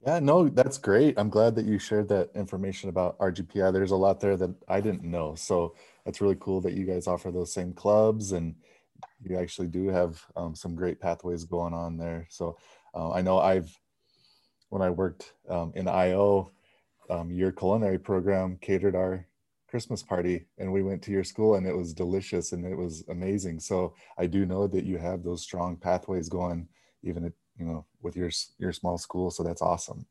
Yeah, 0.05 0.19
no, 0.19 0.49
that's 0.49 0.77
great. 0.77 1.17
I'm 1.17 1.29
glad 1.29 1.55
that 1.55 1.65
you 1.65 1.79
shared 1.79 2.09
that 2.09 2.29
information 2.35 2.89
about 2.89 3.17
RGPI. 3.19 3.71
There's 3.71 3.91
a 3.91 3.95
lot 3.95 4.19
there 4.19 4.35
that 4.35 4.53
I 4.67 4.81
didn't 4.81 5.03
know. 5.03 5.35
So 5.35 5.75
that's 6.03 6.19
really 6.19 6.35
cool 6.39 6.59
that 6.61 6.73
you 6.73 6.85
guys 6.85 7.07
offer 7.07 7.31
those 7.31 7.53
same 7.53 7.71
clubs 7.71 8.33
and 8.33 8.55
you 9.21 9.37
actually 9.37 9.67
do 9.67 9.87
have 9.87 10.21
um, 10.35 10.55
some 10.55 10.75
great 10.75 10.99
pathways 10.99 11.45
going 11.45 11.73
on 11.73 11.97
there. 11.97 12.27
So 12.29 12.57
uh, 12.93 13.11
I 13.11 13.21
know 13.21 13.39
I've, 13.39 13.73
when 14.69 14.81
I 14.81 14.89
worked 14.89 15.33
um, 15.47 15.71
in 15.75 15.87
IO, 15.87 16.51
um, 17.09 17.31
your 17.31 17.51
culinary 17.51 17.99
program 17.99 18.57
catered 18.61 18.95
our 18.95 19.25
Christmas 19.67 20.03
party 20.03 20.45
and 20.57 20.71
we 20.71 20.83
went 20.83 21.01
to 21.03 21.11
your 21.11 21.23
school 21.23 21.55
and 21.55 21.65
it 21.65 21.75
was 21.75 21.93
delicious 21.93 22.51
and 22.51 22.65
it 22.65 22.77
was 22.77 23.03
amazing. 23.09 23.59
So 23.59 23.95
I 24.17 24.27
do 24.27 24.45
know 24.45 24.67
that 24.67 24.85
you 24.85 24.97
have 24.97 25.23
those 25.23 25.41
strong 25.41 25.77
pathways 25.77 26.29
going 26.29 26.67
even 27.03 27.25
at 27.25 27.33
you 27.57 27.65
know 27.65 27.85
with 28.01 28.15
your 28.15 28.29
your 28.57 28.73
small 28.73 28.97
school 28.97 29.29
so 29.29 29.43
that's 29.43 29.61
awesome 29.61 30.05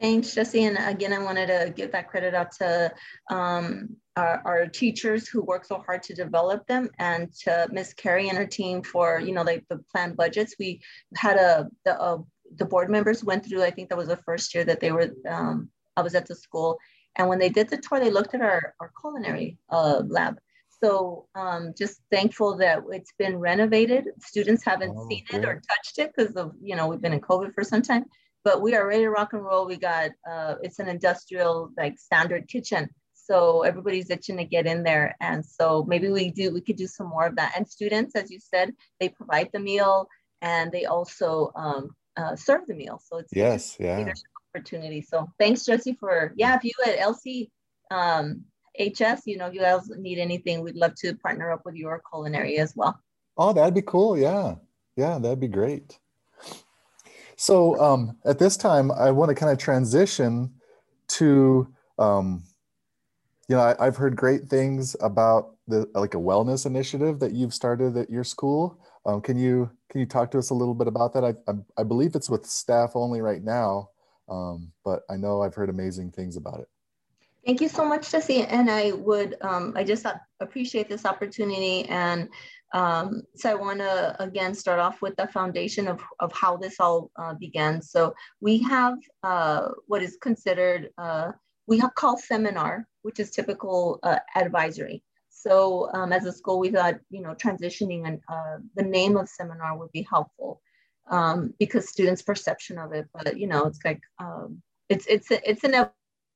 thanks 0.00 0.34
jesse 0.34 0.64
and 0.64 0.78
again 0.80 1.12
i 1.12 1.18
wanted 1.18 1.46
to 1.46 1.72
give 1.74 1.90
that 1.92 2.08
credit 2.08 2.34
out 2.34 2.52
to 2.52 2.92
um, 3.30 3.88
our, 4.16 4.42
our, 4.44 4.66
teachers 4.66 5.26
who 5.26 5.42
work 5.42 5.64
so 5.64 5.82
hard 5.86 6.02
to 6.02 6.14
develop 6.14 6.66
them 6.66 6.88
and 6.98 7.32
to 7.32 7.66
miss 7.72 7.92
carrie 7.94 8.28
and 8.28 8.38
her 8.38 8.46
team 8.46 8.82
for 8.82 9.20
you 9.20 9.32
know 9.32 9.42
like 9.42 9.64
the 9.68 9.78
planned 9.90 10.16
budgets 10.16 10.54
we 10.58 10.80
had 11.16 11.36
a 11.36 11.68
the, 11.84 12.00
uh, 12.00 12.18
the 12.56 12.64
board 12.64 12.90
members 12.90 13.24
went 13.24 13.44
through 13.44 13.62
i 13.62 13.70
think 13.70 13.88
that 13.88 13.98
was 13.98 14.08
the 14.08 14.16
first 14.18 14.54
year 14.54 14.64
that 14.64 14.80
they 14.80 14.92
were 14.92 15.10
um, 15.28 15.68
i 15.96 16.02
was 16.02 16.14
at 16.14 16.26
the 16.26 16.34
school 16.34 16.78
and 17.16 17.28
when 17.28 17.38
they 17.38 17.48
did 17.48 17.68
the 17.68 17.76
tour 17.78 18.00
they 18.00 18.10
looked 18.10 18.34
at 18.34 18.40
our, 18.40 18.74
our 18.80 18.90
culinary 19.00 19.58
uh, 19.70 20.02
lab 20.06 20.38
so 20.84 21.26
um, 21.34 21.72
just 21.76 22.00
thankful 22.10 22.58
that 22.58 22.82
it's 22.90 23.12
been 23.18 23.38
renovated. 23.38 24.04
Students 24.20 24.64
haven't 24.64 24.94
oh, 24.94 25.08
seen 25.08 25.24
it 25.32 25.44
or 25.44 25.62
touched 25.68 25.98
it 25.98 26.12
because 26.14 26.36
of, 26.36 26.52
you 26.60 26.76
know, 26.76 26.88
we've 26.88 27.00
been 27.00 27.14
in 27.14 27.22
COVID 27.22 27.54
for 27.54 27.64
some 27.64 27.80
time, 27.80 28.04
but 28.44 28.60
we 28.60 28.74
are 28.74 28.86
ready 28.86 29.04
to 29.04 29.10
rock 29.10 29.32
and 29.32 29.42
roll. 29.42 29.66
We 29.66 29.76
got, 29.76 30.10
uh, 30.30 30.56
it's 30.62 30.80
an 30.80 30.88
industrial 30.88 31.70
like 31.78 31.98
standard 31.98 32.48
kitchen. 32.48 32.90
So 33.14 33.62
everybody's 33.62 34.10
itching 34.10 34.36
to 34.36 34.44
get 34.44 34.66
in 34.66 34.82
there. 34.82 35.16
And 35.20 35.44
so 35.44 35.84
maybe 35.88 36.10
we 36.10 36.30
do, 36.30 36.52
we 36.52 36.60
could 36.60 36.76
do 36.76 36.86
some 36.86 37.08
more 37.08 37.26
of 37.26 37.36
that. 37.36 37.54
And 37.56 37.66
students, 37.66 38.14
as 38.14 38.30
you 38.30 38.38
said, 38.38 38.74
they 39.00 39.08
provide 39.08 39.48
the 39.54 39.60
meal 39.60 40.06
and 40.42 40.70
they 40.70 40.84
also 40.84 41.50
um, 41.56 41.90
uh, 42.18 42.36
serve 42.36 42.66
the 42.66 42.74
meal. 42.74 43.00
So 43.02 43.18
it's 43.18 43.32
yes, 43.34 43.78
yeah. 43.80 44.12
Opportunity. 44.54 45.00
So 45.00 45.28
thanks, 45.38 45.64
Jesse, 45.64 45.96
for, 45.98 46.32
yeah, 46.36 46.56
if 46.56 46.64
you 46.64 46.72
at 46.86 46.98
LC, 46.98 47.50
um, 47.90 48.44
HS, 48.78 49.22
you 49.26 49.36
know, 49.36 49.46
if 49.46 49.54
you 49.54 49.60
guys 49.60 49.88
need 49.98 50.18
anything, 50.18 50.60
we'd 50.60 50.76
love 50.76 50.94
to 50.96 51.14
partner 51.16 51.50
up 51.52 51.62
with 51.64 51.74
your 51.74 52.02
culinary 52.10 52.58
as 52.58 52.74
well. 52.76 52.98
Oh, 53.36 53.52
that'd 53.52 53.74
be 53.74 53.82
cool. 53.82 54.18
Yeah. 54.18 54.56
Yeah, 54.96 55.18
that'd 55.18 55.40
be 55.40 55.48
great. 55.48 55.98
So 57.36 57.78
um, 57.80 58.16
at 58.24 58.38
this 58.38 58.56
time, 58.56 58.92
I 58.92 59.10
want 59.10 59.28
to 59.30 59.34
kind 59.34 59.50
of 59.50 59.58
transition 59.58 60.52
to, 61.08 61.68
um, 61.98 62.44
you 63.48 63.56
know, 63.56 63.74
I, 63.78 63.84
have 63.84 63.96
heard 63.96 64.16
great 64.16 64.48
things 64.48 64.94
about 65.00 65.56
the 65.66 65.88
like 65.94 66.14
a 66.14 66.18
wellness 66.18 66.64
initiative 66.64 67.18
that 67.20 67.32
you've 67.32 67.54
started 67.54 67.96
at 67.96 68.08
your 68.08 68.24
school. 68.24 68.78
Um, 69.04 69.20
can 69.20 69.36
you 69.36 69.70
can 69.90 70.00
you 70.00 70.06
talk 70.06 70.30
to 70.30 70.38
us 70.38 70.50
a 70.50 70.54
little 70.54 70.74
bit 70.74 70.86
about 70.86 71.12
that? 71.14 71.24
I 71.24 71.34
I, 71.50 71.54
I 71.78 71.82
believe 71.82 72.14
it's 72.14 72.30
with 72.30 72.46
staff 72.46 72.92
only 72.94 73.20
right 73.20 73.42
now, 73.42 73.90
um, 74.28 74.72
but 74.84 75.02
I 75.10 75.16
know 75.16 75.42
I've 75.42 75.54
heard 75.54 75.70
amazing 75.70 76.10
things 76.12 76.36
about 76.36 76.60
it. 76.60 76.68
Thank 77.44 77.60
you 77.60 77.68
so 77.68 77.84
much, 77.84 78.10
Jesse. 78.10 78.42
And 78.42 78.70
I 78.70 78.92
would, 78.92 79.36
um, 79.42 79.74
I 79.76 79.84
just 79.84 80.06
appreciate 80.40 80.88
this 80.88 81.04
opportunity. 81.04 81.84
And 81.90 82.30
um, 82.72 83.22
so 83.36 83.50
I 83.50 83.54
want 83.54 83.80
to 83.80 84.16
again 84.18 84.54
start 84.54 84.80
off 84.80 85.02
with 85.02 85.14
the 85.16 85.28
foundation 85.28 85.86
of, 85.86 86.00
of 86.20 86.32
how 86.32 86.56
this 86.56 86.80
all 86.80 87.10
uh, 87.16 87.34
began. 87.34 87.82
So 87.82 88.14
we 88.40 88.62
have 88.62 88.98
uh, 89.22 89.68
what 89.88 90.02
is 90.02 90.16
considered, 90.22 90.88
uh, 90.96 91.32
we 91.66 91.78
have 91.78 91.94
called 91.94 92.20
seminar, 92.20 92.88
which 93.02 93.20
is 93.20 93.30
typical 93.30 94.00
uh, 94.02 94.20
advisory. 94.34 95.02
So 95.28 95.90
um, 95.92 96.14
as 96.14 96.24
a 96.24 96.32
school, 96.32 96.58
we 96.58 96.70
thought, 96.70 96.94
you 97.10 97.20
know, 97.20 97.34
transitioning 97.34 98.06
and 98.06 98.20
uh, 98.28 98.56
the 98.74 98.82
name 98.82 99.18
of 99.18 99.28
seminar 99.28 99.76
would 99.76 99.92
be 99.92 100.06
helpful 100.08 100.62
um, 101.10 101.54
because 101.58 101.88
students' 101.88 102.22
perception 102.22 102.78
of 102.78 102.92
it. 102.92 103.06
But 103.12 103.38
you 103.38 103.46
know, 103.46 103.64
it's 103.64 103.80
like 103.84 104.00
um, 104.18 104.62
it's 104.88 105.06
it's 105.06 105.28
it's 105.30 105.64
an 105.64 105.86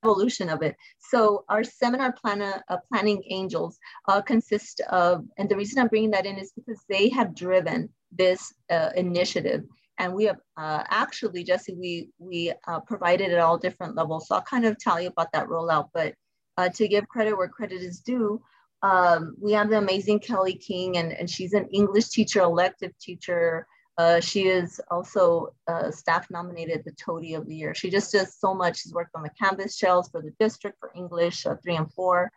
evolution 0.04 0.48
of 0.48 0.62
it. 0.62 0.76
So 0.98 1.44
our 1.48 1.64
seminar 1.64 2.12
planner, 2.12 2.62
uh, 2.68 2.78
planning 2.88 3.22
angels 3.31 3.78
uh, 4.07 4.20
consist 4.22 4.81
of, 4.90 5.24
and 5.37 5.48
the 5.48 5.57
reason 5.57 5.81
I'm 5.81 5.88
bringing 5.88 6.11
that 6.12 6.26
in 6.26 6.38
is 6.38 6.52
because 6.52 6.83
they 6.88 7.09
have 7.11 7.35
driven 7.35 7.88
this 8.12 8.52
uh, 8.70 8.90
initiative. 8.96 9.64
And 9.98 10.14
we 10.14 10.24
have 10.24 10.38
uh, 10.57 10.85
actually, 10.88 11.42
Jesse, 11.42 11.74
we, 11.74 12.11
we 12.18 12.52
uh, 12.68 12.81
provided 12.81 13.33
at 13.33 13.40
all 13.40 13.59
different 13.59 13.96
levels. 13.96 14.28
So 14.28 14.37
I'll 14.37 14.42
kind 14.42 14.64
of 14.64 14.78
tell 14.78 15.00
you 15.00 15.09
about 15.09 15.33
that 15.33 15.48
rollout, 15.48 15.88
but 15.92 16.14
uh, 16.57 16.68
to 16.68 16.87
give 16.87 17.09
credit 17.09 17.37
where 17.37 17.48
credit 17.48 17.83
is 17.83 18.00
due, 18.00 18.40
um, 18.83 19.35
we 19.40 19.52
have 19.52 19.70
the 19.70 19.78
amazing 19.78 20.20
Kelly 20.20 20.54
King, 20.54 20.98
and, 20.98 21.12
and 21.12 21.28
she's 21.28 21.52
an 21.52 21.66
English 21.72 22.11
teacher, 22.11 22.40
elective 22.40 22.96
teacher, 23.00 23.66
Uh, 23.99 24.21
she 24.21 24.43
is 24.43 24.81
also 24.93 25.53
uh, 25.67 25.91
staff 25.91 26.29
nominated 26.31 26.83
the 26.85 26.93
Toady 26.93 27.35
of 27.35 27.47
the 27.49 27.57
Year. 27.57 27.75
She 27.75 27.91
just 27.91 28.13
does 28.13 28.37
so 28.39 28.55
much. 28.55 28.81
She's 28.81 28.95
worked 28.95 29.11
on 29.17 29.25
the 29.25 29.31
Canvas 29.31 29.77
shells 29.77 30.09
for 30.09 30.23
the 30.23 30.33
district 30.39 30.79
for 30.79 30.93
English 30.95 31.45
uh, 31.45 31.57
three 31.63 31.75
and 31.75 31.93
four. 31.93 32.31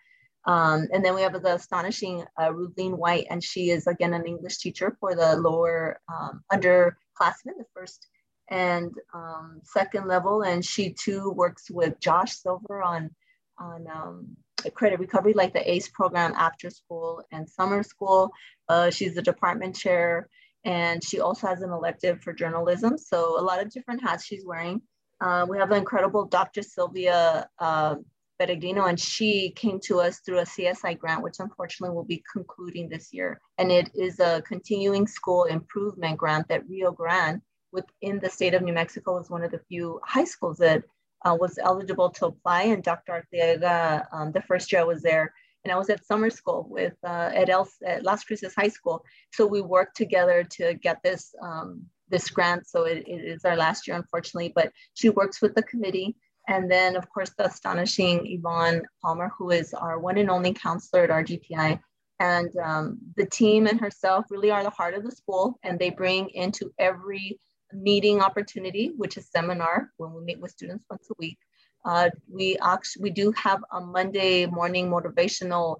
Um, 0.45 0.87
and 0.91 1.05
then 1.05 1.13
we 1.13 1.21
have 1.21 1.33
the 1.33 1.53
astonishing 1.53 2.25
uh, 2.35 2.49
White, 2.49 3.27
and 3.29 3.43
she 3.43 3.69
is 3.69 3.85
again 3.85 4.15
an 4.15 4.25
English 4.25 4.57
teacher 4.57 4.97
for 4.99 5.13
the 5.13 5.35
lower 5.35 5.99
um, 6.11 6.41
underclassmen, 6.51 7.57
the 7.59 7.65
first 7.75 8.07
and 8.49 8.91
um, 9.13 9.61
second 9.63 10.07
level. 10.07 10.41
And 10.41 10.65
she 10.65 10.93
too 10.93 11.29
works 11.29 11.69
with 11.69 11.99
Josh 11.99 12.33
Silver 12.37 12.81
on, 12.81 13.11
on 13.59 13.85
um, 13.87 14.35
credit 14.73 14.99
recovery, 14.99 15.33
like 15.33 15.53
the 15.53 15.71
ACE 15.71 15.89
program 15.89 16.33
after 16.35 16.71
school 16.71 17.23
and 17.31 17.47
summer 17.47 17.83
school. 17.83 18.31
Uh, 18.67 18.89
she's 18.89 19.13
the 19.13 19.21
department 19.21 19.75
chair, 19.75 20.27
and 20.63 21.03
she 21.03 21.19
also 21.19 21.47
has 21.47 21.61
an 21.61 21.71
elective 21.71 22.21
for 22.21 22.33
journalism. 22.33 22.97
So 22.97 23.39
a 23.39 23.43
lot 23.43 23.61
of 23.61 23.71
different 23.71 24.01
hats 24.01 24.25
she's 24.25 24.45
wearing. 24.45 24.81
Uh, 25.19 25.45
we 25.49 25.57
have 25.57 25.69
the 25.69 25.75
incredible 25.75 26.25
Dr. 26.25 26.61
Sylvia 26.61 27.47
uh, 27.59 27.95
and 28.39 28.99
she 28.99 29.51
came 29.51 29.79
to 29.79 29.99
us 29.99 30.19
through 30.19 30.39
a 30.39 30.45
CSI 30.45 30.97
grant, 30.97 31.21
which 31.21 31.35
unfortunately 31.39 31.95
will 31.95 32.03
be 32.03 32.23
concluding 32.33 32.89
this 32.89 33.13
year. 33.13 33.39
And 33.59 33.71
it 33.71 33.91
is 33.93 34.19
a 34.19 34.41
continuing 34.47 35.05
school 35.05 35.43
improvement 35.43 36.17
grant 36.17 36.47
that 36.47 36.67
Rio 36.67 36.91
Grande, 36.91 37.41
within 37.71 38.19
the 38.19 38.29
state 38.29 38.55
of 38.55 38.63
New 38.63 38.73
Mexico, 38.73 39.19
is 39.19 39.29
one 39.29 39.43
of 39.43 39.51
the 39.51 39.61
few 39.69 39.99
high 40.03 40.23
schools 40.23 40.57
that 40.57 40.83
uh, 41.23 41.37
was 41.39 41.59
eligible 41.59 42.09
to 42.09 42.27
apply. 42.27 42.63
And 42.63 42.83
Dr. 42.83 43.23
Arteaga, 43.23 44.07
um, 44.11 44.31
the 44.31 44.41
first 44.41 44.71
year 44.71 44.81
I 44.81 44.85
was 44.85 45.03
there, 45.03 45.33
and 45.63 45.71
I 45.71 45.77
was 45.77 45.89
at 45.89 46.05
summer 46.05 46.29
school 46.29 46.67
with 46.69 46.93
uh, 47.03 47.31
at, 47.33 47.49
El, 47.49 47.67
at 47.85 48.03
Las 48.03 48.23
Cruces 48.23 48.55
High 48.55 48.69
School. 48.69 49.03
So 49.33 49.45
we 49.45 49.61
worked 49.61 49.95
together 49.95 50.43
to 50.57 50.73
get 50.75 50.97
this 51.03 51.33
um, 51.41 51.83
this 52.09 52.29
grant. 52.29 52.67
So 52.67 52.83
it, 52.83 53.03
it 53.07 53.23
is 53.23 53.45
our 53.45 53.55
last 53.55 53.87
year, 53.87 53.95
unfortunately, 53.95 54.51
but 54.53 54.71
she 54.93 55.09
works 55.09 55.41
with 55.41 55.55
the 55.55 55.63
committee 55.63 56.15
and 56.47 56.69
then, 56.69 56.95
of 56.95 57.09
course, 57.09 57.31
the 57.37 57.45
astonishing 57.45 58.25
Yvonne 58.25 58.81
Palmer, 59.01 59.31
who 59.37 59.51
is 59.51 59.73
our 59.73 59.99
one 59.99 60.17
and 60.17 60.29
only 60.29 60.53
counselor 60.53 61.03
at 61.03 61.09
RGPI. 61.09 61.79
And 62.19 62.55
um, 62.57 62.97
the 63.15 63.25
team 63.25 63.67
and 63.67 63.79
herself 63.79 64.25
really 64.29 64.51
are 64.51 64.63
the 64.63 64.69
heart 64.69 64.93
of 64.93 65.03
the 65.03 65.11
school, 65.11 65.59
and 65.63 65.79
they 65.79 65.89
bring 65.89 66.29
into 66.29 66.71
every 66.77 67.39
meeting 67.73 68.21
opportunity, 68.21 68.91
which 68.97 69.17
is 69.17 69.29
seminar, 69.29 69.91
when 69.97 70.13
we 70.13 70.21
meet 70.23 70.39
with 70.39 70.51
students 70.51 70.85
once 70.89 71.07
a 71.09 71.13
week. 71.19 71.37
Uh, 71.83 72.09
we 72.31 72.57
actually 72.61 73.03
we 73.03 73.09
do 73.09 73.31
have 73.31 73.63
a 73.71 73.81
Monday 73.81 74.45
morning 74.45 74.89
motivational 74.89 75.77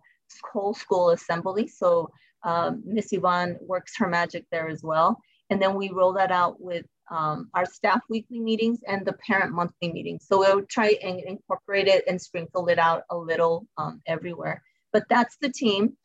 whole 0.52 0.74
school 0.74 1.10
assembly. 1.12 1.68
So 1.68 2.10
um, 2.44 2.82
Miss 2.86 3.12
Yvonne 3.12 3.58
works 3.62 3.94
her 3.98 4.08
magic 4.08 4.46
there 4.52 4.68
as 4.68 4.82
well. 4.84 5.20
And 5.50 5.62
then 5.62 5.76
we 5.76 5.90
roll 5.90 6.14
that 6.14 6.32
out 6.32 6.62
with 6.62 6.86
um, 7.12 7.50
our 7.54 7.66
staff 7.66 8.02
weekly 8.10 8.40
meetings 8.40 8.80
and 8.88 9.06
the 9.06 9.14
parent 9.14 9.52
monthly 9.52 9.92
meetings. 9.92 10.26
So 10.28 10.40
we'll 10.40 10.66
try 10.66 10.98
and 11.04 11.20
incorporate 11.20 11.88
it 11.88 12.06
and 12.08 12.20
sprinkle 12.20 12.68
it 12.70 12.80
out 12.80 13.04
a 13.10 13.18
little 13.18 13.68
um, 13.78 14.02
everywhere. 14.08 14.64
But 14.94 15.04
that's 15.10 15.36
the 15.42 15.50
team. 15.50 15.98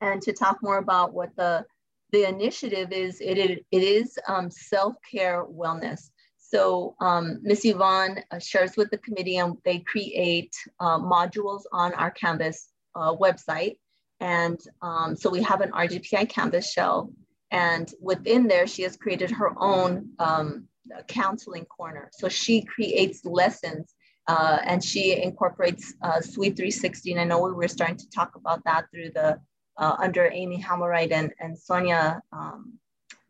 And 0.00 0.22
to 0.22 0.32
talk 0.32 0.58
more 0.62 0.78
about 0.78 1.12
what 1.12 1.30
the, 1.36 1.64
the 2.12 2.28
initiative 2.28 2.92
is, 2.92 3.20
it, 3.20 3.38
it, 3.38 3.66
it 3.72 3.82
is 3.82 4.18
um, 4.28 4.50
self-care 4.50 5.44
wellness. 5.46 6.10
So 6.48 6.94
um, 7.00 7.40
Ms. 7.42 7.64
Yvonne 7.64 8.22
uh, 8.30 8.38
shares 8.38 8.76
with 8.76 8.90
the 8.90 8.98
committee 8.98 9.38
and 9.38 9.56
they 9.64 9.80
create 9.80 10.54
uh, 10.80 10.98
modules 10.98 11.62
on 11.72 11.92
our 11.94 12.10
Canvas 12.10 12.68
uh, 12.94 13.14
website. 13.14 13.76
And 14.20 14.58
um, 14.80 15.16
so 15.16 15.28
we 15.28 15.42
have 15.42 15.60
an 15.60 15.72
RGPI 15.72 16.28
Canvas 16.28 16.70
shell 16.70 17.10
and 17.50 17.92
within 18.00 18.48
there, 18.48 18.66
she 18.66 18.82
has 18.82 18.96
created 18.96 19.30
her 19.30 19.52
own 19.58 20.10
um, 20.18 20.68
counseling 21.06 21.64
corner. 21.64 22.10
So 22.12 22.28
she 22.28 22.62
creates 22.62 23.24
lessons 23.24 23.94
uh, 24.26 24.58
and 24.64 24.82
she 24.82 25.22
incorporates 25.22 25.94
uh, 26.02 26.20
Suite 26.20 26.56
360. 26.56 27.12
And 27.12 27.20
I 27.20 27.24
know 27.24 27.40
we 27.42 27.52
were 27.52 27.68
starting 27.68 27.96
to 27.96 28.10
talk 28.10 28.34
about 28.34 28.64
that 28.64 28.86
through 28.90 29.10
the 29.14 29.40
uh, 29.78 29.96
under 29.98 30.30
Amy 30.32 30.62
Hammerite 30.62 31.12
and, 31.12 31.32
and 31.38 31.56
Sonia, 31.56 32.22
um, 32.32 32.78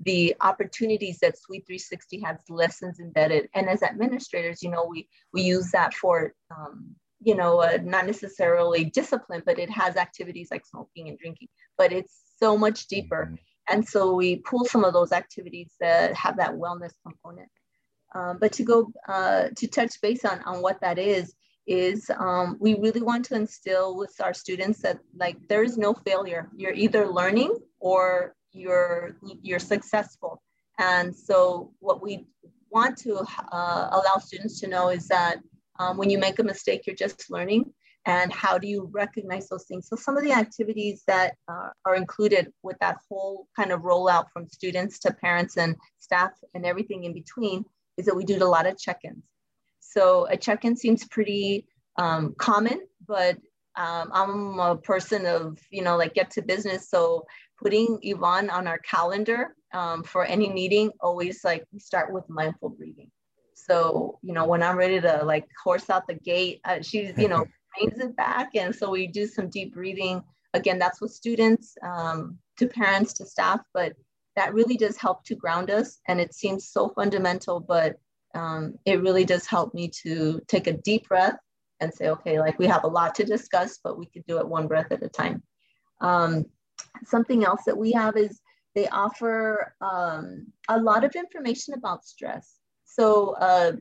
the 0.01 0.35
opportunities 0.43 1.19
that 1.21 1.39
Suite 1.39 1.65
360 1.67 2.21
has 2.21 2.39
lessons 2.49 3.01
embedded. 3.01 3.49
And 3.55 3.69
as 3.69 3.83
administrators, 3.83 4.63
you 4.63 4.71
know, 4.71 4.87
we, 4.89 5.09
we 5.33 5.43
use 5.43 5.71
that 5.71 5.95
for, 5.95 6.35
um, 6.55 6.95
you 7.23 7.35
know, 7.35 7.61
uh, 7.61 7.79
not 7.83 8.07
necessarily 8.07 8.85
discipline, 8.85 9.43
but 9.47 9.59
it 9.59 9.71
has 9.71 9.97
activities 9.97 10.49
like 10.51 10.67
smoking 10.67 11.09
and 11.09 11.19
drinking, 11.19 11.49
but 11.79 11.93
it's 11.93 12.21
so 12.39 12.59
much 12.59 12.89
deeper. 12.89 13.27
Mm-hmm. 13.27 13.35
And 13.69 13.89
so 13.89 14.15
we 14.15 14.37
pull 14.37 14.65
some 14.65 14.85
of 14.85 14.93
those 14.93 15.13
activities 15.13 15.73
that 15.81 16.15
have 16.15 16.37
that 16.37 16.53
wellness 16.53 16.93
component. 17.03 17.49
Um, 18.15 18.39
but 18.41 18.53
to 18.53 18.63
go 18.63 18.93
uh, 19.09 19.49
to 19.57 19.67
touch 19.67 20.01
base 20.01 20.25
on, 20.25 20.41
on 20.43 20.63
what 20.63 20.81
that 20.83 20.99
is, 20.99 21.35
is 21.67 22.11
um, 22.17 22.57
we 22.61 22.79
really 22.79 23.03
want 23.03 23.25
to 23.27 23.35
instill 23.35 23.97
with 23.97 24.15
our 24.21 24.33
students 24.33 24.81
that 24.83 25.01
like 25.17 25.37
there 25.49 25.65
is 25.65 25.77
no 25.77 25.95
failure. 25.95 26.49
You're 26.57 26.73
either 26.73 27.09
learning 27.09 27.57
or 27.81 28.36
you're 28.57 29.17
you're 29.43 29.59
successful. 29.59 30.43
And 30.79 31.15
so 31.15 31.73
what 31.81 32.03
we 32.03 32.27
want 32.71 32.97
to 32.99 33.25
uh, 33.53 33.89
allow 33.93 34.17
students 34.19 34.61
to 34.61 34.69
know 34.69 34.89
is 34.89 35.09
that 35.09 35.37
um, 35.79 35.97
when 35.97 36.11
you 36.11 36.19
make 36.19 36.39
a 36.39 36.43
mistake, 36.43 36.87
you're 36.87 36.97
just 36.97 37.31
learning 37.31 37.73
and 38.07 38.33
how 38.33 38.57
do 38.57 38.69
you 38.69 38.89
recognize 38.93 39.49
those 39.49 39.65
things? 39.65 39.89
So 39.89 39.97
some 39.97 40.17
of 40.17 40.23
the 40.23 40.33
activities 40.33 41.03
that 41.07 41.35
uh, 41.49 41.71
are 41.85 41.97
included 41.97 42.53
with 42.63 42.77
that 42.81 42.99
whole 43.09 43.49
kind 43.57 43.73
of 43.73 43.81
rollout 43.81 44.27
from 44.33 44.49
students 44.49 45.01
to 45.01 45.13
parents 45.13 45.57
and 45.57 45.75
staff 45.99 46.31
and 46.55 46.65
everything 46.65 47.05
in 47.05 47.13
between 47.13 47.65
is 47.97 48.07
that 48.07 48.15
we 48.15 48.25
do 48.25 48.43
a 48.43 48.45
lot 48.45 48.67
of 48.67 48.79
check-ins. 48.79 49.25
So 49.81 50.27
a 50.31 50.37
check-in 50.37 50.77
seems 50.77 51.05
pretty 51.09 51.67
um, 51.97 52.35
common, 52.39 52.81
but 53.07 53.39
um, 53.75 54.11
I'm 54.13 54.59
a 54.61 54.77
person 54.77 55.27
of, 55.27 55.59
you 55.71 55.83
know, 55.83 55.97
like 55.97 56.15
get 56.15 56.31
to 56.33 56.43
business. 56.43 56.89
So 56.89 57.27
putting 57.63 57.99
Yvonne 58.03 58.51
on 58.51 58.67
our 58.67 58.79
calendar 58.79 59.55
um, 59.73 60.03
for 60.03 60.25
any 60.25 60.51
meeting, 60.53 60.91
always 61.01 61.45
like 61.45 61.65
we 61.73 61.79
start 61.79 62.13
with 62.13 62.29
mindful 62.29 62.71
breathing. 62.71 63.11
So, 63.55 64.19
you 64.23 64.33
know, 64.33 64.47
when 64.47 64.63
I'm 64.63 64.77
ready 64.77 65.01
to 65.01 65.23
like 65.25 65.47
horse 65.63 65.89
out 65.91 66.07
the 66.07 66.15
gate, 66.15 66.61
uh, 66.65 66.83
she's, 66.83 67.17
you 67.17 67.29
know, 67.29 67.45
brings 67.79 67.99
it 67.99 68.17
back. 68.17 68.51
And 68.55 68.75
so 68.75 68.91
we 68.91 69.07
do 69.07 69.27
some 69.27 69.49
deep 69.49 69.75
breathing. 69.75 70.23
Again, 70.55 70.79
that's 70.79 71.01
with 71.01 71.11
students, 71.11 71.77
um, 71.83 72.39
to 72.59 72.67
parents, 72.67 73.13
to 73.15 73.27
staff, 73.27 73.61
but 73.75 73.95
that 74.37 74.55
really 74.55 74.77
does 74.77 74.97
help 74.97 75.25
to 75.25 75.35
ground 75.35 75.71
us. 75.71 76.01
And 76.09 76.21
it 76.21 76.35
seems 76.35 76.69
so 76.69 76.91
fundamental, 76.91 77.61
but 77.61 77.97
um, 78.35 78.75
it 78.85 79.01
really 79.01 79.25
does 79.25 79.47
help 79.47 79.75
me 79.75 79.89
to 80.03 80.41
take 80.47 80.67
a 80.67 80.73
deep 80.73 81.09
breath 81.09 81.37
and 81.81 81.93
say, 81.93 82.09
okay, 82.09 82.39
like 82.39 82.59
we 82.59 82.67
have 82.67 82.85
a 82.85 82.89
lot 82.89 83.15
to 83.17 83.25
discuss, 83.25 83.79
but 83.83 83.99
we 83.99 84.07
could 84.07 84.25
do 84.27 84.39
it 84.39 84.49
one 84.49 84.67
breath 84.67 84.93
at 84.93 85.03
a 85.03 85.09
time. 85.09 85.43
Um, 86.01 86.45
something 87.05 87.45
else 87.45 87.63
that 87.67 87.77
we 87.77 87.93
have 87.93 88.17
is 88.17 88.41
they 88.75 88.87
offer 88.89 89.75
um, 89.81 90.47
a 90.69 90.79
lot 90.79 91.03
of 91.03 91.15
information 91.17 91.75
about 91.75 92.05
stress. 92.05 92.57
So 92.85 93.35
uh, 93.41 93.73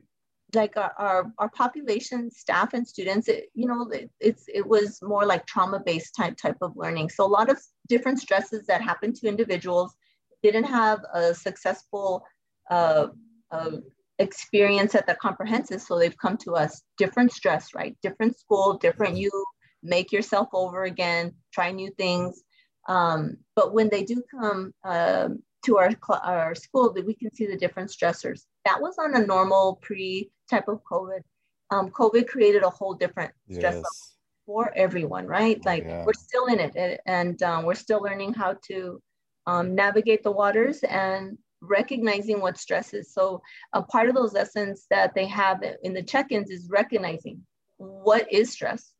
like 0.54 0.76
our, 0.76 0.92
our, 0.98 1.32
our, 1.38 1.50
population 1.50 2.30
staff 2.30 2.72
and 2.72 2.86
students 2.86 3.28
it, 3.28 3.46
you 3.52 3.66
know 3.66 3.88
it, 3.90 4.10
it's 4.20 4.44
it 4.52 4.66
was 4.66 5.00
more 5.02 5.26
like 5.26 5.44
trauma 5.46 5.80
based 5.84 6.14
type 6.16 6.36
type 6.36 6.56
of 6.62 6.72
learning. 6.76 7.10
So 7.10 7.24
a 7.24 7.28
lot 7.38 7.50
of 7.50 7.60
different 7.88 8.20
stresses 8.20 8.66
that 8.66 8.80
happen 8.80 9.12
to 9.14 9.28
individuals 9.28 9.94
didn't 10.42 10.64
have 10.64 11.00
a 11.12 11.34
successful 11.34 12.24
uh, 12.70 13.08
uh, 13.50 13.72
experience 14.18 14.94
at 14.94 15.06
the 15.06 15.16
comprehensive 15.16 15.82
so 15.82 15.98
they've 15.98 16.16
come 16.16 16.36
to 16.38 16.52
us. 16.52 16.82
Different 16.96 17.32
stress 17.32 17.74
right? 17.74 17.96
Different 18.02 18.38
school 18.38 18.78
different 18.78 19.16
you 19.16 19.30
make 19.82 20.10
yourself 20.10 20.48
over 20.52 20.84
again 20.84 21.32
try 21.52 21.70
new 21.70 21.90
things 21.96 22.42
um, 22.88 23.38
but 23.54 23.72
when 23.74 23.88
they 23.90 24.04
do 24.04 24.22
come 24.30 24.72
um, 24.84 25.42
to 25.66 25.78
our, 25.78 25.90
our 26.22 26.54
school 26.54 26.92
that 26.92 27.04
we 27.04 27.14
can 27.14 27.34
see 27.34 27.46
the 27.46 27.56
different 27.56 27.90
stressors. 27.90 28.42
That 28.64 28.80
was 28.80 28.96
on 28.98 29.14
a 29.16 29.26
normal 29.26 29.78
pre 29.82 30.30
type 30.48 30.68
of 30.68 30.80
COVID. 30.84 31.20
Um, 31.70 31.90
COVID 31.90 32.28
created 32.28 32.62
a 32.62 32.70
whole 32.70 32.94
different 32.94 33.32
stress 33.50 33.74
yes. 33.74 34.14
for 34.46 34.72
everyone, 34.76 35.26
right? 35.26 35.62
Like 35.66 35.82
yeah. 35.84 36.04
we're 36.04 36.12
still 36.12 36.46
in 36.46 36.60
it 36.60 37.00
and 37.04 37.42
um, 37.42 37.64
we're 37.64 37.74
still 37.74 38.00
learning 38.00 38.34
how 38.34 38.56
to 38.68 39.02
um, 39.48 39.74
navigate 39.74 40.22
the 40.22 40.30
waters 40.30 40.84
and 40.84 41.36
recognizing 41.60 42.40
what 42.40 42.58
stress 42.58 42.94
is. 42.94 43.12
So 43.12 43.42
a 43.72 43.82
part 43.82 44.08
of 44.08 44.14
those 44.14 44.32
lessons 44.32 44.86
that 44.90 45.14
they 45.14 45.26
have 45.26 45.64
in 45.82 45.92
the 45.92 46.02
check-ins 46.02 46.50
is 46.50 46.68
recognizing 46.70 47.40
what 47.78 48.32
is 48.32 48.52
stress, 48.52 48.92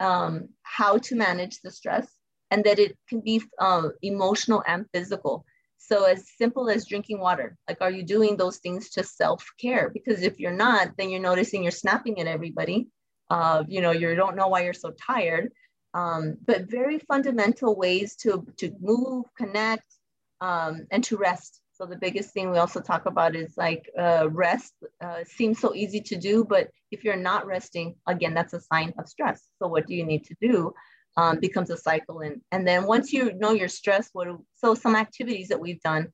um, 0.00 0.50
how 0.62 0.98
to 0.98 1.16
manage 1.16 1.60
the 1.62 1.72
stress, 1.72 2.06
and 2.50 2.64
that 2.64 2.78
it 2.78 2.96
can 3.08 3.20
be 3.20 3.42
uh, 3.58 3.88
emotional 4.02 4.62
and 4.66 4.86
physical. 4.92 5.44
So 5.78 6.04
as 6.04 6.24
simple 6.36 6.68
as 6.68 6.86
drinking 6.86 7.20
water, 7.20 7.56
like 7.68 7.80
are 7.80 7.90
you 7.90 8.02
doing 8.02 8.36
those 8.36 8.58
things 8.58 8.90
to 8.90 9.02
self-care? 9.02 9.90
Because 9.90 10.22
if 10.22 10.38
you're 10.40 10.52
not, 10.52 10.90
then 10.96 11.08
you're 11.10 11.20
noticing 11.20 11.62
you're 11.62 11.72
snapping 11.72 12.20
at 12.20 12.26
everybody. 12.26 12.88
Uh, 13.30 13.64
you 13.68 13.80
know, 13.80 13.92
you 13.92 14.14
don't 14.14 14.36
know 14.36 14.48
why 14.48 14.62
you're 14.64 14.72
so 14.74 14.90
tired. 14.90 15.52
Um, 15.94 16.36
but 16.44 16.70
very 16.70 16.98
fundamental 16.98 17.74
ways 17.74 18.16
to, 18.16 18.46
to 18.58 18.72
move, 18.80 19.24
connect, 19.36 19.86
um, 20.40 20.86
and 20.90 21.02
to 21.04 21.16
rest. 21.16 21.60
So 21.72 21.86
the 21.86 21.96
biggest 21.96 22.32
thing 22.34 22.50
we 22.50 22.58
also 22.58 22.80
talk 22.80 23.06
about 23.06 23.36
is 23.36 23.56
like 23.56 23.88
uh, 23.98 24.28
rest 24.30 24.74
uh, 25.00 25.22
seems 25.24 25.60
so 25.60 25.74
easy 25.74 26.00
to 26.00 26.16
do, 26.16 26.44
but 26.44 26.70
if 26.90 27.04
you're 27.04 27.16
not 27.16 27.46
resting, 27.46 27.94
again, 28.06 28.34
that's 28.34 28.52
a 28.52 28.60
sign 28.60 28.92
of 28.98 29.08
stress. 29.08 29.42
So 29.58 29.68
what 29.68 29.86
do 29.86 29.94
you 29.94 30.04
need 30.04 30.24
to 30.24 30.34
do? 30.40 30.74
Um, 31.20 31.34
becomes 31.40 31.70
a 31.70 31.76
cycle. 31.76 32.18
And, 32.26 32.36
and 32.52 32.62
then 32.68 32.80
once 32.94 33.12
you 33.12 33.22
know 33.42 33.52
your 33.60 33.72
stress, 33.80 34.04
what, 34.12 34.28
so 34.54 34.66
some 34.84 34.94
activities 34.94 35.48
that 35.48 35.60
we've 35.64 35.82
done 35.92 36.04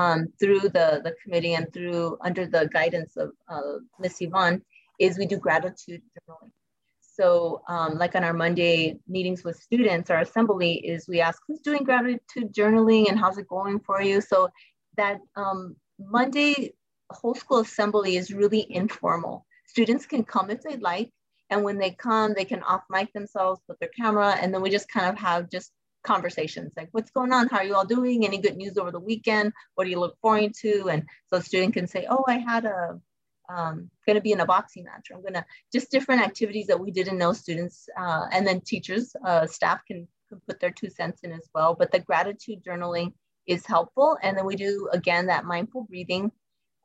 um, 0.00 0.18
through 0.40 0.64
the, 0.76 0.88
the 1.06 1.14
committee 1.22 1.54
and 1.58 1.66
through 1.74 2.16
under 2.28 2.44
the 2.54 2.62
guidance 2.78 3.12
of 3.22 3.28
uh, 3.54 3.76
Miss 4.02 4.16
Yvonne 4.26 4.62
is 4.98 5.18
we 5.18 5.26
do 5.26 5.36
gratitude 5.36 6.02
journaling. 6.14 6.52
So 7.00 7.60
um, 7.68 7.98
like 8.02 8.14
on 8.16 8.24
our 8.24 8.32
Monday 8.32 8.98
meetings 9.06 9.44
with 9.44 9.56
students, 9.68 10.10
our 10.10 10.20
assembly 10.20 10.72
is 10.92 11.06
we 11.06 11.20
ask 11.20 11.38
who's 11.46 11.60
doing 11.60 11.84
gratitude 11.84 12.48
journaling 12.58 13.08
and 13.08 13.18
how's 13.18 13.38
it 13.38 13.46
going 13.56 13.80
for 13.80 14.00
you? 14.00 14.22
So 14.22 14.48
that 14.96 15.18
um, 15.36 15.76
Monday 15.98 16.72
whole 17.10 17.34
school 17.34 17.60
assembly 17.60 18.16
is 18.16 18.32
really 18.32 18.66
informal. 18.70 19.46
Students 19.66 20.06
can 20.06 20.24
come 20.24 20.50
if 20.50 20.62
they'd 20.62 20.82
like. 20.92 21.10
And 21.50 21.62
when 21.62 21.78
they 21.78 21.90
come, 21.90 22.34
they 22.34 22.44
can 22.44 22.62
off 22.62 22.82
mic 22.90 23.12
themselves, 23.12 23.60
put 23.68 23.78
their 23.80 23.90
camera, 23.96 24.36
and 24.40 24.52
then 24.52 24.62
we 24.62 24.70
just 24.70 24.88
kind 24.88 25.06
of 25.06 25.18
have 25.18 25.50
just 25.50 25.70
conversations 26.04 26.70
like 26.76 26.88
what's 26.92 27.10
going 27.10 27.32
on? 27.32 27.48
How 27.48 27.58
are 27.58 27.64
you 27.64 27.74
all 27.74 27.86
doing? 27.86 28.24
Any 28.24 28.38
good 28.38 28.56
news 28.56 28.78
over 28.78 28.92
the 28.92 29.00
weekend? 29.00 29.52
What 29.74 29.84
do 29.84 29.90
you 29.90 29.98
look 29.98 30.16
forward 30.20 30.52
to? 30.60 30.88
And 30.90 31.08
so 31.28 31.38
a 31.38 31.42
student 31.42 31.74
can 31.74 31.86
say 31.86 32.06
oh 32.08 32.24
i 32.28 32.38
had 32.38 32.66
a 32.66 33.00
um, 33.48 33.90
going 34.06 34.16
to 34.16 34.22
be 34.22 34.32
in 34.32 34.40
a 34.40 34.46
boxing 34.46 34.84
match. 34.84 35.08
I'm 35.12 35.20
going 35.20 35.34
to 35.34 35.44
just 35.72 35.90
different 35.90 36.22
activities 36.22 36.68
that 36.68 36.80
we 36.80 36.90
didn't 36.90 37.18
know 37.18 37.34
students 37.34 37.88
uh, 37.98 38.26
and 38.32 38.46
then 38.46 38.62
teachers 38.62 39.14
uh, 39.22 39.46
staff 39.46 39.80
can, 39.86 40.08
can 40.30 40.40
put 40.46 40.60
their 40.60 40.70
two 40.70 40.88
cents 40.88 41.20
in 41.24 41.32
as 41.32 41.48
well. 41.54 41.74
But 41.74 41.92
the 41.92 41.98
gratitude 41.98 42.64
journaling 42.66 43.12
is 43.46 43.66
helpful. 43.66 44.16
And 44.22 44.36
then 44.36 44.46
we 44.46 44.56
do 44.56 44.88
again 44.92 45.26
that 45.26 45.44
mindful 45.44 45.84
breathing. 45.84 46.32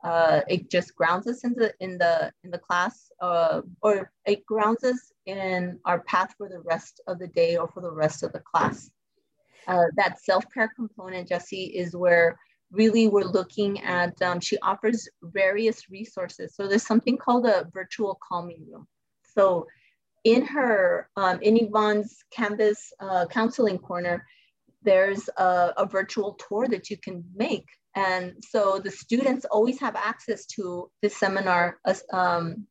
Uh, 0.04 0.42
it 0.48 0.70
just 0.70 0.96
grounds 0.96 1.28
us 1.28 1.44
in 1.44 1.54
the 1.54 1.74
in 1.82 1.98
the 1.98 2.32
in 2.44 2.52
the 2.52 2.58
class, 2.58 3.12
uh, 3.22 3.62
or 3.82 4.12
it 4.26 4.46
grounds 4.46 4.84
us 4.84 5.12
in 5.26 5.78
our 5.86 6.00
path 6.02 6.34
for 6.38 6.48
the 6.48 6.62
rest 6.62 7.02
of 7.08 7.20
the 7.20 7.28
day 7.28 7.58
or 7.58 7.68
for 7.68 7.82
the 7.82 7.92
rest 7.92 8.24
of 8.24 8.32
the 8.32 8.40
class. 8.40 8.90
Uh, 9.68 9.84
that 9.98 10.24
self-care 10.24 10.72
component, 10.76 11.28
Jesse, 11.28 11.66
is 11.66 11.96
where 11.96 12.40
really 12.72 13.08
we're 13.08 13.24
looking 13.24 13.82
at. 13.82 14.20
Um, 14.22 14.40
she 14.40 14.58
offers 14.60 15.08
various 15.22 15.90
resources. 15.90 16.56
So 16.56 16.68
there's 16.68 16.88
something 16.88 17.18
called 17.18 17.46
a 17.46 17.68
virtual 17.74 18.20
calming 18.28 18.66
room. 18.72 18.88
So 19.36 19.68
in 20.24 20.46
her 20.46 21.10
um, 21.16 21.40
in 21.42 21.58
Yvonne's 21.58 22.24
Canvas 22.32 22.94
uh, 23.00 23.26
counseling 23.28 23.80
corner, 23.80 24.26
there's 24.82 25.30
a, 25.38 25.74
a 25.78 25.86
virtual 25.86 26.34
tour 26.34 26.68
that 26.68 26.90
you 26.90 26.98
can 26.98 27.24
make. 27.36 27.66
And 27.96 28.34
so 28.48 28.80
the 28.80 28.92
students 28.92 29.46
always 29.46 29.80
have 29.80 29.96
access 29.96 30.46
to 30.48 30.90
the 31.02 31.10
seminar 31.10 31.80
um, 32.14 32.68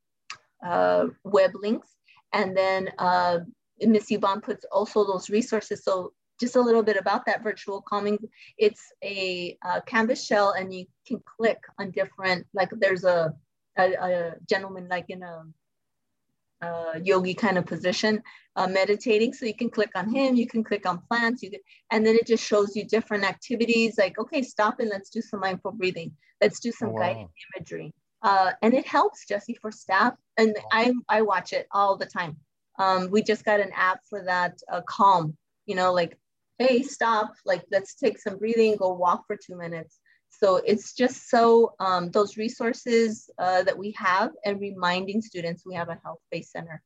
uh, 0.64 1.06
web 1.24 1.52
links. 1.54 1.88
And 2.32 2.56
then 2.56 2.90
uh, 2.98 3.40
Miss 3.80 4.10
Yvonne 4.10 4.40
puts 4.40 4.64
also 4.70 5.04
those 5.04 5.30
resources. 5.30 5.84
So 5.84 6.12
just 6.40 6.56
a 6.56 6.60
little 6.60 6.82
bit 6.82 6.96
about 6.96 7.26
that 7.26 7.42
virtual 7.42 7.82
calming. 7.82 8.18
It's 8.58 8.92
a, 9.02 9.56
a 9.64 9.82
canvas 9.82 10.24
shell 10.24 10.52
and 10.52 10.72
you 10.72 10.86
can 11.06 11.20
click 11.36 11.58
on 11.78 11.90
different, 11.90 12.46
like 12.54 12.70
there's 12.72 13.04
a, 13.04 13.34
a, 13.76 13.92
a 13.92 14.34
gentleman 14.48 14.88
like 14.88 15.06
in 15.08 15.22
a 15.22 15.42
uh, 16.62 16.94
yogi 17.02 17.34
kind 17.34 17.58
of 17.58 17.66
position, 17.66 18.22
uh, 18.56 18.66
meditating. 18.66 19.32
So 19.32 19.46
you 19.46 19.54
can 19.54 19.70
click 19.70 19.90
on 19.94 20.12
him, 20.12 20.34
you 20.34 20.46
can 20.46 20.64
click 20.64 20.86
on 20.86 21.00
plants, 21.08 21.42
you 21.42 21.50
can, 21.50 21.60
and 21.90 22.06
then 22.06 22.16
it 22.16 22.26
just 22.26 22.44
shows 22.44 22.74
you 22.74 22.84
different 22.84 23.24
activities 23.24 23.98
like, 23.98 24.18
okay, 24.18 24.42
stop 24.42 24.80
and 24.80 24.90
let's 24.90 25.10
do 25.10 25.20
some 25.20 25.40
mindful 25.40 25.72
breathing. 25.72 26.12
Let's 26.40 26.60
do 26.60 26.72
some 26.72 26.92
wow. 26.92 27.00
guided 27.00 27.26
imagery. 27.56 27.94
Uh, 28.22 28.52
and 28.62 28.74
it 28.74 28.86
helps 28.86 29.26
Jesse 29.26 29.56
for 29.60 29.70
staff. 29.70 30.14
And 30.36 30.56
I, 30.72 30.92
I 31.08 31.22
watch 31.22 31.52
it 31.52 31.66
all 31.72 31.96
the 31.96 32.06
time. 32.06 32.36
Um, 32.78 33.10
we 33.10 33.22
just 33.22 33.44
got 33.44 33.60
an 33.60 33.70
app 33.74 34.00
for 34.08 34.24
that 34.24 34.58
uh, 34.70 34.82
calm, 34.88 35.36
you 35.66 35.74
know, 35.74 35.92
like, 35.92 36.16
hey, 36.58 36.82
stop, 36.82 37.34
like 37.44 37.62
let's 37.70 37.94
take 37.94 38.18
some 38.18 38.38
breathing, 38.38 38.76
go 38.76 38.92
walk 38.92 39.24
for 39.26 39.36
two 39.36 39.56
minutes. 39.56 39.97
So 40.30 40.56
it's 40.56 40.94
just 40.94 41.28
so 41.30 41.74
um, 41.80 42.10
those 42.10 42.36
resources 42.36 43.28
uh, 43.38 43.62
that 43.64 43.76
we 43.76 43.92
have 43.92 44.30
and 44.44 44.60
reminding 44.60 45.20
students 45.22 45.64
we 45.66 45.74
have 45.74 45.88
a 45.88 45.98
health-based 46.04 46.52
center. 46.52 46.82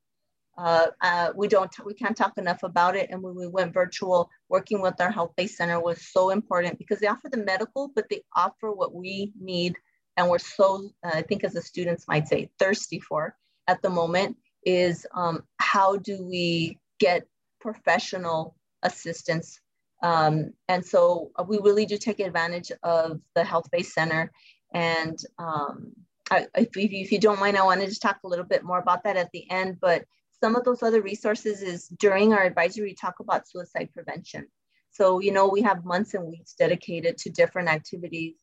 Uh, 0.56 0.86
uh, 1.00 1.32
we 1.34 1.48
don't, 1.48 1.72
we 1.84 1.94
can't 1.94 2.16
talk 2.16 2.36
enough 2.36 2.62
about 2.62 2.94
it. 2.94 3.10
And 3.10 3.22
when 3.22 3.34
we 3.34 3.46
went 3.46 3.72
virtual, 3.72 4.30
working 4.48 4.80
with 4.80 5.00
our 5.00 5.10
health-based 5.10 5.56
center 5.56 5.80
was 5.80 6.06
so 6.10 6.30
important 6.30 6.78
because 6.78 6.98
they 6.98 7.06
offer 7.06 7.28
the 7.30 7.38
medical, 7.38 7.90
but 7.94 8.08
they 8.10 8.22
offer 8.36 8.70
what 8.70 8.94
we 8.94 9.32
need. 9.40 9.76
And 10.16 10.28
we're 10.28 10.38
so, 10.38 10.90
uh, 11.04 11.10
I 11.14 11.22
think 11.22 11.42
as 11.42 11.54
the 11.54 11.62
students 11.62 12.06
might 12.06 12.28
say, 12.28 12.50
thirsty 12.58 13.00
for 13.00 13.34
at 13.66 13.80
the 13.82 13.90
moment 13.90 14.36
is 14.64 15.06
um, 15.14 15.42
how 15.58 15.96
do 15.96 16.24
we 16.24 16.78
get 16.98 17.26
professional 17.60 18.54
assistance 18.82 19.60
um, 20.02 20.52
and 20.68 20.84
so 20.84 21.30
uh, 21.36 21.44
we 21.46 21.58
really 21.58 21.86
do 21.86 21.96
take 21.96 22.20
advantage 22.20 22.72
of 22.82 23.20
the 23.34 23.44
health-based 23.44 23.92
center. 23.92 24.32
And 24.74 25.18
um, 25.38 25.92
I, 26.30 26.46
if, 26.56 26.68
if, 26.76 27.12
you 27.12 27.20
don't 27.20 27.38
mind, 27.38 27.56
I 27.56 27.64
wanted 27.64 27.90
to 27.90 28.00
talk 28.00 28.18
a 28.24 28.28
little 28.28 28.44
bit 28.44 28.64
more 28.64 28.78
about 28.78 29.04
that 29.04 29.16
at 29.16 29.30
the 29.32 29.48
end, 29.50 29.78
but 29.80 30.04
some 30.40 30.56
of 30.56 30.64
those 30.64 30.82
other 30.82 31.02
resources 31.02 31.62
is 31.62 31.86
during 31.98 32.32
our 32.32 32.42
advisory 32.42 32.94
talk 32.94 33.20
about 33.20 33.48
suicide 33.48 33.90
prevention. 33.94 34.48
So, 34.90 35.20
you 35.20 35.32
know, 35.32 35.48
we 35.48 35.62
have 35.62 35.84
months 35.84 36.14
and 36.14 36.26
weeks 36.26 36.54
dedicated 36.54 37.16
to 37.18 37.30
different 37.30 37.68
activities. 37.68 38.34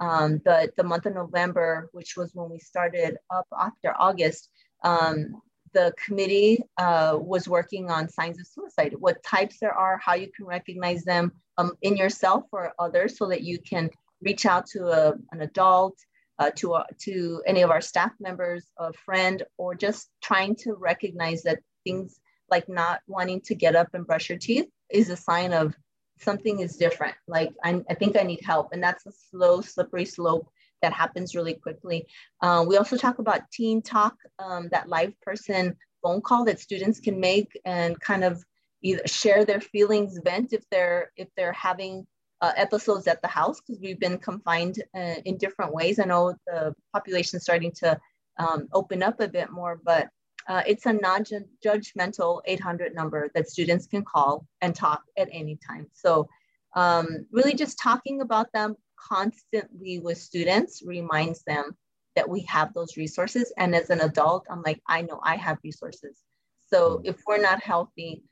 Um, 0.00 0.40
but 0.44 0.76
the 0.76 0.84
month 0.84 1.06
of 1.06 1.14
November, 1.14 1.88
which 1.92 2.16
was 2.16 2.30
when 2.32 2.48
we 2.48 2.60
started 2.60 3.16
up 3.34 3.46
after 3.58 3.92
August, 3.98 4.48
um, 4.84 5.42
the 5.72 5.92
committee 6.04 6.62
uh, 6.78 7.16
was 7.20 7.48
working 7.48 7.90
on 7.90 8.08
signs 8.08 8.38
of 8.38 8.46
suicide, 8.46 8.94
what 8.98 9.22
types 9.22 9.58
there 9.60 9.72
are, 9.72 9.98
how 9.98 10.14
you 10.14 10.30
can 10.36 10.46
recognize 10.46 11.04
them 11.04 11.32
um, 11.58 11.72
in 11.82 11.96
yourself 11.96 12.44
or 12.52 12.72
others 12.78 13.18
so 13.18 13.28
that 13.28 13.42
you 13.42 13.58
can 13.58 13.90
reach 14.20 14.46
out 14.46 14.66
to 14.66 14.88
a, 14.88 15.14
an 15.32 15.42
adult, 15.42 15.96
uh, 16.38 16.50
to, 16.56 16.74
a, 16.74 16.86
to 16.98 17.42
any 17.46 17.62
of 17.62 17.70
our 17.70 17.80
staff 17.80 18.12
members, 18.20 18.66
a 18.78 18.92
friend, 18.92 19.42
or 19.56 19.74
just 19.74 20.08
trying 20.22 20.54
to 20.56 20.74
recognize 20.74 21.42
that 21.42 21.58
things 21.84 22.20
like 22.50 22.68
not 22.68 23.00
wanting 23.06 23.40
to 23.42 23.54
get 23.54 23.76
up 23.76 23.88
and 23.94 24.06
brush 24.06 24.28
your 24.28 24.38
teeth 24.38 24.66
is 24.90 25.10
a 25.10 25.16
sign 25.16 25.52
of 25.52 25.74
something 26.18 26.60
is 26.60 26.76
different. 26.76 27.14
Like, 27.26 27.52
I, 27.62 27.82
I 27.88 27.94
think 27.94 28.16
I 28.16 28.22
need 28.22 28.40
help. 28.44 28.72
And 28.72 28.82
that's 28.82 29.06
a 29.06 29.12
slow, 29.30 29.60
slippery 29.60 30.04
slope 30.04 30.48
that 30.82 30.92
happens 30.92 31.34
really 31.34 31.54
quickly. 31.54 32.06
Uh, 32.40 32.64
we 32.66 32.76
also 32.76 32.96
talk 32.96 33.18
about 33.18 33.50
Teen 33.50 33.82
Talk, 33.82 34.16
um, 34.38 34.68
that 34.70 34.88
live 34.88 35.18
person 35.20 35.76
phone 36.02 36.20
call 36.20 36.44
that 36.44 36.60
students 36.60 37.00
can 37.00 37.18
make 37.18 37.58
and 37.64 37.98
kind 38.00 38.24
of 38.24 38.44
either 38.82 39.02
share 39.06 39.44
their 39.44 39.60
feelings, 39.60 40.18
vent 40.24 40.52
if 40.52 40.62
they're 40.70 41.10
if 41.16 41.28
they're 41.36 41.52
having 41.52 42.06
uh, 42.40 42.52
episodes 42.56 43.06
at 43.06 43.20
the 43.22 43.28
house 43.28 43.60
because 43.60 43.80
we've 43.80 43.98
been 43.98 44.18
confined 44.18 44.82
uh, 44.94 45.16
in 45.24 45.36
different 45.36 45.72
ways. 45.72 45.98
I 45.98 46.04
know 46.04 46.34
the 46.46 46.74
population 46.92 47.36
is 47.36 47.42
starting 47.42 47.72
to 47.78 47.98
um, 48.38 48.68
open 48.72 49.02
up 49.02 49.20
a 49.20 49.28
bit 49.28 49.50
more, 49.50 49.80
but 49.84 50.08
uh, 50.48 50.62
it's 50.66 50.86
a 50.86 50.92
non-judgmental 50.92 52.40
800 52.46 52.94
number 52.94 53.28
that 53.34 53.50
students 53.50 53.86
can 53.86 54.04
call 54.04 54.46
and 54.60 54.74
talk 54.74 55.02
at 55.18 55.28
any 55.32 55.58
time. 55.68 55.88
So 55.92 56.28
um, 56.74 57.26
really 57.32 57.54
just 57.54 57.78
talking 57.78 58.20
about 58.20 58.52
them, 58.52 58.76
constantly 59.08 59.98
with 59.98 60.18
students 60.18 60.82
reminds 60.84 61.42
them 61.44 61.76
that 62.16 62.28
we 62.28 62.40
have 62.42 62.74
those 62.74 62.96
resources. 62.96 63.52
And 63.56 63.74
as 63.74 63.90
an 63.90 64.00
adult, 64.00 64.46
I'm 64.50 64.62
like, 64.62 64.80
I 64.88 65.02
know 65.02 65.20
I 65.22 65.36
have 65.36 65.58
resources. 65.62 66.18
So 66.66 66.98
mm. 66.98 67.00
if 67.04 67.16
we're 67.26 67.40
not 67.40 67.62
healthy, 67.62 68.22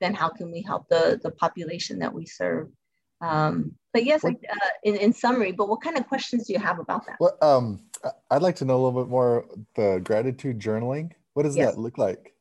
then 0.00 0.14
how 0.14 0.28
can 0.28 0.50
we 0.50 0.62
help 0.62 0.88
the, 0.88 1.18
the 1.22 1.30
population 1.30 1.98
that 2.00 2.12
we 2.12 2.26
serve? 2.26 2.68
Um, 3.20 3.72
but 3.92 4.04
yes, 4.04 4.24
uh, 4.24 4.32
in, 4.82 4.96
in 4.96 5.12
summary, 5.12 5.52
but 5.52 5.68
what 5.68 5.80
kind 5.80 5.96
of 5.96 6.06
questions 6.06 6.46
do 6.46 6.52
you 6.52 6.58
have 6.58 6.78
about 6.78 7.06
that? 7.06 7.16
Well, 7.18 7.38
um, 7.40 7.80
I'd 8.30 8.42
like 8.42 8.56
to 8.56 8.64
know 8.64 8.74
a 8.74 8.82
little 8.82 9.00
bit 9.02 9.10
more 9.10 9.46
the 9.74 10.00
gratitude 10.04 10.58
journaling. 10.58 11.12
What 11.32 11.44
does 11.44 11.56
yes. 11.56 11.74
that 11.74 11.80
look 11.80 11.96
like? 11.96 12.34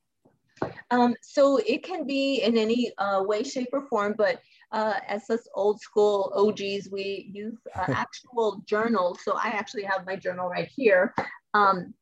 Um, 0.92 1.16
so 1.22 1.58
it 1.58 1.84
can 1.84 2.06
be 2.06 2.42
in 2.42 2.58
any 2.58 2.92
uh, 2.98 3.24
way, 3.26 3.44
shape, 3.44 3.70
or 3.74 3.88
form, 3.88 4.16
but 4.18 4.42
uh, 4.72 4.96
as 5.08 5.30
us 5.30 5.48
old 5.54 5.80
school 5.80 6.32
OGs, 6.36 6.90
we 6.92 7.30
use 7.34 7.58
uh, 7.76 7.86
actual 7.90 8.62
journals. 8.66 9.20
So 9.24 9.34
I 9.34 9.48
actually 9.48 9.84
have 9.84 10.06
my 10.06 10.16
journal 10.16 10.50
right 10.50 10.70
here. 10.74 11.14
Um, 11.54 11.94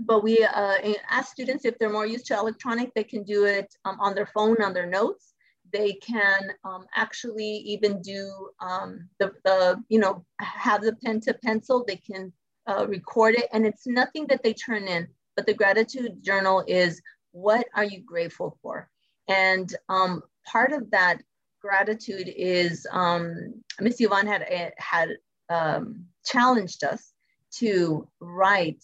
but 0.00 0.22
we 0.22 0.42
uh, 0.42 0.74
ask 1.10 1.30
students 1.30 1.64
if 1.64 1.78
they're 1.78 1.90
more 1.90 2.06
used 2.06 2.26
to 2.26 2.38
electronic, 2.38 2.94
they 2.94 3.04
can 3.04 3.22
do 3.22 3.44
it 3.44 3.74
um, 3.84 3.98
on 4.00 4.14
their 4.14 4.26
phone, 4.26 4.62
on 4.62 4.72
their 4.72 4.86
notes. 4.86 5.34
They 5.72 5.92
can 5.94 6.52
um, 6.64 6.86
actually 6.96 7.44
even 7.44 8.00
do 8.00 8.50
um, 8.60 9.08
the, 9.18 9.32
the, 9.44 9.82
you 9.88 9.98
know, 9.98 10.24
have 10.40 10.82
the 10.82 10.96
pen 11.04 11.20
to 11.22 11.34
pencil. 11.34 11.84
They 11.86 11.96
can 11.96 12.32
uh, 12.66 12.86
record 12.88 13.34
it 13.34 13.48
and 13.52 13.66
it's 13.66 13.86
nothing 13.86 14.26
that 14.28 14.42
they 14.42 14.54
turn 14.54 14.88
in, 14.88 15.08
but 15.36 15.46
the 15.46 15.54
gratitude 15.54 16.22
journal 16.22 16.64
is 16.66 17.00
what 17.32 17.66
are 17.74 17.84
you 17.84 18.00
grateful 18.00 18.58
for? 18.62 18.88
And 19.28 19.74
um, 19.88 20.22
part 20.46 20.72
of 20.72 20.90
that 20.90 21.18
gratitude 21.60 22.32
is 22.34 22.86
um, 22.90 23.62
Miss 23.80 24.00
Yvonne 24.00 24.26
had 24.26 24.74
had 24.78 25.10
um, 25.48 26.04
challenged 26.24 26.84
us 26.84 27.12
to 27.58 28.08
write, 28.20 28.82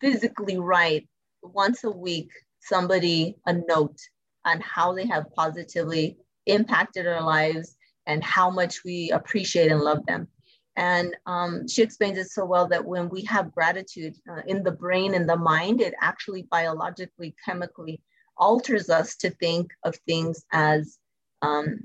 physically 0.00 0.58
write 0.58 1.08
once 1.42 1.84
a 1.84 1.90
week, 1.90 2.30
somebody 2.60 3.36
a 3.46 3.52
note 3.52 3.98
on 4.44 4.60
how 4.60 4.92
they 4.92 5.06
have 5.06 5.32
positively 5.34 6.18
impacted 6.46 7.06
our 7.06 7.22
lives 7.22 7.76
and 8.06 8.24
how 8.24 8.50
much 8.50 8.84
we 8.84 9.10
appreciate 9.10 9.70
and 9.70 9.80
love 9.80 10.04
them. 10.06 10.28
And 10.76 11.14
um, 11.26 11.68
she 11.68 11.82
explains 11.82 12.16
it 12.18 12.30
so 12.30 12.44
well 12.44 12.66
that 12.68 12.84
when 12.84 13.08
we 13.08 13.22
have 13.24 13.52
gratitude 13.52 14.14
uh, 14.30 14.40
in 14.46 14.62
the 14.62 14.70
brain 14.70 15.14
and 15.14 15.28
the 15.28 15.36
mind, 15.36 15.80
it 15.80 15.94
actually 16.00 16.42
biologically, 16.42 17.34
chemically 17.44 18.00
alters 18.36 18.88
us 18.88 19.16
to 19.16 19.30
think 19.30 19.70
of 19.84 19.94
things 20.06 20.44
as, 20.52 20.98
um, 21.42 21.80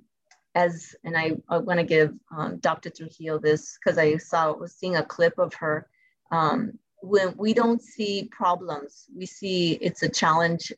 as, 0.55 0.95
and 1.03 1.17
I, 1.17 1.33
I 1.49 1.57
want 1.59 1.79
to 1.79 1.85
give 1.85 2.13
um, 2.35 2.57
Dr. 2.57 2.89
Trujillo 2.89 3.37
this 3.39 3.77
because 3.77 3.97
I 3.97 4.17
saw, 4.17 4.53
was 4.53 4.73
seeing 4.73 4.95
a 4.95 5.03
clip 5.05 5.37
of 5.37 5.53
her. 5.55 5.87
Um, 6.31 6.79
when 7.01 7.35
we 7.37 7.53
don't 7.53 7.81
see 7.81 8.29
problems, 8.31 9.05
we 9.15 9.25
see 9.25 9.73
it's 9.73 10.01
a 10.01 10.09
challenge. 10.09 10.71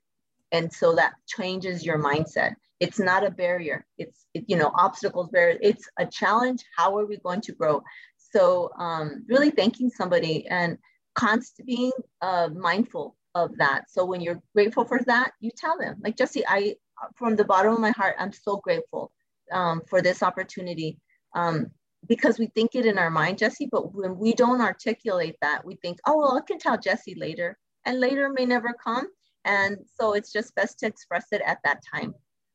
And 0.52 0.74
so 0.74 0.96
that 0.96 1.14
changes 1.28 1.86
your 1.86 2.00
mindset. 2.00 2.56
It's 2.80 3.00
not 3.00 3.26
a 3.26 3.32
barrier. 3.32 3.86
It's, 3.98 4.26
it, 4.34 4.46
you 4.48 4.58
know, 4.58 4.72
obstacles, 4.76 5.30
barrier. 5.30 5.58
It's 5.62 5.88
a 5.98 6.06
challenge. 6.06 6.64
How 6.76 6.98
are 6.98 7.06
we 7.06 7.18
going 7.18 7.42
to 7.42 7.52
grow? 7.54 7.84
So 8.18 8.72
um, 8.78 9.26
really 9.28 9.52
thanking 9.52 9.90
somebody 9.90 10.48
and 10.48 10.78
constant 11.16 11.68
being 11.68 11.92
uh, 12.22 12.50
mindful 12.54 13.16
of 13.36 13.58
that. 13.58 13.90
So 13.90 14.06
when 14.06 14.22
you're 14.22 14.42
grateful 14.54 14.86
for 14.86 15.00
that, 15.06 15.32
you 15.40 15.52
tell 15.56 15.78
them 15.78 15.98
like, 16.04 16.18
Jesse, 16.18 16.44
I, 16.48 16.76
from 17.16 17.36
the 17.36 17.46
bottom 17.46 17.74
of 17.74 17.80
my 17.80 17.92
heart, 17.92 18.16
I'm 18.20 18.34
so 18.34 18.58
grateful 18.58 19.12
um, 19.52 19.82
for 19.90 20.02
this 20.02 20.24
opportunity. 20.24 21.00
Um, 21.36 21.68
because 22.08 22.40
we 22.40 22.48
think 22.48 22.76
it 22.76 22.86
in 22.86 22.98
our 22.98 23.10
mind, 23.10 23.38
Jesse, 23.38 23.68
but 23.72 23.94
when 23.94 24.18
we 24.18 24.34
don't 24.34 24.62
articulate 24.62 25.36
that, 25.42 25.66
we 25.66 25.76
think, 25.76 26.00
oh, 26.08 26.18
well, 26.18 26.38
I 26.38 26.42
can 26.42 26.60
tell 26.60 26.78
Jesse 26.78 27.16
later, 27.16 27.58
and 27.86 28.00
later 28.00 28.30
may 28.30 28.46
never 28.46 28.74
come. 28.82 29.08
And 29.46 29.78
so 30.00 30.14
it's 30.14 30.32
just 30.32 30.56
best 30.56 30.80
to 30.80 30.88
express 30.88 31.26
it 31.32 31.42
at 31.46 31.60
that 31.64 31.82
time. 31.94 32.14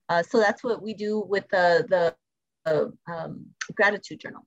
Uh, 0.09 0.23
so 0.23 0.39
that's 0.39 0.63
what 0.63 0.83
we 0.83 0.95
do 0.95 1.21
with 1.21 1.45
the, 1.51 1.87
the 1.89 2.15
uh, 2.71 3.13
um, 3.13 3.47
gratitude 3.75 4.21
journal. 4.21 4.47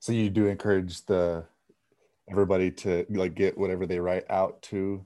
So 0.00 0.12
you 0.12 0.30
do 0.30 0.46
encourage 0.46 1.04
the 1.04 1.44
everybody 2.30 2.70
to 2.70 3.04
like 3.10 3.34
get 3.34 3.58
whatever 3.58 3.86
they 3.86 3.98
write 3.98 4.24
out 4.30 4.62
to 4.62 5.04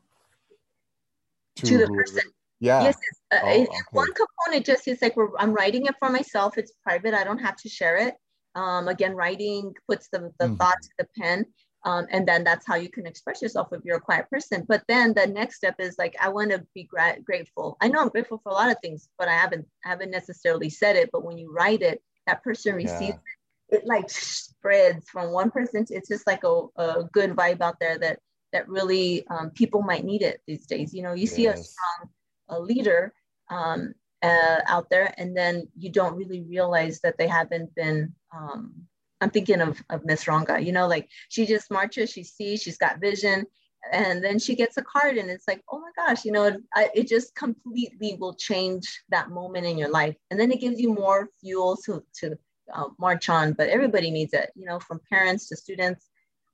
to, 1.56 1.66
to 1.66 1.78
the 1.78 1.86
person. 1.88 2.22
Yeah. 2.64 2.82
Yes. 2.84 2.96
Uh, 3.30 3.38
oh, 3.42 3.62
okay. 3.62 3.66
One 3.92 4.08
component 4.14 4.64
just 4.64 4.88
is 4.88 5.02
like 5.02 5.14
I'm 5.38 5.52
writing 5.52 5.84
it 5.86 5.94
for 5.98 6.08
myself. 6.08 6.56
It's 6.56 6.72
private. 6.82 7.12
I 7.12 7.22
don't 7.22 7.38
have 7.38 7.56
to 7.56 7.68
share 7.68 7.96
it. 7.96 8.14
Um, 8.54 8.88
again, 8.88 9.14
writing 9.14 9.74
puts 9.88 10.08
the, 10.08 10.32
the 10.38 10.46
mm-hmm. 10.46 10.56
thought 10.56 10.76
to 10.80 10.88
the 10.98 11.06
pen. 11.18 11.44
Um, 11.84 12.06
and 12.10 12.26
then 12.26 12.44
that's 12.44 12.66
how 12.66 12.76
you 12.76 12.88
can 12.88 13.06
express 13.06 13.42
yourself 13.42 13.68
if 13.72 13.84
you're 13.84 13.98
a 13.98 14.00
quiet 14.00 14.30
person. 14.30 14.64
But 14.66 14.82
then 14.88 15.12
the 15.12 15.26
next 15.26 15.56
step 15.56 15.74
is 15.78 15.96
like, 15.98 16.16
I 16.18 16.30
want 16.30 16.50
to 16.52 16.64
be 16.74 16.84
gra- 16.84 17.20
grateful. 17.22 17.76
I 17.82 17.88
know 17.88 18.00
I'm 18.00 18.08
grateful 18.08 18.40
for 18.42 18.48
a 18.48 18.54
lot 18.54 18.70
of 18.70 18.78
things, 18.80 19.10
but 19.18 19.28
I 19.28 19.34
haven't 19.34 19.66
haven't 19.82 20.10
necessarily 20.10 20.70
said 20.70 20.96
it. 20.96 21.10
But 21.12 21.24
when 21.24 21.36
you 21.36 21.52
write 21.52 21.82
it, 21.82 22.02
that 22.26 22.42
person 22.42 22.74
receives 22.74 23.00
yeah. 23.02 23.08
it. 23.08 23.80
It 23.80 23.86
like 23.86 24.08
spreads 24.08 25.10
from 25.10 25.32
one 25.32 25.50
person. 25.50 25.84
To, 25.84 25.94
it's 25.94 26.08
just 26.08 26.26
like 26.26 26.44
a, 26.44 26.62
a 26.76 27.04
good 27.12 27.32
vibe 27.36 27.60
out 27.60 27.76
there 27.78 27.98
that 27.98 28.20
that 28.54 28.68
really 28.68 29.26
um, 29.28 29.50
people 29.50 29.82
might 29.82 30.04
need 30.04 30.22
it 30.22 30.40
these 30.46 30.64
days. 30.64 30.94
You 30.94 31.02
know, 31.02 31.12
you 31.12 31.24
yes. 31.24 31.34
see 31.34 31.46
a 31.48 31.56
strong 31.56 32.10
a 32.54 32.60
leader 32.60 33.12
um, 33.50 33.94
uh, 34.22 34.60
out 34.66 34.88
there, 34.90 35.14
and 35.18 35.36
then 35.36 35.68
you 35.76 35.90
don't 35.90 36.16
really 36.16 36.42
realize 36.42 37.00
that 37.00 37.16
they 37.18 37.28
haven't 37.28 37.74
been 37.74 38.14
um, 38.34 38.86
I'm 39.20 39.30
thinking 39.30 39.62
of, 39.62 39.82
of 39.88 40.04
Miss 40.04 40.24
Ronga, 40.24 40.64
you 40.64 40.72
know, 40.72 40.86
like 40.86 41.08
she 41.30 41.46
just 41.46 41.70
marches, 41.70 42.10
she 42.10 42.24
sees, 42.24 42.62
she's 42.62 42.76
got 42.76 43.00
vision, 43.00 43.46
and 43.90 44.22
then 44.22 44.38
she 44.38 44.54
gets 44.54 44.76
a 44.76 44.82
card, 44.82 45.16
and 45.16 45.30
it's 45.30 45.48
like, 45.48 45.62
oh 45.70 45.80
my 45.80 45.90
gosh, 45.96 46.26
you 46.26 46.32
know, 46.32 46.44
it, 46.44 46.60
it 46.94 47.08
just 47.08 47.34
completely 47.34 48.16
will 48.20 48.34
change 48.34 49.02
that 49.08 49.30
moment 49.30 49.66
in 49.66 49.78
your 49.78 49.90
life. 49.90 50.16
And 50.30 50.38
then 50.38 50.52
it 50.52 50.60
gives 50.60 50.78
you 50.78 50.92
more 50.92 51.30
fuel 51.40 51.78
to, 51.86 52.02
to 52.20 52.36
uh, 52.72 52.88
march 52.98 53.28
on, 53.28 53.54
but 53.54 53.70
everybody 53.70 54.10
needs 54.10 54.34
it, 54.34 54.50
you 54.54 54.66
know, 54.66 54.78
from 54.78 55.00
parents 55.10 55.48
to 55.48 55.56
students. 55.56 56.10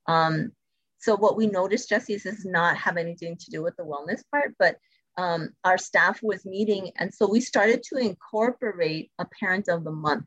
Um, 0.07 0.53
so 0.99 1.17
what 1.17 1.35
we 1.35 1.47
noticed, 1.47 1.89
Jesse, 1.89 2.13
is 2.13 2.23
does 2.23 2.45
not 2.45 2.77
have 2.77 2.95
anything 2.95 3.35
to 3.35 3.51
do 3.51 3.63
with 3.63 3.75
the 3.75 3.83
wellness 3.83 4.21
part, 4.31 4.53
but 4.59 4.77
um, 5.17 5.49
our 5.63 5.77
staff 5.77 6.19
was 6.21 6.45
meeting. 6.45 6.91
And 6.97 7.13
so 7.13 7.29
we 7.29 7.41
started 7.41 7.83
to 7.83 7.97
incorporate 7.97 9.11
a 9.19 9.25
parent 9.39 9.67
of 9.67 9.83
the 9.83 9.91
month 9.91 10.25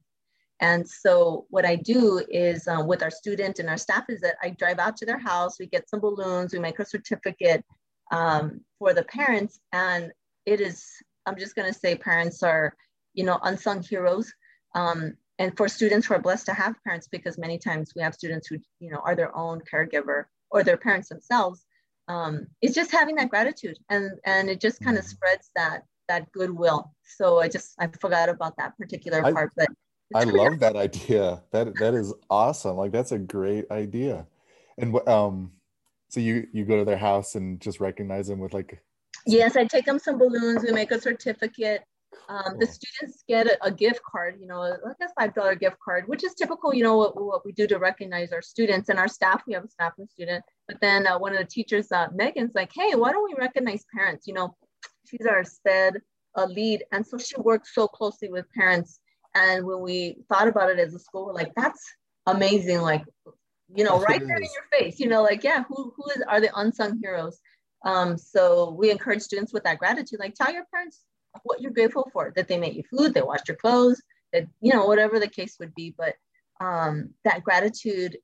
and 0.61 0.89
so 0.89 1.47
what 1.51 1.65
I 1.65 1.77
do 1.77 2.25
is 2.31 2.69
um, 2.69 2.87
with 2.87 3.03
our 3.03 3.11
student 3.11 3.59
and 3.59 3.69
our 3.69 3.77
staff 3.77 4.05
is 4.09 4.21
that 4.21 4.37
I 4.43 4.51
drive 4.51 4.79
out 4.79 4.97
to 4.99 5.07
their 5.07 5.19
house, 5.19 5.59
we 5.59 5.67
get 5.67 5.89
some 5.89 6.01
balloons, 6.01 6.53
we 6.53 6.59
make 6.59 6.79
a 6.79 6.87
certificate 6.87 7.65
um, 8.13 8.61
for 8.79 8.95
the 8.95 9.03
parents. 9.05 9.61
And 9.73 10.13
it 10.47 10.61
is, 10.61 10.87
I'm 11.27 11.37
just 11.37 11.57
gonna 11.57 11.73
say 11.73 11.97
parents 11.97 12.43
are, 12.43 12.75
you 13.15 13.25
know, 13.25 13.39
unsung 13.43 13.83
heroes. 13.83 14.33
Um, 14.75 15.17
and 15.39 15.57
for 15.57 15.69
students 15.69 16.07
who 16.07 16.15
are 16.15 16.23
blessed 16.23 16.47
to 16.47 16.55
have 16.55 16.83
parents, 16.85 17.09
because 17.09 17.37
many 17.37 17.59
times 17.59 17.93
we 17.97 18.03
have 18.03 18.15
students 18.15 18.47
who, 18.47 18.59
you 18.79 18.91
know, 18.91 19.03
are 19.05 19.17
their 19.17 19.37
own 19.37 19.61
caregiver 19.71 20.25
or 20.51 20.63
their 20.63 20.77
parents 20.77 21.09
themselves, 21.09 21.64
um, 22.09 22.47
it's 22.61 22.75
just 22.75 22.91
having 22.91 23.17
that 23.17 23.31
gratitude 23.31 23.79
and, 23.91 24.11
and 24.25 24.51
it 24.51 24.61
just 24.61 24.81
kind 24.83 24.99
of 24.99 25.05
mm-hmm. 25.05 25.11
spreads 25.11 25.51
that, 25.57 25.85
that 26.09 26.31
goodwill. 26.33 26.93
So 27.17 27.41
I 27.41 27.49
just, 27.49 27.75
I 27.79 27.89
forgot 28.01 28.29
about 28.29 28.57
that 28.59 28.77
particular 28.79 29.23
part, 29.23 29.53
but 29.57 29.69
I 30.15 30.25
love 30.25 30.61
that 30.61 30.77
idea. 30.77 31.43
That 31.53 31.75
that 31.77 31.95
is 31.95 32.13
awesome. 32.31 32.77
Like 32.77 32.93
that's 32.93 33.13
a 33.13 33.19
great 33.19 33.71
idea. 33.71 34.27
And 34.79 34.97
um, 35.09 35.53
so 36.09 36.21
you 36.21 36.47
you 36.53 36.65
go 36.65 36.79
to 36.79 36.85
their 36.85 36.99
house 36.99 37.35
and 37.35 37.61
just 37.61 37.81
recognize 37.81 38.29
them 38.29 38.41
with 38.41 38.55
like. 38.55 38.83
Yes, 39.27 39.57
I 39.57 39.65
take 39.65 39.87
them 39.87 39.99
some 39.99 40.19
balloons. 40.19 40.63
We 40.63 40.73
make 40.73 40.91
a 40.91 41.01
certificate. 41.01 41.83
Um. 42.29 42.59
The 42.59 42.67
students 42.67 43.25
get 43.29 43.47
a, 43.47 43.65
a, 43.65 43.71
gift 43.71 44.01
card, 44.11 44.37
you 44.41 44.47
know, 44.47 44.61
like 44.61 44.97
a 45.03 45.09
five 45.19 45.35
dollar 45.35 45.55
gift 45.55 45.77
card, 45.85 46.05
which 46.07 46.25
is 46.25 46.35
typical. 46.35 46.75
You 46.75 46.83
know 46.83 46.97
what, 46.97 47.23
what 47.23 47.45
we 47.45 47.53
do 47.53 47.67
to 47.67 47.79
recognize 47.79 48.33
our 48.33 48.43
students 48.43 48.89
and 48.89 48.99
our 48.99 49.09
staff. 49.09 49.43
We 49.47 49.55
have 49.55 49.65
a 49.65 49.69
staff 49.69 49.93
and 49.99 50.09
student, 50.09 50.45
but 50.69 50.79
then 50.81 51.07
uh, 51.07 51.19
one 51.19 51.33
of 51.33 51.39
the 51.39 51.45
teachers, 51.45 51.93
uh, 51.93 52.09
Megan's 52.15 52.55
like, 52.55 52.71
hey, 52.75 52.95
why 52.95 53.13
don't 53.13 53.25
we 53.25 53.37
recognize 53.39 53.85
parents? 53.95 54.27
You 54.27 54.35
know, 54.35 54.57
she's 55.07 55.27
our 55.27 55.45
SPED 55.45 56.01
uh, 56.37 56.47
lead, 56.47 56.85
and 56.93 57.07
so 57.07 57.19
she 57.19 57.37
works 57.41 57.75
so 57.75 57.87
closely 57.87 58.29
with 58.29 58.51
parents 58.53 59.01
and 59.35 59.67
when 59.67 59.81
we 59.81 60.19
thought 60.29 60.49
about 60.49 60.71
it 60.71 60.79
as 60.79 60.95
a 60.95 60.99
school, 60.99 61.27
we're 61.27 61.35
like, 61.35 61.53
that's 61.57 61.83
amazing. 62.27 62.81
Like, 62.81 63.05
you 63.75 63.85
know, 63.85 64.01
right 64.01 64.25
there 64.25 64.37
in 64.37 64.43
your 64.43 64.81
face, 64.81 65.01
you 65.01 65.09
know, 65.09 65.23
like, 65.23 65.43
yeah, 65.43 65.65
who, 65.69 65.93
who 65.97 66.11
is, 66.11 66.23
are 66.29 66.41
the 66.41 66.51
unsung 66.55 67.01
heroes? 67.03 67.41
Um, 67.85 68.17
so 68.17 68.71
we 68.79 68.91
encourage 68.91 69.23
students 69.23 69.53
with 69.53 69.65
that 69.65 69.79
gratitude, 69.79 70.21
like 70.21 70.35
tell 70.35 70.53
your 70.53 70.65
parents 70.73 71.03
what 71.43 71.61
you're 71.61 71.73
grateful 71.73 72.09
for, 72.13 72.33
that 72.37 72.49
they 72.49 72.59
made 72.59 72.75
you 72.75 72.85
food, 72.91 73.15
they 73.15 73.23
washed 73.23 73.49
your 73.49 73.57
clothes, 73.57 74.01
that, 74.33 74.47
you 74.61 74.73
know, 74.73 74.87
whatever 74.87 75.19
the 75.19 75.29
case 75.29 75.57
would 75.59 75.75
be. 75.75 75.95
But 75.97 76.15
um, 76.61 77.11
that 77.25 77.43
gratitude, 77.43 78.17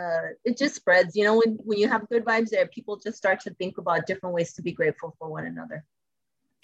uh, 0.00 0.28
it 0.44 0.56
just 0.56 0.74
spreads, 0.74 1.14
you 1.14 1.24
know, 1.24 1.38
when, 1.38 1.58
when 1.64 1.78
you 1.78 1.88
have 1.88 2.08
good 2.08 2.24
vibes 2.24 2.50
there, 2.50 2.66
people 2.66 2.96
just 2.96 3.18
start 3.18 3.40
to 3.40 3.54
think 3.54 3.78
about 3.78 4.06
different 4.06 4.34
ways 4.34 4.52
to 4.54 4.62
be 4.62 4.72
grateful 4.72 5.14
for 5.18 5.28
one 5.28 5.46
another. 5.46 5.84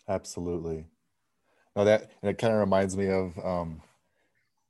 Absolutely. 0.09 0.87
No, 1.76 1.85
that 1.85 2.11
and 2.20 2.31
it 2.31 2.38
kind 2.38 2.52
of 2.52 2.61
reminds 2.61 2.96
me 2.96 3.09
of, 3.09 3.38
um, 3.38 3.81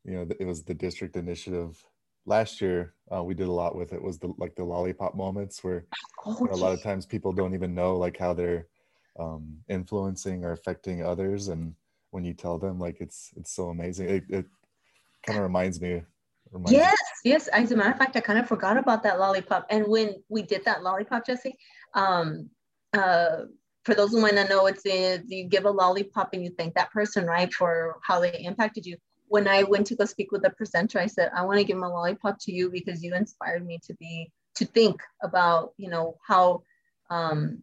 you 0.04 0.12
know, 0.12 0.26
it 0.38 0.44
was 0.44 0.62
the 0.62 0.74
district 0.74 1.16
initiative 1.16 1.84
last 2.26 2.60
year. 2.60 2.94
Uh, 3.12 3.22
we 3.22 3.34
did 3.34 3.48
a 3.48 3.52
lot 3.52 3.74
with 3.74 3.92
it. 3.92 4.02
Was 4.02 4.18
the 4.18 4.32
like 4.38 4.54
the 4.54 4.64
lollipop 4.64 5.16
moments 5.16 5.64
where 5.64 5.86
oh, 6.24 6.46
a 6.50 6.56
lot 6.56 6.72
of 6.72 6.82
times 6.82 7.06
people 7.06 7.32
don't 7.32 7.54
even 7.54 7.74
know 7.74 7.96
like 7.96 8.16
how 8.18 8.34
they're 8.34 8.68
um, 9.18 9.58
influencing 9.68 10.44
or 10.44 10.52
affecting 10.52 11.04
others, 11.04 11.48
and 11.48 11.74
when 12.10 12.24
you 12.24 12.34
tell 12.34 12.58
them, 12.58 12.78
like 12.78 13.00
it's 13.00 13.30
it's 13.36 13.52
so 13.52 13.68
amazing. 13.68 14.08
It, 14.08 14.24
it 14.28 14.46
kind 15.26 15.38
of 15.38 15.42
reminds 15.42 15.80
me. 15.80 16.02
Reminds 16.50 16.72
yes, 16.72 16.98
me. 17.24 17.30
yes. 17.30 17.48
As 17.48 17.72
a 17.72 17.76
matter 17.76 17.90
of 17.90 17.98
fact, 17.98 18.16
I 18.16 18.20
kind 18.20 18.38
of 18.38 18.46
forgot 18.46 18.76
about 18.76 19.02
that 19.04 19.18
lollipop. 19.18 19.66
And 19.70 19.86
when 19.86 20.22
we 20.28 20.42
did 20.42 20.64
that 20.66 20.82
lollipop, 20.82 21.24
Jesse, 21.24 21.56
um, 21.94 22.50
uh, 22.92 23.44
for 23.84 23.94
those 23.94 24.10
who 24.10 24.20
might 24.20 24.34
not 24.34 24.48
know, 24.48 24.66
it's 24.66 24.84
a, 24.86 25.20
you 25.26 25.44
give 25.44 25.64
a 25.64 25.70
lollipop 25.70 26.34
and 26.34 26.44
you 26.44 26.50
thank 26.58 26.74
that 26.74 26.90
person, 26.90 27.26
right, 27.26 27.52
for 27.52 27.96
how 28.06 28.20
they 28.20 28.32
impacted 28.40 28.84
you. 28.84 28.96
When 29.28 29.48
I 29.48 29.62
went 29.62 29.86
to 29.86 29.96
go 29.96 30.04
speak 30.04 30.30
with 30.30 30.42
the 30.42 30.50
presenter, 30.50 30.98
I 30.98 31.06
said, 31.06 31.30
I 31.34 31.42
want 31.44 31.58
to 31.58 31.64
give 31.64 31.78
a 31.78 31.88
lollipop 31.88 32.36
to 32.42 32.52
you 32.52 32.70
because 32.70 33.02
you 33.02 33.14
inspired 33.14 33.64
me 33.66 33.80
to 33.86 33.94
be, 33.94 34.30
to 34.56 34.66
think 34.66 35.00
about, 35.22 35.72
you 35.78 35.88
know, 35.88 36.18
how 36.26 36.62
um, 37.08 37.62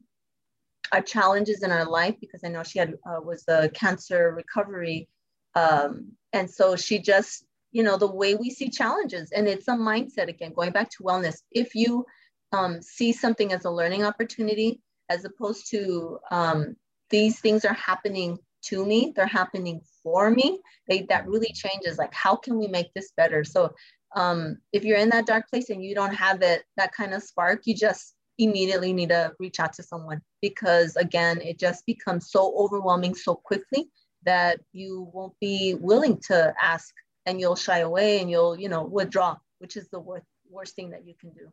our 0.92 1.02
challenges 1.02 1.64
in 1.64 1.72
our 1.72 1.86
life, 1.86 2.16
because 2.20 2.42
I 2.44 2.50
know 2.50 2.64
she 2.64 2.80
had, 2.80 2.94
uh, 3.06 3.22
was 3.22 3.44
a 3.48 3.70
cancer 3.70 4.34
recovery. 4.36 5.08
Um, 5.56 6.14
and 6.34 6.50
so 6.50 6.76
she 6.76 7.00
just, 7.00 7.46
you 7.72 7.84
know, 7.84 7.98
the 7.98 8.12
way 8.12 8.36
we 8.36 8.50
see 8.50 8.70
challenges 8.70 9.32
and 9.32 9.48
it's 9.48 9.68
a 9.68 9.74
mindset 9.74 10.28
again, 10.28 10.54
going 10.54 10.72
back 10.72 10.90
to 10.92 11.04
wellness. 11.04 11.38
If 11.52 11.76
you 11.76 12.06
um, 12.52 12.82
see 12.82 13.12
something 13.14 13.54
as 13.54 13.66
a 13.66 13.72
learning 13.72 14.04
opportunity, 14.04 14.82
as 15.10 15.26
opposed 15.26 15.70
to 15.72 16.20
um, 16.32 16.76
these 17.10 17.40
things 17.40 17.66
are 17.66 17.74
happening 17.74 18.38
to 18.66 18.86
me, 18.86 19.14
they're 19.16 19.26
happening 19.26 19.82
for 20.04 20.30
me. 20.30 20.60
They, 20.88 21.04
that 21.04 21.28
really 21.28 21.52
changes 21.54 21.98
like, 21.98 22.14
how 22.14 22.36
can 22.36 22.58
we 22.58 22.68
make 22.68 22.94
this 22.94 23.12
better? 23.16 23.44
So 23.44 23.74
um, 24.16 24.58
if 24.74 24.84
you're 24.84 24.98
in 24.98 25.10
that 25.10 25.28
dark 25.28 25.50
place 25.50 25.70
and 25.70 25.84
you 25.84 25.94
don't 25.96 26.16
have 26.16 26.42
it 26.42 26.64
that 26.78 26.92
kind 26.92 27.14
of 27.14 27.24
spark 27.24 27.62
you 27.66 27.76
just 27.76 28.16
immediately 28.40 28.94
need 28.94 29.10
to 29.10 29.34
reach 29.38 29.60
out 29.60 29.74
to 29.74 29.84
someone 29.84 30.22
because 30.42 30.96
again 30.96 31.40
it 31.42 31.60
just 31.60 31.86
becomes 31.86 32.32
so 32.32 32.56
overwhelming 32.58 33.14
so 33.14 33.36
quickly 33.36 33.90
that 34.26 34.60
you 34.72 35.10
won't 35.14 35.34
be 35.40 35.76
willing 35.76 36.18
to 36.18 36.54
ask 36.62 36.94
and 37.26 37.40
you'll 37.40 37.56
shy 37.56 37.80
away 37.80 38.20
and 38.20 38.32
you'll 38.32 38.58
you 38.58 38.70
know 38.70 38.84
withdraw 38.84 39.36
which 39.60 39.76
is 39.78 39.88
the 39.90 40.00
worst 40.00 40.26
worst 40.50 40.76
thing 40.76 40.90
that 40.90 41.06
you 41.06 41.14
can 41.20 41.30
do. 41.32 41.52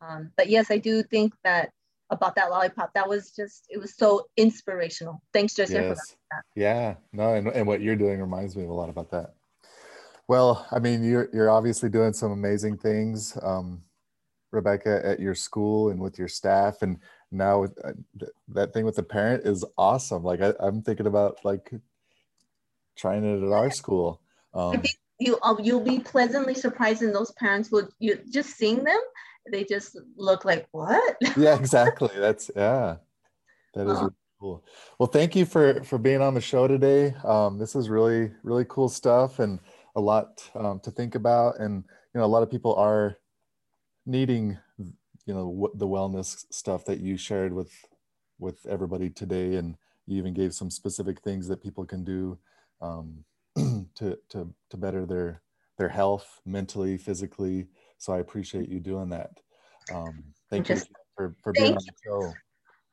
Um, 0.00 0.30
but 0.36 0.48
yes 0.48 0.70
i 0.70 0.76
do 0.76 1.02
think 1.02 1.32
that 1.42 1.70
about 2.10 2.36
that 2.36 2.50
lollipop 2.50 2.92
that 2.94 3.08
was 3.08 3.32
just 3.32 3.64
it 3.70 3.78
was 3.78 3.96
so 3.96 4.26
inspirational. 4.36 5.22
Thanks 5.32 5.54
jesse 5.54 5.72
yes. 5.72 6.16
yeah. 6.54 6.94
No 7.12 7.34
and, 7.34 7.48
and 7.48 7.66
what 7.66 7.80
you're 7.80 7.96
doing 7.96 8.20
reminds 8.20 8.54
me 8.54 8.62
of 8.62 8.70
a 8.70 8.74
lot 8.74 8.90
about 8.90 9.10
that. 9.10 9.34
Well 10.28 10.66
i 10.70 10.78
mean 10.78 11.02
you're 11.02 11.30
you're 11.32 11.50
obviously 11.50 11.88
doing 11.88 12.12
some 12.12 12.30
amazing 12.30 12.76
things. 12.76 13.38
Um, 13.42 13.82
rebecca 14.50 15.00
at 15.04 15.20
your 15.20 15.34
school 15.34 15.90
and 15.90 16.00
with 16.00 16.18
your 16.18 16.28
staff 16.28 16.82
and 16.82 16.98
now 17.32 17.64
uh, 17.64 17.92
that 18.48 18.72
thing 18.72 18.84
with 18.84 18.96
the 18.96 19.02
parent 19.02 19.44
is 19.44 19.64
awesome. 19.76 20.22
Like 20.22 20.40
I, 20.40 20.54
i'm 20.60 20.82
thinking 20.82 21.06
about 21.06 21.44
like 21.44 21.70
trying 22.96 23.24
it 23.24 23.44
at 23.44 23.52
our 23.52 23.70
school 23.70 24.20
um, 24.54 24.82
you 25.18 25.38
uh, 25.42 25.56
you'll 25.62 25.80
be 25.80 25.98
pleasantly 25.98 26.54
surprised 26.54 27.02
and 27.02 27.14
those 27.14 27.32
parents 27.32 27.70
will 27.70 27.88
you 27.98 28.18
just 28.30 28.56
seeing 28.56 28.84
them 28.84 29.00
they 29.50 29.64
just 29.64 29.98
look 30.16 30.44
like 30.44 30.66
what? 30.72 31.16
Yeah 31.36 31.56
exactly. 31.58 32.10
That's 32.16 32.50
yeah. 32.54 32.96
That 33.74 33.88
is 33.88 33.98
really 33.98 34.12
cool. 34.40 34.64
Well 34.98 35.06
thank 35.06 35.36
you 35.36 35.44
for 35.44 35.82
for 35.84 35.98
being 35.98 36.22
on 36.22 36.34
the 36.34 36.40
show 36.40 36.66
today. 36.66 37.14
Um, 37.24 37.58
this 37.58 37.74
is 37.74 37.88
really 37.88 38.32
really 38.42 38.64
cool 38.68 38.88
stuff 38.88 39.38
and 39.38 39.58
a 39.94 40.00
lot 40.00 40.48
um, 40.54 40.80
to 40.80 40.90
think 40.90 41.14
about 41.14 41.58
and 41.60 41.84
you 42.14 42.20
know 42.20 42.24
a 42.24 42.28
lot 42.28 42.42
of 42.42 42.50
people 42.50 42.74
are 42.74 43.16
needing 44.06 44.58
you 44.78 45.34
know 45.34 45.70
the 45.74 45.86
wellness 45.86 46.46
stuff 46.50 46.84
that 46.84 47.00
you 47.00 47.16
shared 47.16 47.52
with 47.52 47.72
with 48.38 48.64
everybody 48.66 49.10
today 49.10 49.56
and 49.56 49.76
you 50.06 50.16
even 50.18 50.32
gave 50.32 50.54
some 50.54 50.70
specific 50.70 51.20
things 51.20 51.48
that 51.48 51.62
people 51.62 51.84
can 51.84 52.04
do 52.04 52.38
um, 52.80 53.24
to 53.56 54.18
to 54.28 54.52
to 54.70 54.76
better 54.76 55.04
their 55.04 55.42
their 55.78 55.88
health 55.88 56.40
mentally 56.46 56.96
physically. 56.96 57.66
So 57.98 58.12
i 58.12 58.18
appreciate 58.18 58.68
you 58.68 58.80
doing 58.80 59.08
that. 59.10 59.40
Um, 59.92 60.24
thank 60.50 60.66
Just, 60.66 60.88
you 60.88 60.94
for, 61.16 61.36
for 61.42 61.52
being 61.52 61.76
on 61.76 61.84
the 61.84 61.92
show. 62.04 62.32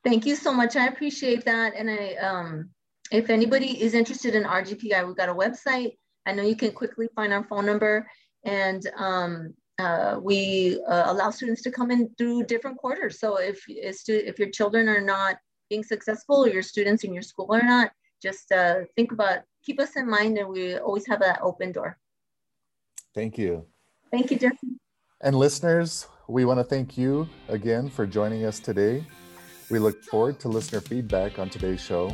Thank 0.03 0.25
you 0.25 0.35
so 0.35 0.53
much. 0.53 0.75
I 0.75 0.87
appreciate 0.87 1.45
that. 1.45 1.73
And 1.75 1.89
i 1.89 2.15
um, 2.15 2.69
if 3.11 3.29
anybody 3.29 3.81
is 3.81 3.93
interested 3.93 4.33
in 4.35 4.43
rgpi 4.43 5.05
we've 5.05 5.15
got 5.15 5.29
a 5.29 5.35
website. 5.35 5.97
I 6.25 6.33
know 6.33 6.43
you 6.43 6.55
can 6.55 6.71
quickly 6.71 7.09
find 7.15 7.33
our 7.33 7.43
phone 7.43 7.65
number. 7.65 8.07
And 8.45 8.81
um, 8.97 9.53
uh, 9.79 10.17
we 10.21 10.81
uh, 10.87 11.03
allow 11.07 11.29
students 11.29 11.61
to 11.61 11.71
come 11.71 11.91
in 11.91 12.09
through 12.17 12.43
different 12.43 12.77
quarters 12.77 13.19
so 13.19 13.37
if 13.37 13.63
if 13.67 14.39
your 14.39 14.49
children 14.49 14.87
are 14.87 15.01
not 15.01 15.37
being 15.69 15.83
successful 15.83 16.45
or 16.45 16.49
your 16.49 16.61
students 16.61 17.03
in 17.03 17.13
your 17.13 17.23
school 17.23 17.47
are 17.51 17.63
not 17.63 17.91
just 18.21 18.51
uh, 18.51 18.81
think 18.95 19.11
about 19.11 19.39
keep 19.63 19.79
us 19.79 19.95
in 19.95 20.09
mind 20.09 20.37
and 20.37 20.47
we 20.47 20.77
always 20.77 21.07
have 21.07 21.21
that 21.21 21.39
open 21.41 21.71
door. 21.71 21.97
Thank 23.13 23.37
you. 23.37 23.65
Thank 24.11 24.31
you, 24.31 24.37
Jesse. 24.37 24.79
And 25.21 25.35
listeners, 25.35 26.07
we 26.27 26.43
want 26.45 26.59
to 26.59 26.63
thank 26.63 26.97
you 26.97 27.27
again 27.47 27.89
for 27.89 28.05
joining 28.05 28.45
us 28.45 28.59
today. 28.59 29.03
We 29.69 29.79
look 29.79 30.03
forward 30.03 30.39
to 30.41 30.49
listener 30.49 30.81
feedback 30.81 31.39
on 31.39 31.49
today's 31.49 31.81
show. 31.81 32.13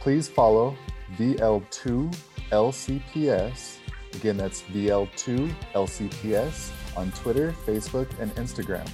Please 0.00 0.28
follow 0.28 0.76
VL2LCPS. 1.16 3.79
Again, 4.14 4.36
that's 4.36 4.62
VL2LCPS 4.62 6.70
on 6.96 7.12
Twitter, 7.12 7.54
Facebook, 7.66 8.08
and 8.18 8.34
Instagram. 8.34 8.88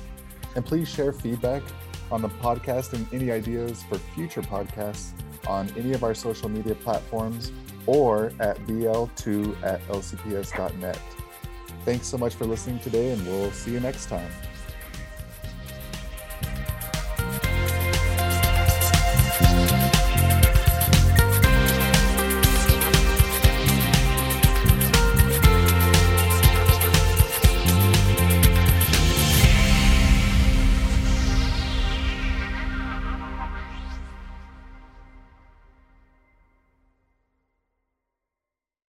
And 0.55 0.65
please 0.65 0.89
share 0.89 1.13
feedback 1.13 1.63
on 2.11 2.23
the 2.23 2.29
podcast 2.29 2.93
and 2.93 3.07
any 3.13 3.31
ideas 3.31 3.83
for 3.85 3.99
future 3.99 4.43
podcasts 4.43 5.11
on 5.47 5.71
any 5.77 5.93
of 5.93 6.05
our 6.05 6.15
social 6.15 6.49
media 6.49 6.75
platforms 6.75 7.53
or 7.87 8.33
at 8.41 8.59
vl2 8.67 9.63
at 9.63 9.81
lcps.net. 9.89 11.01
Thanks 11.85 12.07
so 12.07 12.19
much 12.19 12.35
for 12.35 12.47
listening 12.47 12.81
today, 12.81 13.13
and 13.13 13.25
we'll 13.27 13.53
see 13.53 13.73
you 13.73 13.81
next 13.81 14.07
time. 14.07 14.31